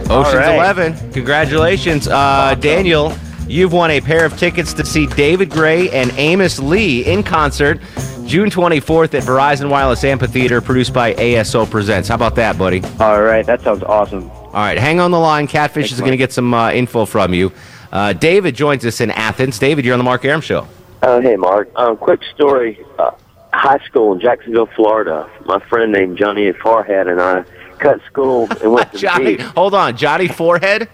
Ocean's 0.09 0.35
right. 0.35 0.55
Eleven. 0.55 1.11
Congratulations, 1.11 2.07
uh, 2.07 2.55
Daniel. 2.55 3.13
You've 3.45 3.73
won 3.73 3.91
a 3.91 3.99
pair 3.99 4.23
of 4.23 4.37
tickets 4.37 4.73
to 4.75 4.85
see 4.85 5.05
David 5.05 5.49
Gray 5.49 5.89
and 5.89 6.11
Amos 6.17 6.59
Lee 6.59 7.05
in 7.05 7.23
concert 7.23 7.81
June 8.25 8.49
24th 8.49 9.13
at 9.15 9.23
Verizon 9.23 9.69
Wireless 9.69 10.05
Amphitheater, 10.05 10.61
produced 10.61 10.93
by 10.93 11.13
ASO 11.15 11.69
Presents. 11.69 12.07
How 12.07 12.15
about 12.15 12.35
that, 12.35 12.57
buddy? 12.57 12.81
All 13.01 13.21
right, 13.21 13.45
that 13.45 13.59
sounds 13.59 13.83
awesome. 13.83 14.29
All 14.31 14.53
right, 14.53 14.77
hang 14.77 15.01
on 15.01 15.11
the 15.11 15.19
line. 15.19 15.47
Catfish 15.47 15.89
Thanks, 15.89 15.91
is 15.91 15.99
going 15.99 16.11
to 16.11 16.17
get 16.17 16.31
some 16.31 16.53
uh, 16.53 16.71
info 16.71 17.05
from 17.05 17.33
you. 17.33 17.51
Uh, 17.91 18.13
David 18.13 18.55
joins 18.55 18.85
us 18.85 19.01
in 19.01 19.11
Athens. 19.11 19.59
David, 19.59 19.83
you're 19.83 19.93
on 19.93 19.99
the 19.99 20.05
Mark 20.05 20.23
Arum 20.23 20.39
Show. 20.39 20.65
Uh, 21.01 21.19
hey, 21.19 21.35
Mark. 21.35 21.69
Um, 21.75 21.97
quick 21.97 22.21
story. 22.33 22.79
Uh, 22.97 23.11
high 23.53 23.79
school 23.85 24.13
in 24.13 24.19
Jacksonville, 24.19 24.67
Florida. 24.75 25.29
My 25.45 25.59
friend 25.59 25.91
named 25.91 26.17
Johnny 26.17 26.51
Farhat 26.53 27.09
and 27.09 27.21
I 27.21 27.43
cut 27.79 27.99
school 28.05 28.47
and 28.61 28.71
went 28.73 28.91
to 28.93 28.97
Johnny, 28.99 29.31
the 29.31 29.37
beach. 29.37 29.45
hold 29.47 29.73
on. 29.73 29.95
Johnny 29.97 30.27
Forehead? 30.27 30.89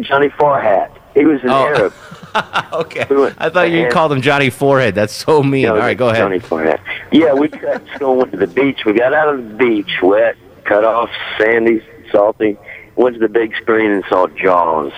Johnny 0.00 0.28
Farhat. 0.28 0.90
He 1.14 1.24
was 1.24 1.42
an 1.42 1.50
Oh. 1.50 1.66
Arab. 1.66 1.92
okay. 2.72 3.06
I 3.38 3.48
thought 3.48 3.70
you 3.70 3.84
and- 3.84 3.92
called 3.92 4.12
him 4.12 4.20
Johnny 4.22 4.50
Forehead. 4.50 4.94
That's 4.94 5.12
so 5.12 5.42
mean. 5.42 5.62
No, 5.64 5.74
All 5.74 5.78
right, 5.80 5.96
go 5.96 6.08
ahead. 6.08 6.22
Johnny 6.22 6.38
Farhat. 6.40 6.80
Yeah, 7.10 7.32
we 7.34 7.48
cut 7.48 7.82
school 7.94 8.10
and 8.12 8.18
went 8.20 8.32
to 8.32 8.38
the 8.38 8.46
beach. 8.46 8.84
We 8.84 8.92
got 8.92 9.12
out 9.14 9.34
of 9.34 9.48
the 9.48 9.54
beach 9.54 9.90
wet, 10.02 10.36
cut 10.64 10.84
off, 10.84 11.10
sandy, 11.38 11.82
salty. 12.12 12.56
Went 12.96 13.14
to 13.14 13.20
the 13.20 13.28
big 13.28 13.54
screen 13.56 13.90
and 13.90 14.04
saw 14.08 14.26
Jaws. 14.28 14.92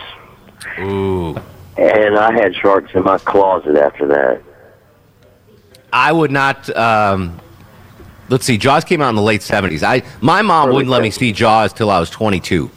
Ooh. 0.79 1.37
And 1.79 2.17
I 2.19 2.33
had 2.33 2.55
sharks 2.55 2.91
in 2.95 3.05
my 3.05 3.19
closet 3.19 3.77
after 3.77 4.07
that. 4.09 4.43
I 5.93 6.13
would 6.13 6.31
not. 6.31 6.75
Um, 6.77 7.41
let's 8.29 8.45
see. 8.45 8.57
Jaws 8.59 8.85
came 8.85 9.03
out 9.03 9.09
in 9.11 9.17
the 9.17 9.23
late 9.23 9.43
seventies. 9.43 9.83
I 9.83 10.03
my 10.21 10.43
mom 10.43 10.69
Early 10.69 10.77
wouldn't 10.77 10.91
let 10.91 11.03
me 11.03 11.11
see 11.11 11.33
Jaws 11.33 11.73
till 11.73 11.91
I 11.91 11.99
was 12.01 12.11
twenty 12.11 12.41
two. 12.41 12.71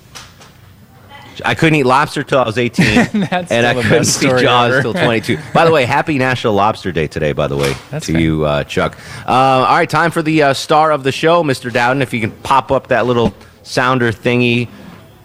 I 1.44 1.56
couldn't 1.56 1.76
eat 1.80 1.86
lobster 1.86 2.22
till 2.24 2.38
I 2.40 2.46
was 2.46 2.60
eighteen, 2.60 2.86
and 3.14 3.24
That's 3.24 3.52
I 3.52 3.74
couldn't 3.74 3.90
best 3.90 4.14
see 4.20 4.28
story 4.28 4.44
Jaws 4.44 4.72
ever. 4.72 4.82
till 4.84 4.94
twenty 4.94 5.20
two. 5.22 5.40
By 5.54 5.66
the 5.66 5.72
way, 5.72 5.86
happy 5.86 6.18
National 6.20 6.54
Lobster 6.54 6.92
Day 6.92 7.08
today. 7.08 7.34
By 7.34 7.48
the 7.48 7.58
way, 7.58 7.74
That's 7.90 8.06
to 8.06 8.12
fair. 8.14 8.22
you, 8.22 8.46
uh, 8.46 8.64
Chuck. 8.66 8.98
Uh, 9.28 9.32
all 9.32 9.76
right, 9.76 9.90
time 9.90 10.12
for 10.12 10.22
the 10.22 10.44
uh, 10.44 10.54
star 10.54 10.92
of 10.92 11.04
the 11.04 11.12
show, 11.12 11.44
Mr. 11.44 11.74
Dowden. 11.74 12.02
If 12.04 12.14
you 12.14 12.20
can 12.22 12.32
pop 12.32 12.72
up 12.72 12.88
that 12.88 13.08
little 13.08 13.34
sounder 13.64 14.12
thingy, 14.12 14.70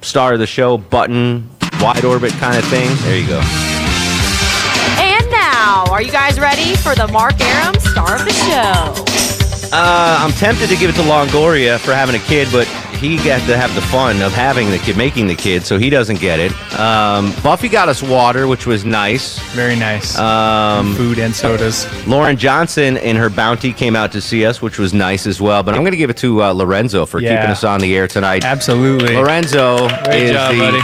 star 0.00 0.32
of 0.32 0.38
the 0.38 0.46
show 0.46 0.78
button, 0.78 1.50
wide 1.80 2.04
orbit 2.06 2.32
kind 2.32 2.56
of 2.56 2.64
thing. 2.64 2.88
There 3.02 3.18
you 3.18 3.26
go. 3.26 3.77
And 5.78 5.86
now, 5.86 5.92
are 5.92 6.02
you 6.02 6.10
guys 6.10 6.40
ready 6.40 6.74
for 6.76 6.94
the 6.94 7.06
Mark 7.08 7.40
Arum 7.40 7.74
star 7.80 8.16
of 8.16 8.24
the 8.24 8.32
show? 8.32 9.04
Uh, 9.70 10.18
I'm 10.20 10.32
tempted 10.32 10.68
to 10.70 10.76
give 10.76 10.90
it 10.90 10.94
to 10.94 11.02
Longoria 11.02 11.78
for 11.78 11.92
having 11.94 12.16
a 12.16 12.24
kid, 12.24 12.48
but 12.50 12.66
he 12.98 13.16
got 13.18 13.46
to 13.46 13.56
have 13.56 13.72
the 13.74 13.82
fun 13.82 14.22
of 14.22 14.32
having 14.32 14.70
the 14.70 14.78
kid, 14.78 14.96
making 14.96 15.26
the 15.28 15.34
kid, 15.34 15.64
so 15.64 15.78
he 15.78 15.88
doesn't 15.90 16.18
get 16.20 16.40
it. 16.40 16.52
Um, 16.80 17.32
Buffy 17.42 17.68
got 17.68 17.88
us 17.88 18.02
water, 18.02 18.48
which 18.48 18.66
was 18.66 18.84
nice. 18.84 19.38
Very 19.52 19.76
nice. 19.76 20.18
Um, 20.18 20.94
Food 20.94 21.18
and 21.18 21.34
sodas. 21.36 21.86
Lauren 22.08 22.36
Johnson 22.36 22.96
and 22.96 23.16
her 23.18 23.28
bounty 23.30 23.72
came 23.72 23.94
out 23.94 24.10
to 24.12 24.20
see 24.20 24.46
us, 24.46 24.60
which 24.62 24.78
was 24.78 24.94
nice 24.94 25.26
as 25.26 25.40
well. 25.40 25.62
But 25.62 25.74
I'm 25.74 25.82
going 25.82 25.92
to 25.92 25.98
give 25.98 26.10
it 26.10 26.16
to 26.18 26.42
uh, 26.42 26.52
Lorenzo 26.52 27.04
for 27.06 27.20
Yeah. 27.20 27.36
keeping 27.36 27.50
us 27.50 27.62
on 27.62 27.80
the 27.80 27.94
air 27.96 28.08
tonight. 28.08 28.44
Absolutely. 28.44 29.14
Lorenzo 29.14 29.86
Great 30.04 30.22
is 30.24 30.30
job, 30.32 30.52
the 30.54 30.58
buddy. 30.58 30.80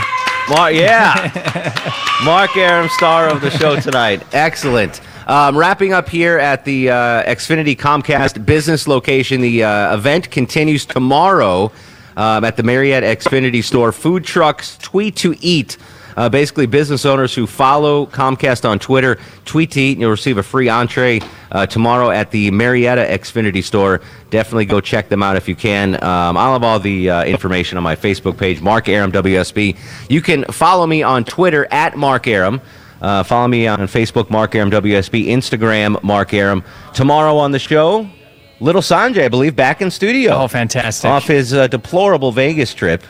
Mar- 0.49 0.71
yeah, 0.71 1.93
Mark 2.23 2.55
Arum, 2.55 2.89
star 2.89 3.27
of 3.27 3.41
the 3.41 3.49
show 3.49 3.79
tonight. 3.79 4.23
Excellent. 4.33 5.01
Um, 5.27 5.57
wrapping 5.57 5.91
up 5.91 6.07
here 6.07 6.37
at 6.37 6.65
the 6.65 6.91
uh, 6.91 7.23
Xfinity 7.23 7.75
Comcast 7.75 8.45
business 8.45 8.87
location. 8.87 9.41
The 9.41 9.63
uh, 9.63 9.95
event 9.95 10.29
continues 10.29 10.85
tomorrow 10.85 11.71
um, 12.15 12.43
at 12.43 12.57
the 12.57 12.63
Marietta 12.63 13.07
Xfinity 13.07 13.63
store. 13.63 13.91
Food 13.91 14.23
trucks 14.23 14.77
tweet 14.77 15.15
to 15.17 15.35
eat. 15.41 15.77
Uh, 16.15 16.29
basically, 16.29 16.65
business 16.65 17.05
owners 17.05 17.35
who 17.35 17.45
follow 17.45 18.05
Comcast 18.05 18.67
on 18.67 18.79
Twitter 18.79 19.17
tweet 19.43 19.71
to 19.71 19.81
eat, 19.81 19.93
and 19.93 20.01
you'll 20.01 20.11
receive 20.11 20.37
a 20.37 20.43
free 20.43 20.69
entree 20.69 21.19
uh, 21.51 21.65
tomorrow 21.65 22.09
at 22.09 22.31
the 22.31 22.51
Marietta 22.51 23.01
Xfinity 23.01 23.63
store. 23.63 24.01
Definitely 24.29 24.65
go 24.65 24.79
check 24.79 25.09
them 25.09 25.21
out 25.21 25.35
if 25.35 25.47
you 25.47 25.55
can. 25.55 25.95
Um, 26.03 26.37
I'll 26.37 26.53
have 26.53 26.63
all 26.63 26.79
the 26.79 27.09
uh, 27.09 27.23
information 27.25 27.77
on 27.77 27.83
my 27.83 27.95
Facebook 27.95 28.37
page, 28.37 28.61
Mark 28.61 28.87
Arum 28.87 29.11
WSB. 29.11 29.77
You 30.09 30.21
can 30.21 30.45
follow 30.45 30.87
me 30.87 31.03
on 31.03 31.25
Twitter 31.25 31.67
at 31.71 31.97
Mark 31.97 32.27
Arum. 32.27 32.61
Uh, 33.01 33.23
follow 33.23 33.47
me 33.47 33.67
on 33.67 33.79
Facebook, 33.79 34.29
Mark 34.29 34.55
Arum 34.55 34.71
WSB, 34.71 35.27
Instagram, 35.27 36.01
Mark 36.01 36.33
Arum. 36.33 36.63
Tomorrow 36.93 37.35
on 37.37 37.51
the 37.51 37.59
show, 37.59 38.09
Little 38.61 38.81
Sanjay, 38.81 39.25
I 39.25 39.27
believe, 39.27 39.55
back 39.55 39.81
in 39.81 39.91
studio. 39.91 40.33
Oh, 40.33 40.47
fantastic. 40.47 41.09
Off 41.09 41.27
his 41.27 41.53
uh, 41.53 41.67
deplorable 41.67 42.31
Vegas 42.31 42.73
trip 42.73 43.03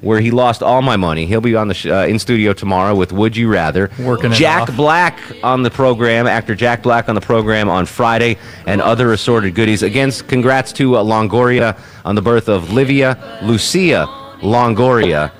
where 0.00 0.20
he 0.20 0.30
lost 0.30 0.62
all 0.62 0.80
my 0.82 0.96
money. 0.96 1.26
He'll 1.26 1.40
be 1.40 1.56
on 1.56 1.68
the 1.68 1.74
sh- 1.74 1.86
uh, 1.86 2.06
in 2.08 2.18
studio 2.18 2.52
tomorrow 2.52 2.94
with 2.94 3.12
Would 3.12 3.36
You 3.36 3.48
Rather. 3.48 3.90
Working 3.98 4.32
Jack. 4.32 4.74
Black 4.76 5.18
on 5.42 5.62
the 5.62 5.70
program, 5.70 6.26
actor 6.26 6.54
Jack 6.54 6.82
Black 6.82 7.08
on 7.08 7.14
the 7.14 7.20
program 7.20 7.68
on 7.68 7.84
Friday, 7.86 8.36
and 8.66 8.80
other 8.80 9.12
assorted 9.12 9.54
goodies. 9.54 9.82
Again, 9.82 10.10
congrats 10.12 10.72
to 10.74 10.96
uh, 10.96 11.02
Longoria 11.02 11.78
on 12.04 12.14
the 12.14 12.22
birth 12.22 12.48
of 12.48 12.72
Livia 12.72 13.40
Lucia 13.42 14.06
Longoria. 14.40 15.32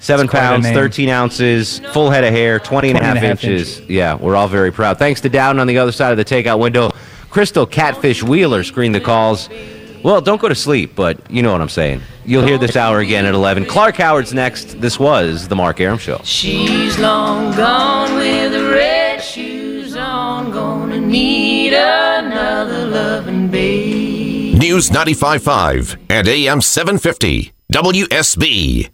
Seven 0.00 0.28
pounds, 0.28 0.66
13 0.68 1.08
ounces, 1.08 1.78
full 1.78 2.10
head 2.10 2.24
of 2.24 2.30
hair, 2.30 2.58
20 2.58 2.90
and 2.90 2.98
a 2.98 3.00
20 3.00 3.06
half 3.06 3.16
and 3.16 3.24
a 3.24 3.28
half 3.28 3.44
inches. 3.44 3.80
Yeah, 3.88 4.16
we're 4.16 4.36
all 4.36 4.48
very 4.48 4.70
proud. 4.70 4.98
Thanks 4.98 5.22
to 5.22 5.30
Dowden 5.30 5.58
on 5.58 5.66
the 5.66 5.78
other 5.78 5.92
side 5.92 6.10
of 6.10 6.18
the 6.18 6.24
takeout 6.26 6.58
window. 6.58 6.90
Crystal 7.30 7.64
Catfish 7.64 8.22
Wheeler 8.22 8.62
screened 8.64 8.94
the 8.94 9.00
calls. 9.00 9.48
Well, 10.04 10.20
don't 10.20 10.38
go 10.38 10.50
to 10.50 10.54
sleep, 10.54 10.94
but 10.94 11.18
you 11.30 11.42
know 11.42 11.50
what 11.50 11.62
I'm 11.62 11.70
saying. 11.70 12.02
You'll 12.26 12.44
hear 12.46 12.58
this 12.58 12.76
hour 12.76 12.98
again 12.98 13.24
at 13.24 13.34
11. 13.34 13.64
Clark 13.64 13.96
Howard's 13.96 14.34
next. 14.34 14.78
This 14.78 14.98
was 15.00 15.48
The 15.48 15.56
Mark 15.56 15.80
Arum 15.80 15.96
Show. 15.96 16.20
She's 16.24 16.98
long 16.98 17.56
gone 17.56 18.14
with 18.14 18.52
the 18.52 18.68
red 18.70 19.22
shoes 19.22 19.96
on, 19.96 20.50
gonna 20.52 21.00
need 21.00 21.72
another 21.72 22.86
loving 22.86 23.48
babe. 23.48 24.58
News 24.58 24.90
95.5 24.90 25.96
and 26.10 26.28
AM 26.28 26.60
750. 26.60 27.52
WSB. 27.72 28.93